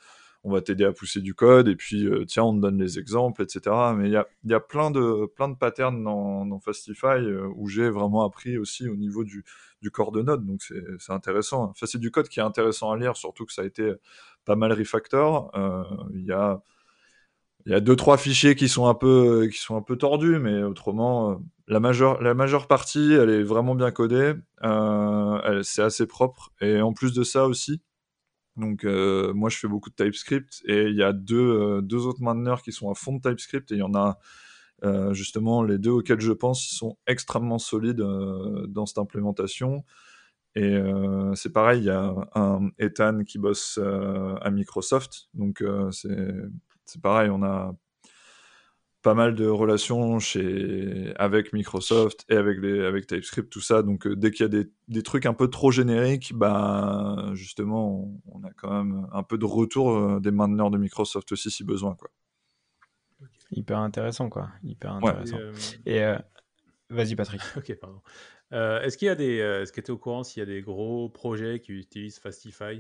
on 0.45 0.53
va 0.53 0.61
t'aider 0.61 0.85
à 0.85 0.93
pousser 0.93 1.21
du 1.21 1.35
code. 1.35 1.69
Et 1.69 1.77
puis, 1.77 2.07
euh, 2.07 2.25
tiens, 2.27 2.45
on 2.45 2.55
te 2.55 2.61
donne 2.61 2.79
les 2.79 2.99
exemples, 2.99 3.43
etc. 3.43 3.75
Mais 3.97 4.09
il 4.09 4.13
y 4.13 4.17
a, 4.17 4.27
y 4.45 4.55
a 4.55 4.61
plein 4.61 4.91
de, 4.91 5.27
plein 5.27 5.49
de 5.49 5.57
patterns 5.57 6.03
dans, 6.05 6.61
Fastify 6.61 7.07
euh, 7.07 7.49
où 7.57 7.69
j'ai 7.69 7.91
vraiment 7.91 8.25
appris 8.25 8.59
aussi 8.59 8.89
au 8.89 8.97
niveau 8.97 9.25
du, 9.25 9.45
corps 9.93 10.13
de 10.13 10.23
node. 10.23 10.47
Donc, 10.47 10.63
c'est 10.63 11.13
intéressant. 11.13 11.65
Enfin, 11.65 11.87
c'est 11.87 11.99
du 11.99 12.11
code 12.11 12.29
qui 12.29 12.41
est 12.41 12.43
intéressant 12.43 12.91
à 12.93 12.97
lire, 12.97 13.17
surtout 13.17 13.45
que 13.47 13.53
ça 13.53 13.63
a 13.63 13.65
été 13.65 13.93
pas 14.45 14.57
mal 14.57 14.73
refactor. 14.73 15.51
Euh, 15.57 15.83
Il 16.15 16.25
y 16.25 16.33
a 16.33 16.63
il 17.67 17.73
y 17.73 17.75
a 17.75 17.81
deux 17.81 17.97
trois 17.97 18.19
fichiers 18.19 18.57
qui 18.57 18.69
sont 18.69 18.87
un 18.87 18.95
peu 18.95 19.49
qui 19.51 19.59
sont 19.59 19.77
un 19.77 19.83
peu 19.83 19.97
tordus, 19.97 20.39
mais 20.39 20.63
autrement 20.63 21.33
euh, 21.33 21.35
la 21.67 21.81
majeure 21.81 22.21
la 22.23 22.35
majeure 22.35 22.67
partie 22.67 23.15
elle 23.15 23.31
est 23.31 23.43
vraiment 23.43 23.75
bien 23.75 23.91
codée. 23.91 24.35
Euh, 24.65 25.63
c'est 25.63 25.83
assez 25.83 26.07
propre 26.07 26.53
et 26.61 26.81
en 26.83 26.93
plus 26.93 27.15
de 27.15 27.25
ça 27.25 27.47
aussi. 27.47 27.81
Donc 28.57 28.85
euh, 28.85 29.33
moi 29.35 29.51
je 29.51 29.59
fais 29.59 29.69
beaucoup 29.69 29.91
de 29.91 29.97
TypeScript 29.97 30.63
et 30.67 30.85
il 30.85 30.97
y 30.97 31.03
a 31.03 31.13
deux 31.13 31.37
euh, 31.37 31.81
deux 31.83 32.07
autres 32.07 32.23
mainteneurs 32.23 32.63
qui 32.63 32.71
sont 32.73 32.91
à 32.91 32.95
fond 32.95 33.15
de 33.15 33.21
TypeScript 33.21 33.73
et 33.73 33.75
il 33.75 33.79
y 33.79 33.83
en 33.83 33.95
a 33.95 34.19
euh, 34.85 35.15
justement 35.15 35.63
les 35.63 35.79
deux 35.79 35.91
auxquels 35.93 36.21
je 36.21 36.33
pense 36.33 36.71
ils 36.71 36.77
sont 36.77 36.99
extrêmement 37.07 37.59
solides 37.59 38.01
euh, 38.01 38.67
dans 38.69 38.87
cette 38.87 38.99
implémentation. 38.99 39.85
Et 40.57 40.75
euh, 40.75 41.35
c'est 41.35 41.53
pareil, 41.53 41.81
il 41.81 41.87
y 41.87 41.91
a 41.91 42.15
un 42.35 42.71
Ethan 42.79 43.25
qui 43.25 43.39
bosse 43.39 43.79
à 44.41 44.51
Microsoft, 44.51 45.29
donc 45.35 45.65
c'est 45.91 47.01
pareil, 47.03 47.31
on 47.31 47.43
a 47.43 47.75
pas 49.05 49.15
mal 49.15 49.35
de 49.37 49.47
relations 49.47 50.19
chez 50.19 51.13
avec 51.17 51.53
Microsoft 51.53 52.25
et 52.29 52.37
avec 52.37 52.59
les 52.61 52.81
avec 52.85 53.07
TypeScript 53.07 53.51
tout 53.53 53.61
ça. 53.61 53.83
Donc 53.85 54.07
euh, 54.09 54.17
dès 54.17 54.33
qu'il 54.33 54.43
y 54.45 54.47
a 54.47 54.49
des, 54.49 54.71
des 54.89 55.03
trucs 55.05 55.27
un 55.27 55.35
peu 55.35 55.49
trop 55.49 55.71
génériques, 55.71 56.33
bah 56.35 57.31
justement 57.35 58.11
on, 58.27 58.41
on 58.41 58.43
a 58.45 58.51
quand 58.57 58.73
même 58.73 59.07
un 59.13 59.23
peu 59.23 59.39
de 59.39 59.45
retour 59.45 59.91
euh, 59.97 60.21
des 60.21 60.33
mainteneurs 60.33 60.71
de 60.71 60.79
Microsoft 60.79 61.31
aussi 61.33 61.51
si 61.51 61.63
besoin 61.65 61.95
quoi. 61.95 62.11
Hyper 63.51 63.79
intéressant, 63.79 64.29
quoi. 64.29 64.49
Hyper 64.65 64.95
Ouais. 65.03 65.11
intéressant. 65.11 65.37
Et, 65.37 65.41
euh, 65.41 65.53
Et 65.87 66.03
euh, 66.03 66.19
vas-y, 66.91 67.15
Patrick. 67.15 67.41
ok, 67.57 67.75
pardon. 67.81 68.01
Euh, 68.53 68.81
est-ce 68.83 68.99
qu'il 68.99 69.07
y 69.07 69.11
a 69.11 69.15
des, 69.15 69.41
euh, 69.41 69.63
est-ce 69.63 69.73
que 69.73 69.81
tu 69.81 69.89
es 69.89 69.91
au 69.91 69.99
courant 69.99 70.25
s'il 70.25 70.41
y 70.41 70.43
a 70.43 70.47
des 70.47 70.63
gros 70.63 71.09
projets 71.09 71.61
qui 71.61 71.73
utilisent 71.73 72.19
Fastify? 72.19 72.77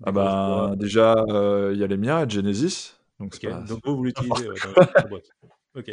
Des 0.00 0.06
Ah 0.06 0.12
bah 0.12 0.74
déjà 0.76 1.14
euh, 1.28 1.70
il 1.72 1.80
y 1.80 1.84
a 1.84 1.86
les 1.86 1.96
miens, 1.96 2.28
Genesis, 2.28 2.94
donc 3.24 3.82
pas- 3.82 3.90
vous, 3.90 3.96
vous 3.96 4.04
l'utilisez 4.04 4.48
ouais, 4.48 4.56
dans 4.64 4.72
votre 4.72 5.08
boîte. 5.08 5.30
Ok. 5.76 5.90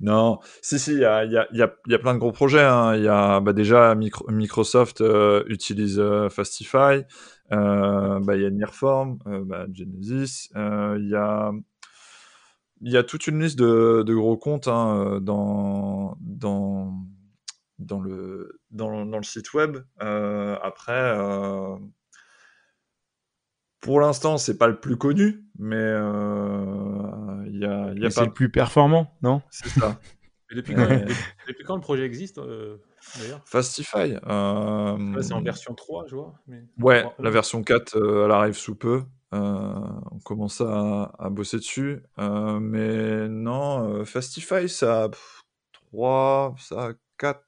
Non, 0.00 0.38
si, 0.62 0.78
si, 0.78 0.92
il 0.92 1.00
y 1.00 1.04
a, 1.04 1.24
y, 1.24 1.36
a, 1.36 1.46
y, 1.52 1.62
a, 1.62 1.74
y 1.86 1.94
a, 1.94 1.98
plein 1.98 2.14
de 2.14 2.18
gros 2.18 2.32
projets. 2.32 2.62
Hein. 2.62 2.96
Il 2.96 3.04
y 3.04 3.08
a 3.08 3.40
bah, 3.40 3.52
déjà 3.52 3.94
Microsoft 3.94 5.00
euh, 5.00 5.44
utilise 5.48 5.98
euh, 5.98 6.28
Fastify, 6.28 7.02
euh, 7.52 8.20
bah, 8.20 8.36
il 8.36 8.42
y 8.42 8.46
a 8.46 8.50
Nearform, 8.50 9.18
bah, 9.44 9.66
Genesis, 9.72 10.50
il 10.54 11.08
y 11.10 11.14
a 11.14 11.52
il 12.82 12.92
y 12.92 12.98
a 12.98 13.02
toute 13.02 13.26
une 13.26 13.42
liste 13.42 13.58
de, 13.58 14.02
de 14.06 14.14
gros 14.14 14.36
comptes 14.36 14.68
hein, 14.68 15.18
dans, 15.22 16.18
dans, 16.20 16.92
dans, 17.78 18.00
le, 18.00 18.60
dans, 18.70 19.06
dans, 19.06 19.16
le 19.16 19.24
site 19.24 19.54
web. 19.54 19.78
après, 19.98 21.16
pour 23.80 24.00
l'instant, 24.00 24.36
c'est 24.36 24.58
pas 24.58 24.66
le 24.66 24.78
plus 24.78 24.98
connu, 24.98 25.45
mais 25.58 25.76
euh, 25.76 27.44
il 27.46 27.58
y 27.58 27.64
a, 27.64 27.92
y 27.94 28.00
a 28.00 28.08
pas. 28.08 28.10
C'est 28.10 28.24
le 28.24 28.32
plus 28.32 28.50
performant, 28.50 29.14
non? 29.22 29.42
C'est 29.50 29.68
ça. 29.68 29.98
depuis, 30.54 30.74
quand, 30.74 30.88
depuis, 31.48 31.64
quand, 31.64 31.76
le 31.76 31.80
projet 31.80 32.04
existe 32.04 32.38
euh, 32.38 32.78
d'ailleurs? 33.18 33.42
Fastify. 33.46 34.16
Euh... 34.26 35.22
c'est 35.22 35.32
en 35.32 35.42
version 35.42 35.74
3, 35.74 36.06
je 36.08 36.16
vois. 36.16 36.34
Mais... 36.46 36.64
Ouais, 36.78 37.04
la 37.18 37.30
version 37.30 37.62
4, 37.62 37.96
euh, 37.96 38.24
elle 38.26 38.30
arrive 38.30 38.54
sous 38.54 38.74
peu. 38.74 39.02
on 39.32 40.18
commence 40.24 40.60
à, 40.60 41.12
à 41.18 41.30
bosser 41.30 41.58
dessus. 41.58 42.02
mais 42.18 43.28
non, 43.28 44.04
Fastify, 44.04 44.68
ça 44.68 45.04
a 45.04 45.10
3, 45.72 46.54
ça 46.58 46.88
a 46.88 46.92
4, 47.18 47.42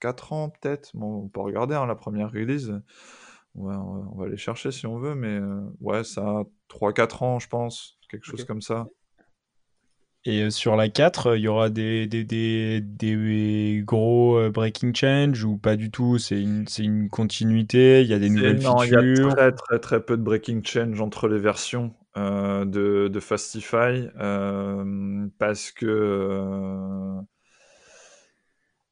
4 0.00 0.32
ans 0.32 0.50
peut-être. 0.50 0.90
Bon, 0.94 1.24
on 1.24 1.28
peut 1.28 1.40
regarder 1.40 1.74
hein, 1.74 1.86
la 1.86 1.96
première 1.96 2.30
release 2.30 2.72
on, 3.60 4.16
va, 4.16 4.26
aller 4.26 4.36
chercher 4.36 4.70
si 4.70 4.86
on 4.86 4.98
veut, 4.98 5.14
mais 5.14 5.38
euh, 5.38 5.60
ouais, 5.80 6.04
ça 6.04 6.22
a 6.22 6.44
3-4 6.70 7.24
ans, 7.24 7.38
je 7.38 7.48
pense, 7.48 7.98
quelque 8.10 8.24
chose 8.24 8.44
comme 8.44 8.62
ça. 8.62 8.86
Et 10.24 10.42
euh, 10.42 10.50
sur 10.50 10.76
la 10.76 10.88
4, 10.88 11.36
il 11.36 11.42
y 11.42 11.48
aura 11.48 11.70
des, 11.70 12.06
des, 12.06 12.24
des, 12.24 12.80
des 12.80 13.82
gros 13.84 14.36
euh, 14.36 14.50
breaking 14.50 14.94
change 14.94 15.44
ou 15.44 15.56
pas 15.56 15.76
du 15.76 15.90
tout? 15.90 16.18
C'est 16.18 16.40
une, 16.40 16.66
une 16.78 17.08
continuité 17.08 18.02
Il 18.02 18.08
y 18.08 18.14
a 18.14 18.18
des 18.18 18.28
nouvelles 18.28 18.60
non, 18.60 18.78
features 18.78 19.00
Il 19.00 19.22
y 19.22 19.22
a 19.22 19.34
très, 19.34 19.52
très, 19.52 19.78
très 19.78 20.00
peu 20.04 20.16
de 20.16 20.22
breaking 20.22 20.62
change 20.64 21.00
entre 21.00 21.28
les 21.28 21.38
versions 21.38 21.94
de, 22.16 23.06
de, 23.06 23.20
Fastify 23.20 24.08
parce 25.38 25.70
que 25.70 27.22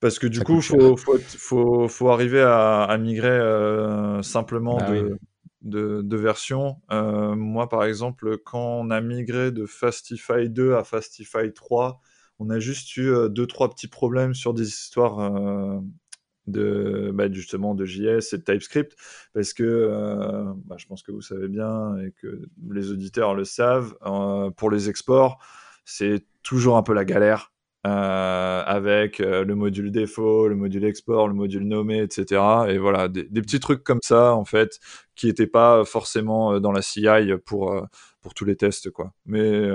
parce 0.01 0.19
que 0.19 0.27
du 0.27 0.41
coup, 0.41 0.57
il 0.57 0.63
faut, 0.63 0.97
faut, 0.97 1.89
faut, 1.89 2.11
arriver 2.11 2.43
à, 2.43 2.97
migrer 2.99 3.29
euh, 3.29 4.23
simplement 4.23 4.77
bah 4.77 4.91
de, 4.91 5.19
de, 5.63 6.03
de, 6.03 6.17
version. 6.17 6.77
Euh, 6.91 7.35
moi, 7.35 7.69
par 7.69 7.85
exemple, 7.85 8.39
quand 8.39 8.81
on 8.81 8.91
a 8.91 9.01
migré 9.01 9.51
de 9.51 9.67
Fastify 9.67 10.49
2 10.49 10.75
à 10.75 10.85
Fastify 10.85 11.53
3, 11.55 12.01
on 12.39 12.51
a 12.51 12.59
juste 12.59 12.97
eu 12.97 13.09
euh, 13.09 13.29
deux, 13.29 13.47
trois 13.47 13.71
petits 13.71 13.89
problèmes 13.89 14.35
sur 14.35 14.53
des 14.53 14.69
histoires 14.69 15.31
de 16.47 17.11
bah, 17.13 17.33
justement 17.33 17.75
de 17.75 17.85
JS 17.85 18.33
et 18.33 18.39
de 18.39 18.43
TypeScript. 18.45 18.97
Parce 19.33 19.55
que 19.55 20.53
bah, 20.67 20.77
je 20.79 20.87
pense 20.87 21.03
que 21.03 21.13
vous 21.13 21.23
savez 21.23 21.49
bien 21.49 21.97
et 21.99 22.13
que 22.13 22.43
les 22.71 22.91
auditeurs 22.93 23.35
le 23.35 23.45
savent 23.45 23.97
pour 24.57 24.71
les 24.71 24.89
exports 24.91 25.39
c'est 25.87 26.27
toujours 26.43 26.77
un 26.77 26.83
peu 26.83 26.93
la 26.93 27.07
galère 27.07 27.53
euh, 27.87 28.63
avec 28.67 29.21
euh, 29.21 29.45
le 29.45 29.55
module 29.55 29.93
défaut, 29.93 30.49
le 30.49 30.57
module 30.57 30.85
export, 30.85 31.29
le 31.29 31.35
module 31.35 31.63
nommé, 31.69 32.01
etc. 32.03 32.43
Et 32.69 32.79
voilà, 32.79 33.07
des, 33.07 33.25
petits 33.25 33.61
trucs 33.61 33.85
comme 33.85 34.01
ça, 34.03 34.35
en 34.35 34.45
fait, 34.45 34.81
qui 35.15 35.27
n'étaient 35.27 35.47
pas 35.47 35.85
forcément 35.85 36.55
euh, 36.55 36.59
dans 36.59 36.73
la 36.73 36.83
CI 36.83 37.07
pour, 37.45 37.87
pour 38.23 38.35
tous 38.35 38.45
les 38.45 38.57
tests, 38.57 38.91
quoi. 38.91 39.13
Mais 39.25 39.69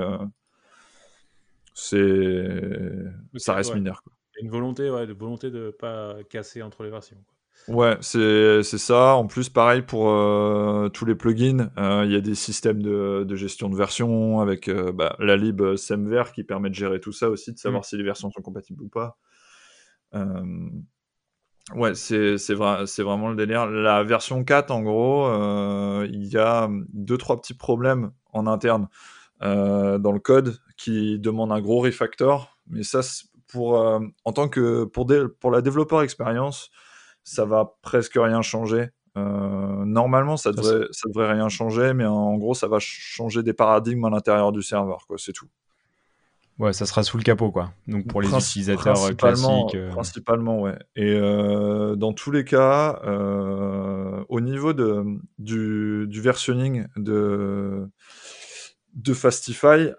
c'est 1.74 2.44
ça 3.36 3.54
reste 3.54 3.74
mineur. 3.74 4.02
Quoi. 4.02 4.12
Une 4.42 4.50
volonté, 4.50 4.90
ouais, 4.90 5.06
de 5.06 5.14
volonté 5.14 5.50
de 5.50 5.70
pas 5.70 6.16
casser 6.28 6.60
entre 6.60 6.82
les 6.82 6.90
versions. 6.90 7.16
Ouais, 7.68 7.96
c'est 8.00 8.62
ça. 8.62 9.14
En 9.14 9.26
plus, 9.26 9.48
pareil 9.48 9.82
pour 9.82 10.08
euh, 10.10 10.88
tous 10.88 11.04
les 11.04 11.14
plugins, 11.14 11.70
euh, 11.78 12.02
il 12.04 12.12
y 12.12 12.16
a 12.16 12.20
des 12.20 12.34
systèmes 12.34 12.82
de, 12.82 13.24
de, 13.24 13.36
gestion 13.36 13.68
de 13.68 13.76
version 13.76 14.40
avec 14.40 14.68
euh, 14.68 14.90
bah, 14.92 15.14
la 15.20 15.36
lib 15.36 15.76
semver 15.76 16.24
qui 16.34 16.42
permet 16.42 16.70
de 16.70 16.74
gérer 16.74 16.98
tout 16.98 17.12
ça 17.12 17.30
aussi, 17.30 17.52
de 17.52 17.58
savoir 17.58 17.82
mmh. 17.82 17.84
si 17.84 17.96
les 17.96 18.02
versions 18.02 18.30
sont 18.30 18.42
compatibles 18.42 18.82
ou 18.82 18.88
pas. 18.88 19.16
ouais, 21.74 21.94
c'est 21.94 22.54
vrai, 22.54 22.84
vraiment 22.98 23.28
le 23.28 23.36
délire. 23.36 23.66
La 23.66 24.02
version 24.02 24.42
4, 24.42 24.72
en 24.72 24.82
gros, 24.82 25.30
il 26.04 26.24
y 26.24 26.38
a 26.38 26.68
deux 26.92 27.16
trois 27.16 27.40
petits 27.40 27.54
problèmes 27.54 28.10
en 28.32 28.48
interne 28.48 28.88
dans 29.40 30.12
le 30.12 30.20
code 30.20 30.58
qui 30.76 31.20
demandent 31.20 31.52
un 31.52 31.60
gros 31.60 31.80
refactor. 31.80 32.58
Mais 32.68 32.82
ça, 32.82 33.02
pour 33.46 33.74
en 33.74 34.32
tant 34.32 34.48
que 34.48 34.84
pour, 34.84 35.06
pour 35.38 35.50
la 35.52 35.60
développeur 35.60 36.02
expérience 36.02 36.72
ça 37.24 37.44
va 37.44 37.76
presque 37.82 38.14
rien 38.16 38.42
changer. 38.42 38.90
Euh, 39.16 39.84
normalement, 39.84 40.36
ça 40.36 40.52
devrait, 40.52 40.86
ça 40.90 41.08
devrait 41.08 41.32
rien 41.32 41.48
changer, 41.48 41.92
mais 41.92 42.06
en 42.06 42.36
gros, 42.36 42.54
ça 42.54 42.66
va 42.66 42.78
changer 42.80 43.42
des 43.42 43.52
paradigmes 43.52 44.04
à 44.06 44.10
l'intérieur 44.10 44.52
du 44.52 44.62
serveur, 44.62 45.06
quoi. 45.06 45.16
C'est 45.18 45.32
tout. 45.32 45.48
Ouais, 46.58 46.72
ça 46.72 46.86
sera 46.86 47.02
sous 47.02 47.16
le 47.16 47.22
capot, 47.22 47.50
quoi. 47.50 47.72
Donc 47.88 48.06
pour 48.06 48.22
les 48.22 48.28
utilisateurs 48.28 49.02
euh, 49.04 49.12
classiques. 49.12 49.74
Euh, 49.74 49.90
principalement, 49.90 50.60
ouais. 50.60 50.78
Et 50.96 51.18
dans 51.96 52.12
tous 52.12 52.30
les 52.30 52.44
cas, 52.44 53.00
au 54.28 54.40
niveau 54.40 54.72
de, 54.72 55.04
du, 55.38 56.06
du 56.08 56.20
versionning 56.20 56.86
de, 56.96 57.88
de 58.94 59.14
Fastify, 59.14 59.90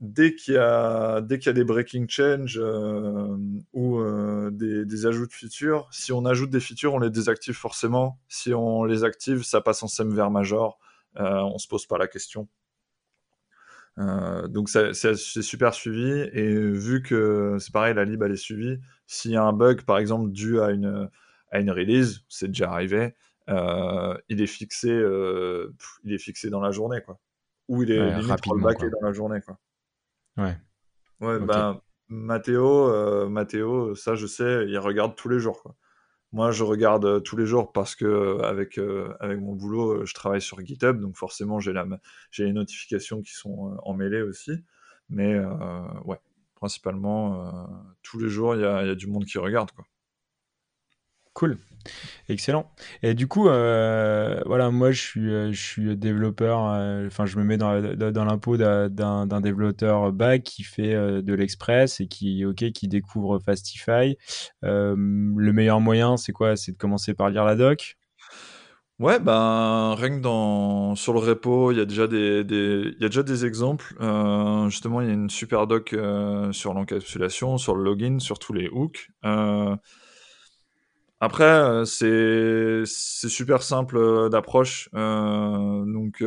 dès 0.00 0.34
qu'il 0.34 0.54
y 0.54 0.56
a 0.56 1.20
dès 1.20 1.38
qu'il 1.38 1.46
y 1.46 1.50
a 1.50 1.52
des 1.52 1.64
breaking 1.64 2.06
change 2.08 2.58
euh, 2.58 3.36
ou 3.72 3.98
euh, 3.98 4.50
des, 4.50 4.84
des, 4.86 5.06
ajouts 5.06 5.26
de 5.26 5.32
features, 5.32 5.88
si 5.92 6.12
on 6.12 6.24
ajoute 6.24 6.50
des 6.50 6.60
features, 6.60 6.94
on 6.94 6.98
les 6.98 7.10
désactive 7.10 7.54
forcément. 7.54 8.18
Si 8.28 8.54
on 8.54 8.84
les 8.84 9.04
active, 9.04 9.42
ça 9.42 9.60
passe 9.60 9.82
en 9.82 9.88
semver 9.88 10.28
major. 10.30 10.78
Euh, 11.18 11.40
on 11.40 11.58
se 11.58 11.68
pose 11.68 11.86
pas 11.86 11.98
la 11.98 12.06
question. 12.06 12.48
Euh, 13.98 14.46
donc 14.48 14.68
c'est 14.70 15.14
super 15.14 15.74
suivi 15.74 16.10
et 16.32 16.54
vu 16.54 17.02
que 17.02 17.56
c'est 17.58 17.72
pareil, 17.72 17.92
la 17.94 18.04
lib 18.04 18.22
elle 18.22 18.32
est 18.32 18.36
suivie. 18.36 18.78
S'il 19.06 19.32
y 19.32 19.36
a 19.36 19.42
un 19.42 19.52
bug 19.52 19.82
par 19.82 19.98
exemple 19.98 20.30
dû 20.30 20.60
à 20.60 20.70
une 20.70 21.10
à 21.50 21.58
une 21.58 21.70
release, 21.70 22.20
c'est 22.28 22.46
déjà 22.46 22.70
arrivé, 22.70 23.14
euh, 23.48 24.16
il 24.28 24.40
est 24.40 24.46
fixé 24.46 24.88
il 24.88 26.12
est 26.12 26.18
fixé 26.18 26.48
dans 26.48 26.60
la 26.60 26.70
journée 26.70 27.02
quoi. 27.04 27.18
Ou 27.68 27.82
il 27.82 27.90
est 27.90 28.00
ouais, 28.00 28.20
limite 28.20 28.44
dans 28.46 29.06
la 29.06 29.12
journée 29.12 29.40
quoi. 29.40 29.58
Ouais. 30.40 30.56
Ouais, 31.20 31.38
ben, 31.38 31.80
Mathéo, 32.08 32.88
euh, 32.88 33.28
Mathéo, 33.28 33.94
ça 33.94 34.14
je 34.14 34.26
sais, 34.26 34.66
il 34.66 34.78
regarde 34.78 35.14
tous 35.16 35.28
les 35.28 35.38
jours. 35.38 35.62
Quoi. 35.62 35.76
Moi, 36.32 36.50
je 36.50 36.64
regarde 36.64 37.04
euh, 37.04 37.20
tous 37.20 37.36
les 37.36 37.44
jours 37.44 37.72
parce 37.72 37.94
que 37.94 38.06
euh, 38.06 38.42
avec, 38.42 38.78
avec 39.20 39.38
mon 39.40 39.54
boulot, 39.54 40.04
je 40.06 40.14
travaille 40.14 40.40
sur 40.40 40.60
GitHub, 40.64 40.98
donc 41.00 41.16
forcément, 41.16 41.60
j'ai, 41.60 41.72
la, 41.72 41.86
j'ai 42.30 42.44
les 42.44 42.52
notifications 42.52 43.20
qui 43.22 43.32
sont 43.32 43.76
emmêlées 43.84 44.22
aussi. 44.22 44.52
Mais 45.10 45.40
ouais, 46.04 46.20
principalement, 46.54 47.68
tous 48.02 48.18
les 48.20 48.28
jours, 48.28 48.54
il 48.54 48.60
y 48.60 48.64
a, 48.64 48.86
y 48.86 48.90
a, 48.90 48.94
du 48.94 49.08
monde 49.08 49.24
qui 49.24 49.38
regarde. 49.38 49.72
Quoi. 49.72 49.84
Cool. 51.34 51.58
Excellent. 52.28 52.70
Et 53.02 53.14
du 53.14 53.26
coup, 53.26 53.48
euh, 53.48 54.40
voilà, 54.46 54.70
moi 54.70 54.92
je 54.92 55.52
suis, 55.52 55.88
euh, 55.88 55.96
développeur, 55.96 56.70
euh, 56.70 57.06
enfin 57.06 57.26
je 57.26 57.38
me 57.38 57.44
mets 57.44 57.56
dans, 57.56 57.72
l'impôt 58.24 58.56
d'un 58.56 59.40
développeur 59.40 60.12
back 60.12 60.42
qui 60.42 60.62
fait 60.62 60.94
de 60.94 61.34
l'express 61.34 62.00
et 62.00 62.06
qui, 62.06 62.44
ok, 62.44 62.70
qui 62.72 62.88
découvre 62.88 63.38
Fastify. 63.40 64.16
le 64.62 65.52
meilleur 65.52 65.80
moyen, 65.80 66.16
c'est 66.16 66.32
quoi? 66.32 66.56
C'est 66.56 66.72
de 66.72 66.76
commencer 66.76 67.14
par 67.14 67.30
lire 67.30 67.44
la 67.44 67.56
doc? 67.56 67.96
Ouais, 68.98 69.18
ben 69.18 69.94
rien 69.96 70.18
que 70.18 70.20
dans 70.20 70.94
sur 70.94 71.14
le 71.14 71.20
repo, 71.20 71.72
il 71.72 71.78
y 71.78 71.80
a 71.80 71.86
déjà 71.86 72.06
des, 72.06 72.44
y 73.00 73.04
a 73.04 73.08
déjà 73.08 73.22
des 73.22 73.46
exemples. 73.46 73.94
justement, 74.68 75.00
il 75.00 75.08
y 75.08 75.10
a 75.10 75.14
une 75.14 75.30
super 75.30 75.66
doc 75.66 75.96
sur 76.52 76.74
l'encapsulation, 76.74 77.58
sur 77.58 77.74
le 77.74 77.82
login, 77.82 78.18
sur 78.20 78.38
tous 78.38 78.52
les 78.52 78.68
hooks. 78.68 79.10
C'est 81.84 82.82
c'est 82.86 83.28
super 83.28 83.62
simple 83.62 83.96
euh, 83.98 84.28
d'approche. 84.28 84.88
Euh, 84.94 85.84
donc, 85.84 86.24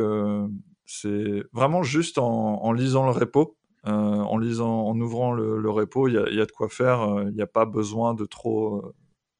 c'est 0.86 1.42
vraiment 1.52 1.82
juste 1.82 2.18
en, 2.18 2.62
en, 2.62 2.72
lisant 2.72 3.04
le 3.04 3.10
repo, 3.10 3.56
en 3.84 4.38
lisant, 4.38 4.86
en 4.86 4.98
ouvrant 5.00 5.32
le, 5.32 5.58
le 5.58 5.70
repo, 5.70 6.08
il 6.08 6.14
y 6.14 6.18
a, 6.18 6.28
y 6.30 6.40
a, 6.40 6.46
de 6.46 6.52
quoi 6.52 6.68
faire. 6.68 7.24
Il 7.28 7.34
n'y 7.34 7.42
a 7.42 7.46
pas 7.46 7.64
besoin 7.66 8.14
de 8.14 8.24
trop 8.24 8.92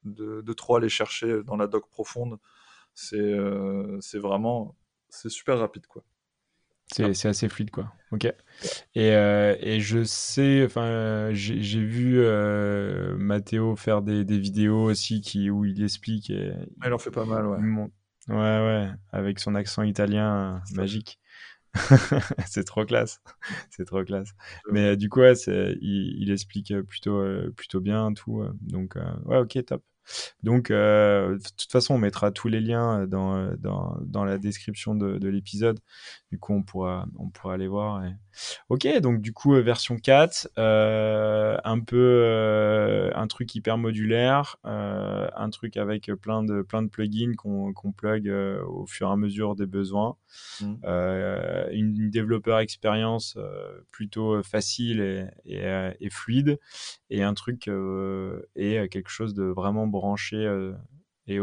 de, 0.04 0.40
de, 0.42 0.52
trop 0.52 0.76
aller 0.76 0.88
chercher 0.88 1.42
dans 1.44 1.56
la 1.56 1.66
doc 1.68 1.88
profonde. 1.90 2.38
C'est 2.94 3.34
c'est 4.00 4.18
vraiment 4.18 4.76
c'est 5.10 5.30
super 5.30 5.58
rapide 5.58 5.86
quoi. 5.86 6.02
C'est 6.94 7.28
assez 7.28 7.48
fluide, 7.48 7.70
quoi. 7.70 7.92
Ok. 8.12 8.24
Et, 8.94 9.10
euh, 9.12 9.56
et 9.60 9.80
je 9.80 10.04
sais, 10.04 10.64
enfin, 10.64 11.30
j'ai 11.32 11.84
vu 11.84 12.20
euh, 12.20 13.16
Mathéo 13.16 13.74
faire 13.74 14.02
des, 14.02 14.24
des, 14.24 14.38
vidéos 14.38 14.84
aussi 14.84 15.20
qui, 15.20 15.50
où 15.50 15.64
il 15.64 15.82
explique. 15.82 16.30
Et, 16.30 16.52
il 16.84 16.92
en 16.92 16.98
fait 16.98 17.10
pas 17.10 17.24
mal, 17.24 17.46
ouais. 17.46 17.58
Ouais, 18.28 18.36
ouais, 18.36 18.90
avec 19.12 19.40
son 19.40 19.54
accent 19.54 19.82
italien 19.82 20.62
magique. 20.74 21.18
c'est 22.46 22.62
trop 22.62 22.84
classe, 22.84 23.20
c'est 23.70 23.84
trop 23.84 24.04
classe. 24.04 24.30
Mais 24.70 24.90
euh, 24.90 24.96
du 24.96 25.08
coup, 25.08 25.20
ouais, 25.20 25.32
il, 25.46 26.22
il, 26.22 26.30
explique 26.30 26.72
plutôt, 26.82 27.20
plutôt 27.56 27.80
bien 27.80 28.12
tout. 28.12 28.44
donc, 28.60 28.94
ouais, 29.24 29.38
ok, 29.38 29.64
top. 29.66 29.82
Donc, 30.42 30.70
euh, 30.70 31.38
de 31.38 31.48
toute 31.56 31.70
façon, 31.72 31.94
on 31.94 31.98
mettra 31.98 32.30
tous 32.30 32.48
les 32.48 32.60
liens 32.60 33.02
euh, 33.02 33.06
dans, 33.06 33.36
euh, 33.36 33.56
dans, 33.58 33.96
dans 34.02 34.24
la 34.24 34.38
description 34.38 34.94
de, 34.94 35.18
de 35.18 35.28
l'épisode. 35.28 35.80
Du 36.30 36.38
coup, 36.38 36.54
on 36.54 36.62
pourra, 36.62 37.06
on 37.16 37.30
pourra 37.30 37.54
aller 37.54 37.68
voir. 37.68 38.02
Ok, 38.68 38.86
donc 39.00 39.20
du 39.20 39.32
coup, 39.32 39.52
version 39.62 39.96
4, 39.96 40.48
euh, 40.58 41.56
un 41.64 41.80
peu 41.80 41.96
euh, 42.24 43.10
un 43.14 43.26
truc 43.26 43.54
hyper 43.54 43.78
modulaire, 43.78 44.56
euh, 44.64 45.28
un 45.36 45.50
truc 45.50 45.76
avec 45.76 46.10
plein 46.20 46.42
de, 46.42 46.62
plein 46.62 46.82
de 46.82 46.88
plugins 46.88 47.34
qu'on 47.36 47.72
qu'on 47.72 47.92
plug 47.92 48.28
au 48.28 48.86
fur 48.86 49.08
et 49.08 49.12
à 49.12 49.16
mesure 49.16 49.54
des 49.54 49.66
besoins. 49.66 50.16
Mmh. 50.60 50.74
une, 51.72 52.00
une, 52.00 52.10
développeur 52.10 52.58
expérience 52.58 53.38
plutôt 53.92 54.42
facile 54.42 55.00
et, 55.00 55.26
et, 55.44 55.92
et, 56.00 56.10
fluide, 56.10 56.58
et 57.08 57.22
un 57.22 57.34
truc 57.34 57.68
et 58.56 58.88
quelque 58.88 59.10
chose 59.10 59.34
de 59.34 59.44
vraiment 59.44 59.86
branché 59.86 60.44
et 61.26 61.38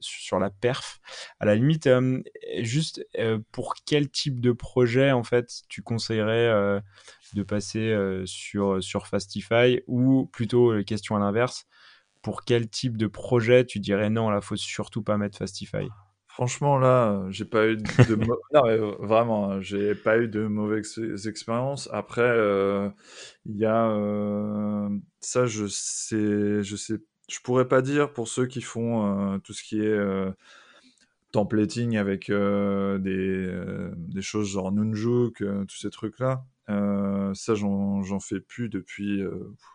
sur 0.00 0.38
la 0.38 0.50
perf. 0.50 1.00
À 1.40 1.46
la 1.46 1.54
limite, 1.54 1.88
juste 2.60 3.06
pour 3.50 3.74
quel 3.86 4.10
type 4.10 4.40
de 4.40 4.52
projet 4.52 5.12
en 5.12 5.22
fait 5.22 5.62
tu 5.68 5.82
conseillerais 5.82 6.80
de 7.34 7.42
passer 7.42 7.94
sur 8.24 8.82
sur 8.82 9.06
Fastify 9.06 9.80
ou 9.86 10.26
plutôt 10.26 10.82
question 10.84 11.16
à 11.16 11.18
l'inverse, 11.18 11.66
pour 12.22 12.44
quel 12.44 12.68
type 12.68 12.96
de 12.96 13.06
projet 13.06 13.64
tu 13.64 13.80
dirais 13.80 14.10
non 14.10 14.30
là 14.30 14.40
faut 14.40 14.56
surtout 14.56 15.02
pas 15.02 15.18
mettre 15.18 15.38
Fastify? 15.38 15.88
Franchement, 16.28 16.78
là, 16.78 17.26
j'ai 17.28 17.44
pas 17.44 17.66
eu 17.66 17.76
de 17.76 17.84
non, 18.54 18.96
vraiment, 19.00 19.50
hein, 19.50 19.60
j'ai 19.60 19.94
pas 19.94 20.16
eu 20.16 20.28
de 20.28 20.46
mauvaises 20.46 21.26
expériences. 21.26 21.90
Après, 21.92 22.34
il 23.44 23.56
y 23.56 23.66
a 23.66 24.88
ça, 25.20 25.44
je 25.44 25.66
sais, 25.66 26.62
je 26.62 26.76
sais 26.76 26.96
je 27.28 27.40
pourrais 27.40 27.68
pas 27.68 27.82
dire 27.82 28.12
pour 28.12 28.28
ceux 28.28 28.46
qui 28.46 28.62
font 28.62 29.34
euh, 29.34 29.38
tout 29.38 29.52
ce 29.52 29.62
qui 29.62 29.80
est 29.80 29.86
euh, 29.86 30.30
templating 31.32 31.96
avec 31.96 32.30
euh, 32.30 32.98
des, 32.98 34.22
choses 34.22 34.48
genre 34.50 34.72
Nunjuk, 34.72 35.38
tous 35.38 35.76
ces 35.76 35.90
trucs-là. 35.90 36.44
ça, 36.68 37.54
j'en 37.54 38.20
fais 38.20 38.40
plus 38.40 38.68
depuis, 38.68 39.22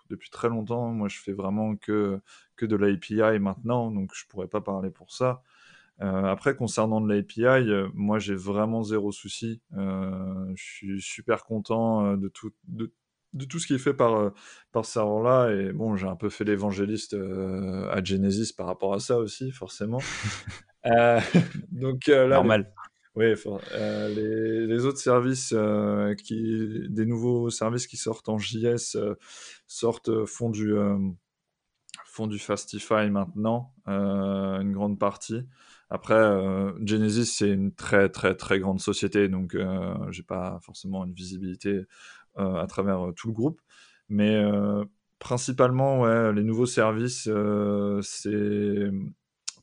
depuis 0.09 0.29
très 0.29 0.49
longtemps. 0.49 0.91
Moi, 0.91 1.07
je 1.09 1.19
fais 1.19 1.33
vraiment 1.33 1.75
que, 1.75 2.19
que 2.55 2.65
de 2.65 2.75
l'API 2.75 3.39
maintenant, 3.39 3.91
donc 3.91 4.11
je 4.13 4.25
pourrais 4.27 4.47
pas 4.47 4.61
parler 4.61 4.91
pour 4.91 5.11
ça. 5.11 5.41
après, 5.99 6.55
concernant 6.55 7.01
de 7.01 7.11
l'API, 7.11 7.89
moi 7.93 8.19
j'ai 8.19 8.35
vraiment 8.35 8.83
zéro 8.83 9.11
souci. 9.11 9.61
je 9.73 10.53
suis 10.55 11.01
super 11.01 11.43
content 11.43 12.15
de 12.15 12.27
tout, 12.27 12.53
de 13.33 13.45
tout 13.45 13.59
ce 13.59 13.67
qui 13.67 13.73
est 13.75 13.79
fait 13.79 13.93
par, 13.93 14.15
euh, 14.15 14.29
par 14.71 14.85
ce 14.85 14.93
serveur-là. 14.93 15.51
Et 15.51 15.71
bon, 15.71 15.95
j'ai 15.95 16.07
un 16.07 16.15
peu 16.15 16.29
fait 16.29 16.43
l'évangéliste 16.43 17.13
euh, 17.13 17.89
à 17.89 18.03
Genesis 18.03 18.53
par 18.53 18.67
rapport 18.67 18.93
à 18.93 18.99
ça 18.99 19.17
aussi, 19.17 19.51
forcément. 19.51 19.99
euh, 20.85 21.19
donc 21.71 22.07
là, 22.07 22.27
Normal. 22.27 22.61
Les... 22.61 22.67
Oui, 23.15 23.33
euh, 23.73 24.09
les, 24.09 24.67
les, 24.67 24.85
autres 24.85 24.99
services, 24.99 25.51
qui, 26.23 26.87
des 26.87 27.05
nouveaux 27.07 27.49
services 27.49 27.87
qui 27.87 27.97
sortent 27.97 28.29
en 28.29 28.37
JS, 28.37 28.95
sortent, 29.65 30.25
font 30.25 30.51
du, 30.51 30.75
font 32.05 32.27
du 32.27 32.37
Fastify 32.37 33.09
maintenant, 33.09 33.73
une 33.87 34.71
grande 34.71 34.99
partie. 34.99 35.47
Après, 35.89 36.15
Genesis, 36.85 37.25
c'est 37.25 37.49
une 37.49 37.73
très 37.73 38.07
très 38.09 38.35
très 38.35 38.59
grande 38.59 38.81
société, 38.81 39.29
donc 39.29 39.57
j'ai 40.11 40.21
pas 40.21 40.59
forcément 40.61 41.03
une 41.03 41.13
visibilité 41.13 41.69
euh, 41.69 41.85
à 42.37 42.67
travers 42.67 43.07
euh, 43.07 43.11
tout 43.13 43.27
le 43.27 43.33
groupe. 43.33 43.61
Mais 44.09 44.35
euh, 44.35 44.85
principalement, 45.19 46.01
ouais, 46.01 46.33
les 46.33 46.43
nouveaux 46.43 46.65
services, 46.65 47.29
c'est 48.01 48.91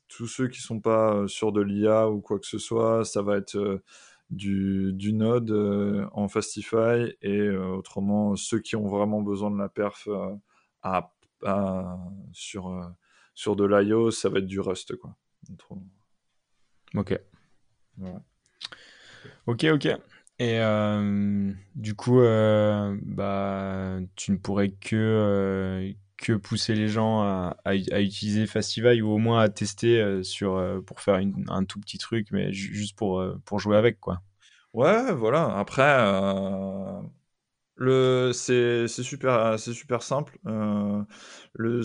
tous 0.08 0.26
ceux 0.26 0.48
qui 0.48 0.60
sont 0.60 0.80
pas 0.80 1.26
sur 1.28 1.52
de 1.52 1.60
l'IA 1.60 2.08
ou 2.10 2.20
quoi 2.20 2.38
que 2.38 2.46
ce 2.46 2.58
soit, 2.58 3.04
ça 3.04 3.22
va 3.22 3.36
être 3.36 3.82
du, 4.30 4.92
du, 4.92 5.12
Node 5.12 5.50
en 6.12 6.28
Fastify 6.28 7.14
et 7.22 7.48
autrement 7.50 8.36
ceux 8.36 8.60
qui 8.60 8.76
ont 8.76 8.86
vraiment 8.86 9.22
besoin 9.22 9.50
de 9.50 9.58
la 9.58 9.68
perf 9.68 10.08
à, 10.82 11.10
sur, 12.32 12.94
sur 13.34 13.56
de 13.56 13.64
l'IO, 13.64 14.10
ça 14.10 14.28
va 14.28 14.38
être 14.38 14.46
du 14.46 14.60
Rust. 14.60 14.96
Quoi. 14.96 15.16
Ok. 16.94 17.18
Ok, 19.46 19.64
ok. 19.64 19.88
Et 20.40 20.58
euh, 20.58 21.52
du 21.76 21.94
coup, 21.94 22.20
euh, 22.20 22.96
bah, 23.02 23.98
tu 24.16 24.32
ne 24.32 24.36
pourrais 24.36 24.70
que, 24.70 24.96
euh, 24.96 25.92
que 26.16 26.32
pousser 26.32 26.74
les 26.74 26.88
gens 26.88 27.22
à, 27.22 27.56
utiliser 27.74 28.46
Fastify 28.46 29.00
ou 29.00 29.10
au 29.10 29.18
moins 29.18 29.40
à 29.40 29.48
tester 29.48 30.22
sur, 30.24 30.82
pour 30.86 31.00
faire 31.00 31.20
un 31.48 31.64
tout 31.64 31.78
petit 31.80 31.98
truc, 31.98 32.28
mais 32.32 32.52
juste 32.52 32.96
pour, 32.96 33.24
pour 33.44 33.60
jouer 33.60 33.76
avec, 33.76 34.00
quoi. 34.00 34.22
Ouais, 34.72 35.12
voilà. 35.12 35.56
Après, 35.56 36.02
le, 37.76 38.32
c'est, 38.32 38.88
super, 38.88 39.58
super 39.58 40.02
simple. 40.02 40.38
le, 40.44 41.82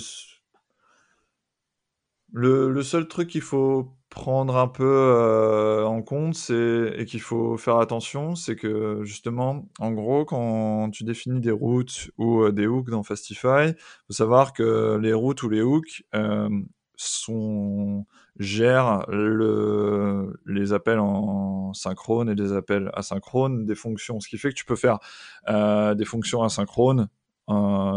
le, 2.33 2.69
le 2.69 2.83
seul 2.83 3.07
truc 3.07 3.29
qu'il 3.29 3.41
faut 3.41 3.93
prendre 4.09 4.57
un 4.57 4.67
peu 4.67 4.83
euh, 4.85 5.85
en 5.85 6.01
compte 6.01 6.33
c'est 6.33 6.93
et 6.97 7.05
qu'il 7.05 7.21
faut 7.21 7.57
faire 7.57 7.77
attention, 7.77 8.35
c'est 8.35 8.55
que 8.55 9.01
justement, 9.03 9.67
en 9.79 9.91
gros, 9.91 10.25
quand 10.25 10.89
tu 10.91 11.03
définis 11.03 11.39
des 11.39 11.51
routes 11.51 12.09
ou 12.17 12.43
euh, 12.43 12.51
des 12.51 12.65
hooks 12.65 12.89
dans 12.89 13.03
Fastify, 13.03 13.73
faut 14.07 14.13
savoir 14.13 14.53
que 14.53 14.97
les 15.01 15.13
routes 15.13 15.43
ou 15.43 15.49
les 15.49 15.61
hooks 15.61 16.03
euh, 16.15 16.49
sont 16.95 18.05
gèrent 18.39 19.05
le, 19.09 20.33
les 20.45 20.73
appels 20.73 20.99
en 20.99 21.73
synchrone 21.73 22.29
et 22.29 22.35
les 22.35 22.53
appels 22.53 22.89
asynchrones 22.93 23.65
des 23.65 23.75
fonctions, 23.75 24.19
ce 24.19 24.27
qui 24.27 24.37
fait 24.37 24.49
que 24.49 24.55
tu 24.55 24.65
peux 24.65 24.75
faire 24.75 24.99
des 25.47 26.05
fonctions 26.05 26.41
asynchrones 26.43 27.09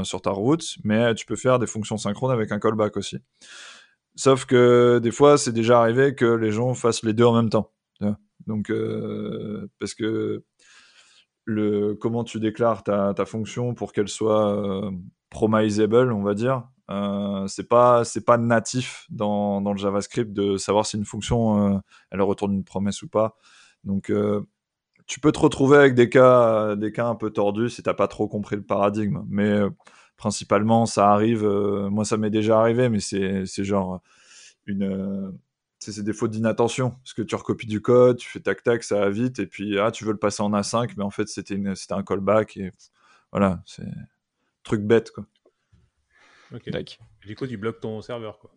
sur 0.02 0.20
ta 0.22 0.30
route, 0.30 0.76
mais 0.84 1.14
tu 1.14 1.26
peux 1.26 1.36
faire 1.36 1.58
des 1.58 1.66
fonctions 1.66 1.96
synchrones 1.96 2.32
avec 2.32 2.50
un 2.50 2.58
callback 2.58 2.96
aussi. 2.96 3.18
Sauf 4.14 4.44
que 4.44 4.98
des 5.02 5.10
fois, 5.10 5.38
c'est 5.38 5.52
déjà 5.52 5.80
arrivé 5.80 6.14
que 6.14 6.26
les 6.26 6.52
gens 6.52 6.74
fassent 6.74 7.02
les 7.02 7.14
deux 7.14 7.24
en 7.24 7.34
même 7.34 7.50
temps. 7.50 7.72
Donc, 8.46 8.70
euh, 8.70 9.68
parce 9.78 9.94
que 9.94 10.42
le, 11.44 11.94
comment 11.94 12.24
tu 12.24 12.40
déclares 12.40 12.84
ta, 12.84 13.14
ta 13.14 13.24
fonction 13.24 13.74
pour 13.74 13.92
qu'elle 13.92 14.08
soit 14.08 14.56
euh, 14.56 14.90
promisable, 15.30 16.12
on 16.12 16.22
va 16.22 16.34
dire, 16.34 16.68
euh, 16.90 17.46
c'est 17.48 17.68
pas 17.68 18.04
c'est 18.04 18.24
pas 18.24 18.38
natif 18.38 19.06
dans, 19.10 19.60
dans, 19.60 19.72
le 19.72 19.78
JavaScript 19.78 20.32
de 20.32 20.56
savoir 20.56 20.86
si 20.86 20.96
une 20.96 21.04
fonction 21.04 21.74
euh, 21.74 21.78
elle 22.10 22.22
retourne 22.22 22.52
une 22.54 22.64
promesse 22.64 23.02
ou 23.02 23.08
pas. 23.08 23.36
Donc 23.84 24.12
tu 25.06 25.20
peux 25.20 25.32
te 25.32 25.38
retrouver 25.40 25.76
avec 25.78 25.94
des 25.94 26.08
cas 26.08 26.76
des 26.76 26.92
cas 26.92 27.06
un 27.06 27.16
peu 27.16 27.30
tordus 27.30 27.70
si 27.70 27.82
t'as 27.82 27.94
pas 27.94 28.08
trop 28.08 28.28
compris 28.28 28.56
le 28.56 28.62
paradigme. 28.62 29.24
Mais 29.28 29.60
principalement, 30.22 30.86
ça 30.86 31.10
arrive. 31.10 31.44
Euh, 31.44 31.90
moi, 31.90 32.04
ça 32.04 32.16
m'est 32.16 32.30
déjà 32.30 32.60
arrivé, 32.60 32.88
mais 32.88 33.00
c'est 33.00 33.64
genre 33.64 34.00
une. 34.66 34.84
Euh, 34.84 35.32
c'est 35.80 36.04
des 36.04 36.12
fautes 36.12 36.30
d'inattention. 36.30 36.90
Parce 36.90 37.12
que 37.12 37.22
tu 37.22 37.34
recopies 37.34 37.66
du 37.66 37.82
code, 37.82 38.18
tu 38.18 38.28
fais 38.28 38.38
tac-tac, 38.38 38.84
ça 38.84 39.00
va 39.00 39.10
vite, 39.10 39.40
et 39.40 39.46
puis 39.46 39.80
ah, 39.80 39.90
tu 39.90 40.04
veux 40.04 40.12
le 40.12 40.18
passer 40.18 40.40
en 40.44 40.52
A5, 40.52 40.92
mais 40.96 41.02
en 41.02 41.10
fait, 41.10 41.26
c'était 41.26 41.58
un 41.90 42.02
callback, 42.04 42.56
et 42.56 42.70
voilà, 43.32 43.62
c'est 43.66 43.82
truc 44.62 44.82
bête, 44.82 45.10
quoi. 45.10 45.24
Ok. 46.54 46.70
du 47.26 47.34
coup, 47.34 47.48
tu 47.48 47.56
bloques 47.56 47.80
ton 47.80 48.00
serveur, 48.00 48.38
quoi. 48.38 48.52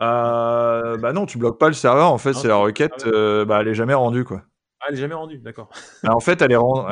Euh, 0.00 0.96
bah 0.96 1.12
non, 1.12 1.26
tu 1.26 1.38
bloques 1.38 1.58
pas 1.58 1.66
le 1.66 1.74
serveur, 1.74 2.12
en 2.12 2.18
fait, 2.18 2.34
ah, 2.36 2.38
c'est 2.40 2.48
la 2.48 2.56
requête, 2.56 3.04
ah 3.04 3.44
bah, 3.44 3.62
elle 3.62 3.68
est 3.68 3.74
jamais 3.74 3.94
rendue, 3.94 4.22
quoi. 4.22 4.44
Ah, 4.78 4.86
elle 4.90 4.94
est 4.94 5.00
jamais 5.00 5.14
rendue, 5.14 5.38
d'accord. 5.38 5.70
Bah, 6.04 6.14
en 6.14 6.20
fait, 6.20 6.40
elle 6.40 6.52
est 6.52 6.56
rendue. 6.56 6.86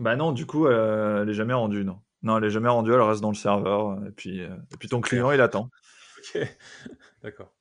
Bah 0.00 0.16
non, 0.16 0.32
du 0.32 0.46
coup, 0.46 0.66
euh, 0.66 1.22
elle 1.22 1.30
est 1.30 1.34
jamais 1.34 1.54
rendue, 1.54 1.84
non. 1.84 2.00
Non, 2.22 2.38
elle 2.38 2.44
est 2.44 2.50
jamais 2.50 2.68
rendue, 2.68 2.92
elle 2.92 3.00
reste 3.00 3.20
dans 3.20 3.30
le 3.30 3.36
serveur. 3.36 3.98
Et 4.06 4.10
puis, 4.10 4.42
euh, 4.42 4.54
et 4.72 4.76
puis 4.76 4.88
ton 4.88 5.00
client, 5.00 5.30
il 5.30 5.40
attend. 5.40 5.70
Ok, 6.18 6.38
d'accord. 7.22 7.52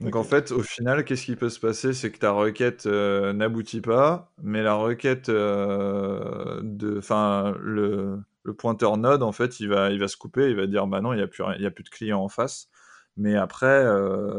Donc 0.00 0.16
en 0.16 0.24
fait, 0.24 0.50
au 0.50 0.62
final, 0.62 1.04
qu'est-ce 1.04 1.26
qui 1.26 1.36
peut 1.36 1.50
se 1.50 1.60
passer? 1.60 1.92
C'est 1.92 2.10
que 2.10 2.18
ta 2.18 2.32
requête 2.32 2.86
euh, 2.86 3.32
n'aboutit 3.32 3.80
pas, 3.80 4.32
mais 4.42 4.60
la 4.62 4.74
requête 4.74 5.30
de, 5.30 6.98
enfin 6.98 7.54
le, 7.60 8.18
le, 8.42 8.54
pointeur 8.54 8.96
node, 8.96 9.22
en 9.22 9.30
fait, 9.30 9.60
il 9.60 9.68
va, 9.68 9.90
il 9.90 10.00
va 10.00 10.08
se 10.08 10.16
couper, 10.16 10.50
il 10.50 10.56
va 10.56 10.66
dire 10.66 10.88
bah 10.88 11.00
non, 11.00 11.12
il 11.12 11.18
n'y 11.18 11.22
a 11.22 11.28
plus, 11.28 11.44
il 11.56 11.62
y 11.62 11.66
a 11.66 11.70
plus 11.70 11.84
de 11.84 11.88
client 11.90 12.20
en 12.20 12.28
face. 12.28 12.68
Mais 13.16 13.36
après, 13.36 13.84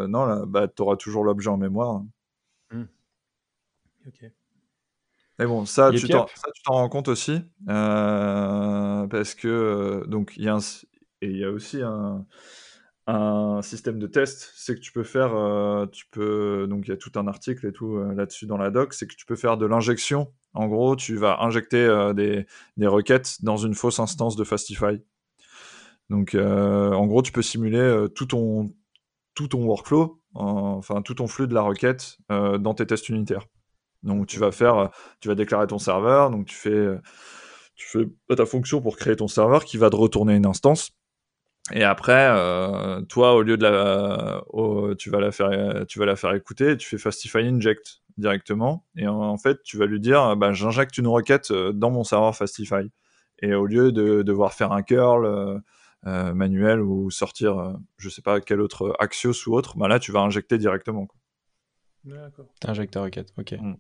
non, 0.08 0.26
là, 0.26 0.44
bah, 0.46 0.68
tu 0.68 0.82
auras 0.82 0.98
toujours 0.98 1.24
l'objet 1.24 1.50
en 1.50 1.58
mémoire. 1.58 2.02
Mmh. 2.72 2.84
Ok. 4.08 4.32
Mais 5.40 5.46
bon, 5.48 5.66
ça, 5.66 5.92
tu 5.92 6.08
t'en 6.08 6.28
rends 6.68 6.90
compte 6.90 7.08
aussi, 7.08 7.42
euh, 7.68 9.08
parce 9.08 9.34
que 9.34 9.48
euh, 9.48 10.06
donc 10.06 10.34
il 10.38 10.44
y 10.44 10.50
a 10.50 10.58
et 11.22 11.28
il 11.28 11.38
y 11.38 11.44
a 11.44 11.50
aussi 11.50 11.82
un, 11.82 12.26
un 13.08 13.62
système 13.64 13.98
de 13.98 14.06
test, 14.08 14.52
c'est 14.56 14.76
que 14.76 14.80
tu 14.80 14.92
peux 14.92 15.04
faire, 15.04 15.34
euh, 15.34 15.88
tu 15.88 16.06
peux, 16.12 16.68
donc 16.70 16.86
il 16.86 16.90
y 16.90 16.94
a 16.94 16.98
tout 16.98 17.12
un 17.16 17.28
article 17.28 17.66
et 17.66 17.72
tout 17.72 17.96
euh, 17.96 18.14
là-dessus 18.14 18.46
dans 18.46 18.58
la 18.58 18.70
doc, 18.70 18.94
c'est 18.94 19.08
que 19.08 19.16
tu 19.16 19.26
peux 19.26 19.36
faire 19.36 19.58
de 19.58 19.66
l'injection. 19.66 20.32
En 20.54 20.68
gros, 20.68 20.96
tu 20.96 21.16
vas 21.16 21.42
injecter 21.42 22.12
des, 22.16 22.46
des, 22.78 22.88
requêtes 22.88 23.44
dans 23.44 23.58
une 23.58 23.74
fausse 23.74 24.00
instance 24.00 24.36
de 24.36 24.44
Fastify. 24.44 25.02
Donc, 26.12 26.36
en 26.36 27.08
gros, 27.08 27.24
tu 27.24 27.32
peux 27.32 27.42
simuler 27.42 28.06
tout 28.14 28.28
ton 28.28 28.72
tout 29.34 29.48
ton 29.48 29.64
workflow, 29.66 30.22
enfin 30.36 31.02
tout 31.02 31.16
ton 31.16 31.28
flux 31.28 31.48
de 31.48 31.56
la 31.56 31.64
requête 31.64 32.18
dans 32.30 32.76
tes 32.76 32.86
tests 32.86 33.10
unitaires. 33.10 33.48
Donc, 34.04 34.28
tu 34.28 34.40
vas 34.40 34.52
faire, 34.52 34.90
tu 35.20 35.28
vas 35.28 35.36
déclarer 35.36 35.68
ton 35.68 35.80
serveur, 35.80 36.30
donc 36.30 36.48
tu 36.48 36.56
fais, 36.56 36.88
fais 37.76 38.06
ta 38.36 38.46
fonction 38.46 38.82
pour 38.82 38.98
créer 38.98 39.16
ton 39.16 39.28
serveur 39.28 39.66
qui 39.66 39.78
va 39.78 39.90
te 39.90 39.96
retourner 39.96 40.36
une 40.36 40.46
instance 40.46 40.92
et 41.72 41.84
après, 41.84 42.28
euh, 42.30 43.02
toi, 43.04 43.36
au 43.36 43.42
lieu 43.42 43.56
de 43.56 43.64
la, 43.64 44.44
tu 44.98 45.10
vas 45.10 45.20
la 45.20 45.32
faire, 45.32 45.86
tu 45.88 45.98
vas 45.98 46.06
la 46.06 46.16
faire 46.18 46.34
écouter, 46.34 46.76
tu 46.76 46.90
fais 46.90 46.98
Fastify 46.98 47.38
Inject 47.40 48.02
directement, 48.18 48.86
et 48.96 49.08
en, 49.08 49.38
fait, 49.38 49.64
tu 49.64 49.78
vas 49.78 49.86
lui 49.86 50.00
dire, 50.00 50.36
bah, 50.36 50.52
j'injecte 50.52 50.98
une 50.98 51.08
requête 51.08 51.52
euh, 51.52 51.72
dans 51.72 51.90
mon 51.90 52.04
serveur 52.04 52.36
Fastify. 52.36 52.92
Et 53.40 53.54
au 53.56 53.66
lieu 53.66 53.92
de 53.92 54.22
devoir 54.24 54.54
faire 54.54 54.72
un 54.74 54.84
curl 54.84 55.26
euh, 56.06 56.34
manuel 56.34 56.82
ou 56.82 57.10
sortir, 57.12 57.76
je 57.98 58.10
sais 58.10 58.22
pas 58.22 58.42
quel 58.42 58.62
autre 58.62 58.96
Axios 59.00 59.48
ou 59.48 59.56
autre, 59.56 59.78
bah 59.78 59.88
là, 59.88 60.00
tu 60.00 60.12
vas 60.12 60.22
injecter 60.22 60.58
directement. 60.58 61.08
D'accord. 62.06 62.46
T'injectes 62.60 62.96
requête, 62.96 63.34
ok. 63.38 63.54
Mm. 63.54 63.76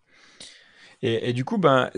Et, 1.05 1.34
du 1.34 1.43
coup, 1.43 1.57
ben, 1.57 1.89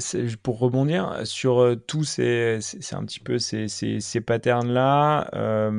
pour 0.41 0.57
rebondir 0.57 1.27
sur 1.27 1.59
euh, 1.59 1.75
tous 1.75 2.03
ces, 2.03 2.57
c'est 2.59 2.95
un 2.95 3.05
petit 3.05 3.19
peu 3.19 3.37
ces, 3.37 3.67
ces, 3.67 3.99
ces 3.99 4.19
patterns-là, 4.19 5.29
euh, 5.35 5.69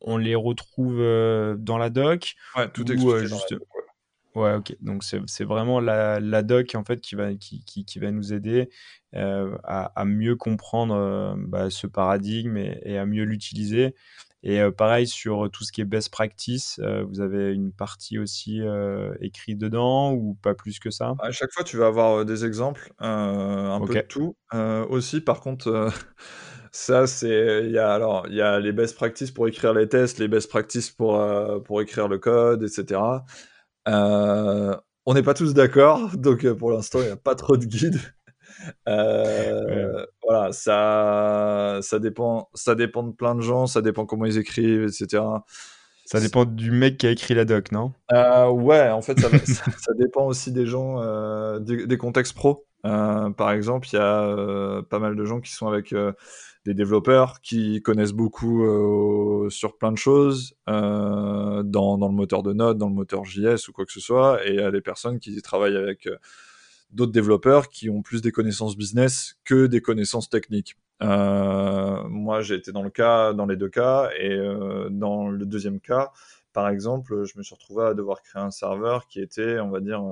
on 0.00 0.16
les 0.16 0.36
retrouve 0.36 1.00
euh, 1.00 1.56
dans 1.56 1.76
la 1.76 1.90
doc. 1.90 2.36
Ouais, 2.54 2.70
tout 2.70 2.90
expliqué 2.90 3.26
juste... 3.26 3.56
Ouais, 4.36 4.54
ok. 4.54 4.76
Donc 4.80 5.02
c'est 5.02 5.42
vraiment 5.42 5.80
la, 5.80 6.20
la, 6.20 6.44
doc 6.44 6.76
en 6.76 6.84
fait 6.84 7.00
qui 7.00 7.16
va, 7.16 7.34
qui, 7.34 7.64
qui, 7.64 7.84
qui 7.84 7.98
va 7.98 8.12
nous 8.12 8.32
aider 8.32 8.70
euh, 9.16 9.58
à, 9.64 9.86
à, 10.00 10.04
mieux 10.04 10.36
comprendre 10.36 11.34
bah, 11.36 11.68
ce 11.68 11.88
paradigme 11.88 12.56
et, 12.56 12.80
et 12.84 12.96
à 12.96 13.06
mieux 13.06 13.24
l'utiliser. 13.24 13.96
Et 14.42 14.60
euh, 14.60 14.70
pareil 14.70 15.06
sur 15.06 15.50
tout 15.50 15.64
ce 15.64 15.72
qui 15.72 15.82
est 15.82 15.84
best 15.84 16.10
practice, 16.10 16.80
euh, 16.82 17.04
vous 17.04 17.20
avez 17.20 17.52
une 17.52 17.72
partie 17.72 18.18
aussi 18.18 18.62
euh, 18.62 19.12
écrite 19.20 19.58
dedans 19.58 20.12
ou 20.12 20.38
pas 20.42 20.54
plus 20.54 20.78
que 20.78 20.90
ça? 20.90 21.14
À 21.20 21.30
chaque 21.30 21.52
fois, 21.52 21.62
tu 21.62 21.76
vas 21.76 21.86
avoir 21.86 22.24
des 22.24 22.44
exemples, 22.46 22.92
un 22.98 23.80
peu 23.84 23.94
de 23.94 24.00
tout. 24.00 24.36
aussi, 24.88 25.20
par 25.20 25.40
contre, 25.40 25.90
ça, 26.72 27.06
c'est 27.06 27.64
il 27.64 27.72
y 27.72 27.78
a 27.78 27.92
alors 27.92 28.26
il 28.28 28.34
y 28.34 28.40
a 28.40 28.58
les 28.60 28.72
best 28.72 28.96
practices 28.96 29.30
pour 29.30 29.46
écrire 29.46 29.74
les 29.74 29.88
tests, 29.88 30.18
les 30.18 30.28
best 30.28 30.48
practices 30.48 30.90
pour 30.90 31.22
pour 31.64 31.82
écrire 31.82 32.08
le 32.08 32.18
code, 32.18 32.62
etc. 32.62 33.00
on 33.86 35.14
n'est 35.14 35.22
pas 35.22 35.34
tous 35.34 35.52
d'accord, 35.52 36.10
donc 36.16 36.50
pour 36.54 36.72
l'instant, 36.72 37.00
il 37.00 37.06
n'y 37.06 37.10
a 37.10 37.16
pas 37.16 37.34
trop 37.34 37.58
de 37.58 37.66
guides. 37.66 38.00
Euh, 38.88 40.04
voilà, 40.22 40.52
ça, 40.52 41.78
ça, 41.82 41.98
dépend, 41.98 42.48
ça 42.54 42.74
dépend 42.74 43.02
de 43.02 43.12
plein 43.12 43.34
de 43.34 43.40
gens, 43.40 43.66
ça 43.66 43.82
dépend 43.82 44.06
comment 44.06 44.24
ils 44.24 44.38
écrivent, 44.38 44.84
etc. 44.84 45.22
Ça 46.04 46.20
dépend 46.20 46.44
du 46.44 46.72
mec 46.72 46.98
qui 46.98 47.06
a 47.06 47.10
écrit 47.10 47.34
la 47.34 47.44
doc, 47.44 47.70
non? 47.72 47.92
Euh, 48.12 48.48
Ouais, 48.48 48.90
en 48.90 49.02
fait, 49.02 49.18
ça, 49.20 49.28
ça, 49.78 49.92
dépend 49.96 50.26
aussi 50.26 50.52
des 50.52 50.66
gens, 50.66 51.00
euh, 51.00 51.58
des, 51.60 51.96
contextes 51.96 52.34
pro. 52.34 52.66
par 52.82 53.52
exemple, 53.52 53.88
il 53.92 53.96
y 53.96 53.98
a 53.98 54.82
pas 54.88 54.98
mal 54.98 55.14
de 55.14 55.24
gens 55.24 55.40
qui 55.40 55.52
sont 55.52 55.68
avec 55.68 55.94
des 56.66 56.74
développeurs 56.74 57.40
qui 57.40 57.80
connaissent 57.80 58.12
beaucoup 58.12 58.66
sur 59.50 59.78
plein 59.78 59.92
de 59.92 59.98
choses 59.98 60.54
dans, 60.66 61.62
dans, 61.64 62.08
le 62.08 62.14
moteur 62.14 62.42
de 62.42 62.52
Node, 62.52 62.78
dans 62.78 62.88
le 62.88 62.94
moteur 62.94 63.24
JS 63.24 63.68
ou 63.68 63.72
quoi 63.72 63.84
que 63.84 63.92
ce 63.92 64.00
soit, 64.00 64.44
et 64.44 64.50
il 64.50 64.60
y 64.60 64.62
a 64.62 64.72
des 64.72 64.80
personnes 64.80 65.20
qui 65.20 65.40
travaillent 65.42 65.76
avec 65.76 66.08
d'autres 66.92 67.12
développeurs 67.12 67.68
qui 67.68 67.88
ont 67.90 68.02
plus 68.02 68.22
des 68.22 68.32
connaissances 68.32 68.76
business 68.76 69.36
que 69.44 69.66
des 69.66 69.80
connaissances 69.80 70.28
techniques. 70.28 70.76
Euh, 71.02 72.02
moi, 72.08 72.42
j'ai 72.42 72.56
été 72.56 72.72
dans 72.72 72.82
le 72.82 72.90
cas, 72.90 73.32
dans 73.32 73.46
les 73.46 73.56
deux 73.56 73.68
cas, 73.68 74.10
et 74.18 74.32
euh, 74.32 74.88
dans 74.90 75.28
le 75.28 75.46
deuxième 75.46 75.80
cas, 75.80 76.12
par 76.52 76.68
exemple, 76.68 77.24
je 77.24 77.38
me 77.38 77.42
suis 77.42 77.54
retrouvé 77.54 77.86
à 77.86 77.94
devoir 77.94 78.22
créer 78.22 78.42
un 78.42 78.50
serveur 78.50 79.06
qui 79.06 79.20
était, 79.20 79.60
on 79.60 79.70
va 79.70 79.80
dire, 79.80 80.02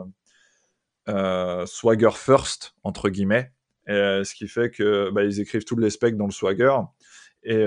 euh, 1.09 1.67
Swagger 1.67 2.11
first 2.15 2.75
entre 2.85 3.09
guillemets, 3.11 3.53
et, 3.87 4.23
ce 4.25 4.35
qui 4.35 4.49
fait 4.49 4.71
que 4.71 5.11
bah, 5.11 5.25
ils 5.25 5.41
écrivent 5.41 5.65
tous 5.65 5.77
les 5.77 5.91
specs 5.91 6.17
dans 6.17 6.27
le 6.27 6.33
Swagger. 6.33 6.77
Et 7.45 7.65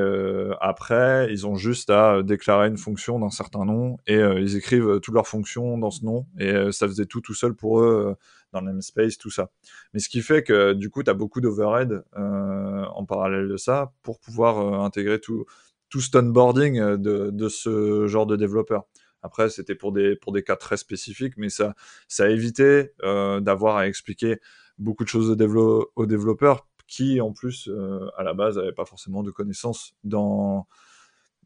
après, 0.59 1.28
ils 1.32 1.47
ont 1.47 1.55
juste 1.55 1.89
à 1.89 2.22
déclarer 2.24 2.67
une 2.67 2.78
fonction 2.78 3.19
d'un 3.19 3.30
certain 3.30 3.65
nom 3.65 3.97
et 4.05 4.19
ils 4.19 4.55
écrivent 4.57 4.99
toutes 4.99 5.13
leurs 5.15 5.28
fonctions 5.28 5.78
dans 5.78 5.91
ce 5.91 6.05
nom. 6.05 6.28
Et 6.39 6.72
ça 6.72 6.88
faisait 6.88 7.05
tout 7.05 7.22
tout 7.22 7.34
seul 7.34 7.55
pour 7.55 7.80
eux 7.82 8.15
dans 8.51 8.61
le 8.61 8.67
namespace, 8.67 9.17
tout 9.17 9.30
ça. 9.30 9.49
Mais 9.93 9.99
ce 9.99 10.09
qui 10.09 10.22
fait 10.22 10.43
que 10.43 10.74
du 10.74 10.89
coup, 10.89 11.03
tu 11.03 11.09
as 11.09 11.13
beaucoup 11.13 11.41
d'overhead 11.41 12.03
euh, 12.17 12.86
en 12.86 13.05
parallèle 13.05 13.47
de 13.47 13.57
ça 13.57 13.93
pour 14.03 14.19
pouvoir 14.19 14.59
euh, 14.59 14.86
intégrer 14.86 15.19
tout, 15.19 15.45
tout 15.89 16.01
ce 16.01 16.15
onboarding 16.17 16.80
euh, 16.80 16.97
de, 16.97 17.30
de 17.32 17.49
ce 17.49 18.07
genre 18.07 18.26
de 18.26 18.36
développeur. 18.36 18.84
Après, 19.24 19.49
c'était 19.49 19.76
pour 19.76 19.91
des, 19.91 20.15
pour 20.15 20.32
des 20.32 20.43
cas 20.43 20.55
très 20.55 20.78
spécifiques, 20.78 21.36
mais 21.38 21.49
ça, 21.49 21.76
ça 22.07 22.26
a 22.26 22.30
évité 22.30 22.91
euh, 23.03 23.39
d'avoir 23.39 23.78
à 23.78 23.88
expliquer 23.88 24.39
beaucoup 24.80 25.03
de 25.03 25.09
choses 25.09 25.30
aux 25.30 26.05
développeurs 26.07 26.67
qui, 26.91 27.21
en 27.21 27.31
plus, 27.31 27.69
euh, 27.69 28.05
à 28.17 28.23
la 28.23 28.33
base, 28.33 28.57
n'avaient 28.57 28.73
pas 28.73 28.85
forcément 28.85 29.23
de 29.23 29.31
connaissances 29.31 29.95
dans, 30.03 30.67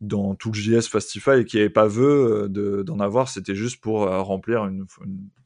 dans 0.02 0.34
tout 0.34 0.52
le 0.52 0.56
JS 0.56 0.90
Fastify 0.90 1.42
et 1.42 1.46
qui 1.46 1.58
n'avait 1.58 1.70
pas 1.70 1.86
vœu 1.86 2.50
d'en 2.50 3.00
avoir, 3.00 3.30
c'était 3.30 3.54
juste 3.54 3.80
pour 3.80 4.00
remplir, 4.10 4.66
une, 4.66 4.88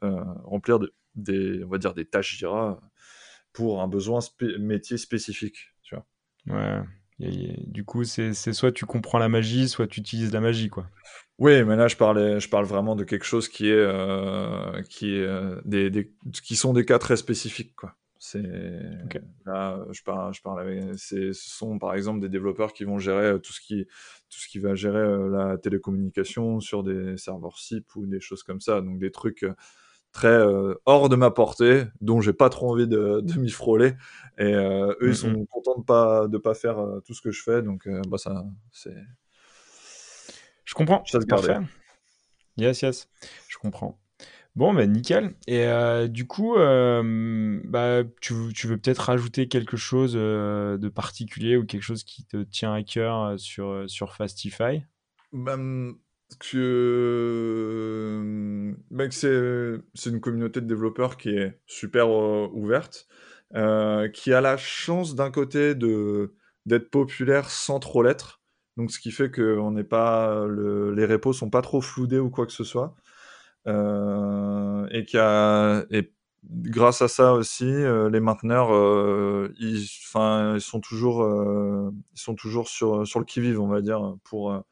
euh, 0.05 0.23
remplir 0.45 0.79
de, 0.79 0.93
des, 1.15 1.65
on 1.65 1.67
va 1.67 1.77
dire, 1.77 1.93
des 1.93 2.05
tâches 2.05 2.37
Jira 2.37 2.79
pour 3.51 3.81
un 3.81 3.89
besoin 3.89 4.19
métier 4.57 4.97
spécifique. 4.97 5.73
Tu 5.83 5.95
vois. 5.95 6.05
Ouais. 6.47 6.81
du 7.19 7.83
coup, 7.83 8.05
c'est 8.05 8.33
soit 8.33 8.71
tu 8.71 8.85
comprends 8.85 9.19
la 9.19 9.27
magie, 9.27 9.67
soit 9.67 9.87
tu 9.87 9.99
utilises 9.99 10.31
la 10.31 10.39
magie, 10.39 10.69
quoi. 10.69 10.87
Oui, 11.39 11.63
mais 11.65 11.75
là, 11.75 11.89
je, 11.89 11.97
parlais, 11.97 12.39
je 12.39 12.47
parle 12.49 12.65
vraiment 12.65 12.95
de 12.95 13.03
quelque 13.03 13.25
chose 13.25 13.49
qui 13.49 13.67
est, 13.69 13.73
euh, 13.73 14.81
qui 14.89 15.15
est 15.15 15.23
euh, 15.23 15.59
des, 15.65 15.89
des, 15.89 16.13
qui 16.43 16.55
sont 16.55 16.71
des 16.71 16.85
cas 16.85 16.99
très 16.99 17.17
spécifiques, 17.17 17.75
quoi. 17.75 17.95
C'est 18.21 18.43
là, 19.45 19.85
je 19.91 20.03
parle, 20.03 20.33
je 20.33 20.41
parle 20.41 20.59
avec, 20.59 20.99
ce 20.99 21.31
sont 21.31 21.79
par 21.79 21.95
exemple 21.95 22.19
des 22.19 22.27
développeurs 22.27 22.73
qui 22.73 22.83
vont 22.83 22.99
gérer 22.99 23.27
euh, 23.27 23.37
tout 23.37 23.53
ce 23.53 23.61
qui, 23.61 23.85
tout 24.29 24.39
ce 24.39 24.49
qui 24.49 24.59
va 24.59 24.75
gérer 24.75 25.29
la 25.29 25.57
télécommunication 25.57 26.59
sur 26.59 26.83
des 26.83 27.15
serveurs 27.15 27.57
SIP 27.57 27.95
ou 27.95 28.05
des 28.05 28.19
choses 28.19 28.43
comme 28.43 28.59
ça, 28.59 28.81
donc 28.81 28.99
des 28.99 29.11
trucs 29.11 29.45
très 30.11 30.27
euh, 30.27 30.75
hors 30.85 31.09
de 31.09 31.15
ma 31.15 31.31
portée, 31.31 31.85
dont 32.01 32.21
j'ai 32.21 32.33
pas 32.33 32.49
trop 32.49 32.71
envie 32.71 32.87
de, 32.87 33.21
de 33.21 33.39
m'y 33.39 33.49
frôler. 33.49 33.93
Et 34.37 34.53
euh, 34.53 34.93
eux, 35.01 35.09
ils 35.09 35.15
sont 35.15 35.45
contents 35.45 35.77
de 35.77 35.83
pas 35.83 36.27
de 36.27 36.37
pas 36.37 36.53
faire 36.53 36.79
euh, 36.79 36.99
tout 37.01 37.13
ce 37.13 37.21
que 37.21 37.31
je 37.31 37.43
fais, 37.43 37.61
donc 37.61 37.87
bah 38.07 38.17
ça, 38.17 38.45
c'est. 38.71 38.95
Je 40.65 40.73
comprends. 40.73 41.03
Ça 41.05 41.19
Parfait. 41.27 41.57
Yes, 42.57 42.81
yes, 42.81 43.09
je 43.47 43.57
comprends. 43.57 43.99
Bon, 44.55 44.73
ben 44.73 44.91
nickel. 44.91 45.35
Et 45.47 45.67
du 46.09 46.27
coup, 46.27 46.55
bah, 46.55 48.03
tu, 48.19 48.33
veux 48.33 48.77
peut-être 48.77 48.99
rajouter 48.99 49.47
quelque 49.47 49.77
chose 49.77 50.13
de 50.13 50.89
particulier 50.89 51.55
ou 51.55 51.65
quelque 51.65 51.83
chose 51.83 52.03
qui 52.03 52.25
te 52.25 52.43
tient 52.43 52.73
à 52.73 52.83
cœur 52.83 53.39
sur, 53.39 53.83
sur 53.87 54.15
Fastify? 54.15 54.83
Que, 56.39 58.21
ben, 58.91 59.09
c'est, 59.11 60.09
une 60.09 60.21
communauté 60.21 60.61
de 60.61 60.67
développeurs 60.67 61.17
qui 61.17 61.29
est 61.29 61.59
super 61.65 62.07
euh, 62.07 62.47
ouverte, 62.53 63.07
euh, 63.55 64.07
qui 64.09 64.31
a 64.33 64.41
la 64.41 64.57
chance 64.57 65.15
d'un 65.15 65.31
côté 65.31 65.73
d'être 65.75 66.91
populaire 66.91 67.49
sans 67.49 67.79
trop 67.79 68.03
l'être. 68.03 68.41
Donc, 68.77 68.91
ce 68.91 68.99
qui 68.99 69.11
fait 69.11 69.31
que 69.31 69.57
on 69.57 69.83
pas, 69.83 70.45
le, 70.45 70.93
les 70.93 71.05
repos 71.05 71.33
sont 71.33 71.49
pas 71.49 71.61
trop 71.61 71.81
floudés 71.81 72.19
ou 72.19 72.29
quoi 72.29 72.45
que 72.45 72.53
ce 72.53 72.63
soit. 72.63 72.95
Euh, 73.67 74.87
et 74.91 75.05
qui 75.05 75.17
a, 75.17 75.83
et 75.91 76.11
grâce 76.43 77.01
à 77.01 77.07
ça 77.07 77.33
aussi, 77.33 77.65
euh, 77.65 78.09
les 78.09 78.19
mainteneurs, 78.19 78.73
euh, 78.73 79.53
ils, 79.59 79.83
ils 79.83 80.61
sont 80.61 80.79
toujours, 80.81 81.23
ils 82.13 82.19
sont 82.19 82.35
toujours 82.35 82.67
sur, 82.67 83.05
sur 83.05 83.19
le 83.19 83.25
qui-vive, 83.25 83.59
on 83.59 83.67
va 83.67 83.81
dire, 83.81 84.15
pour 84.23 84.63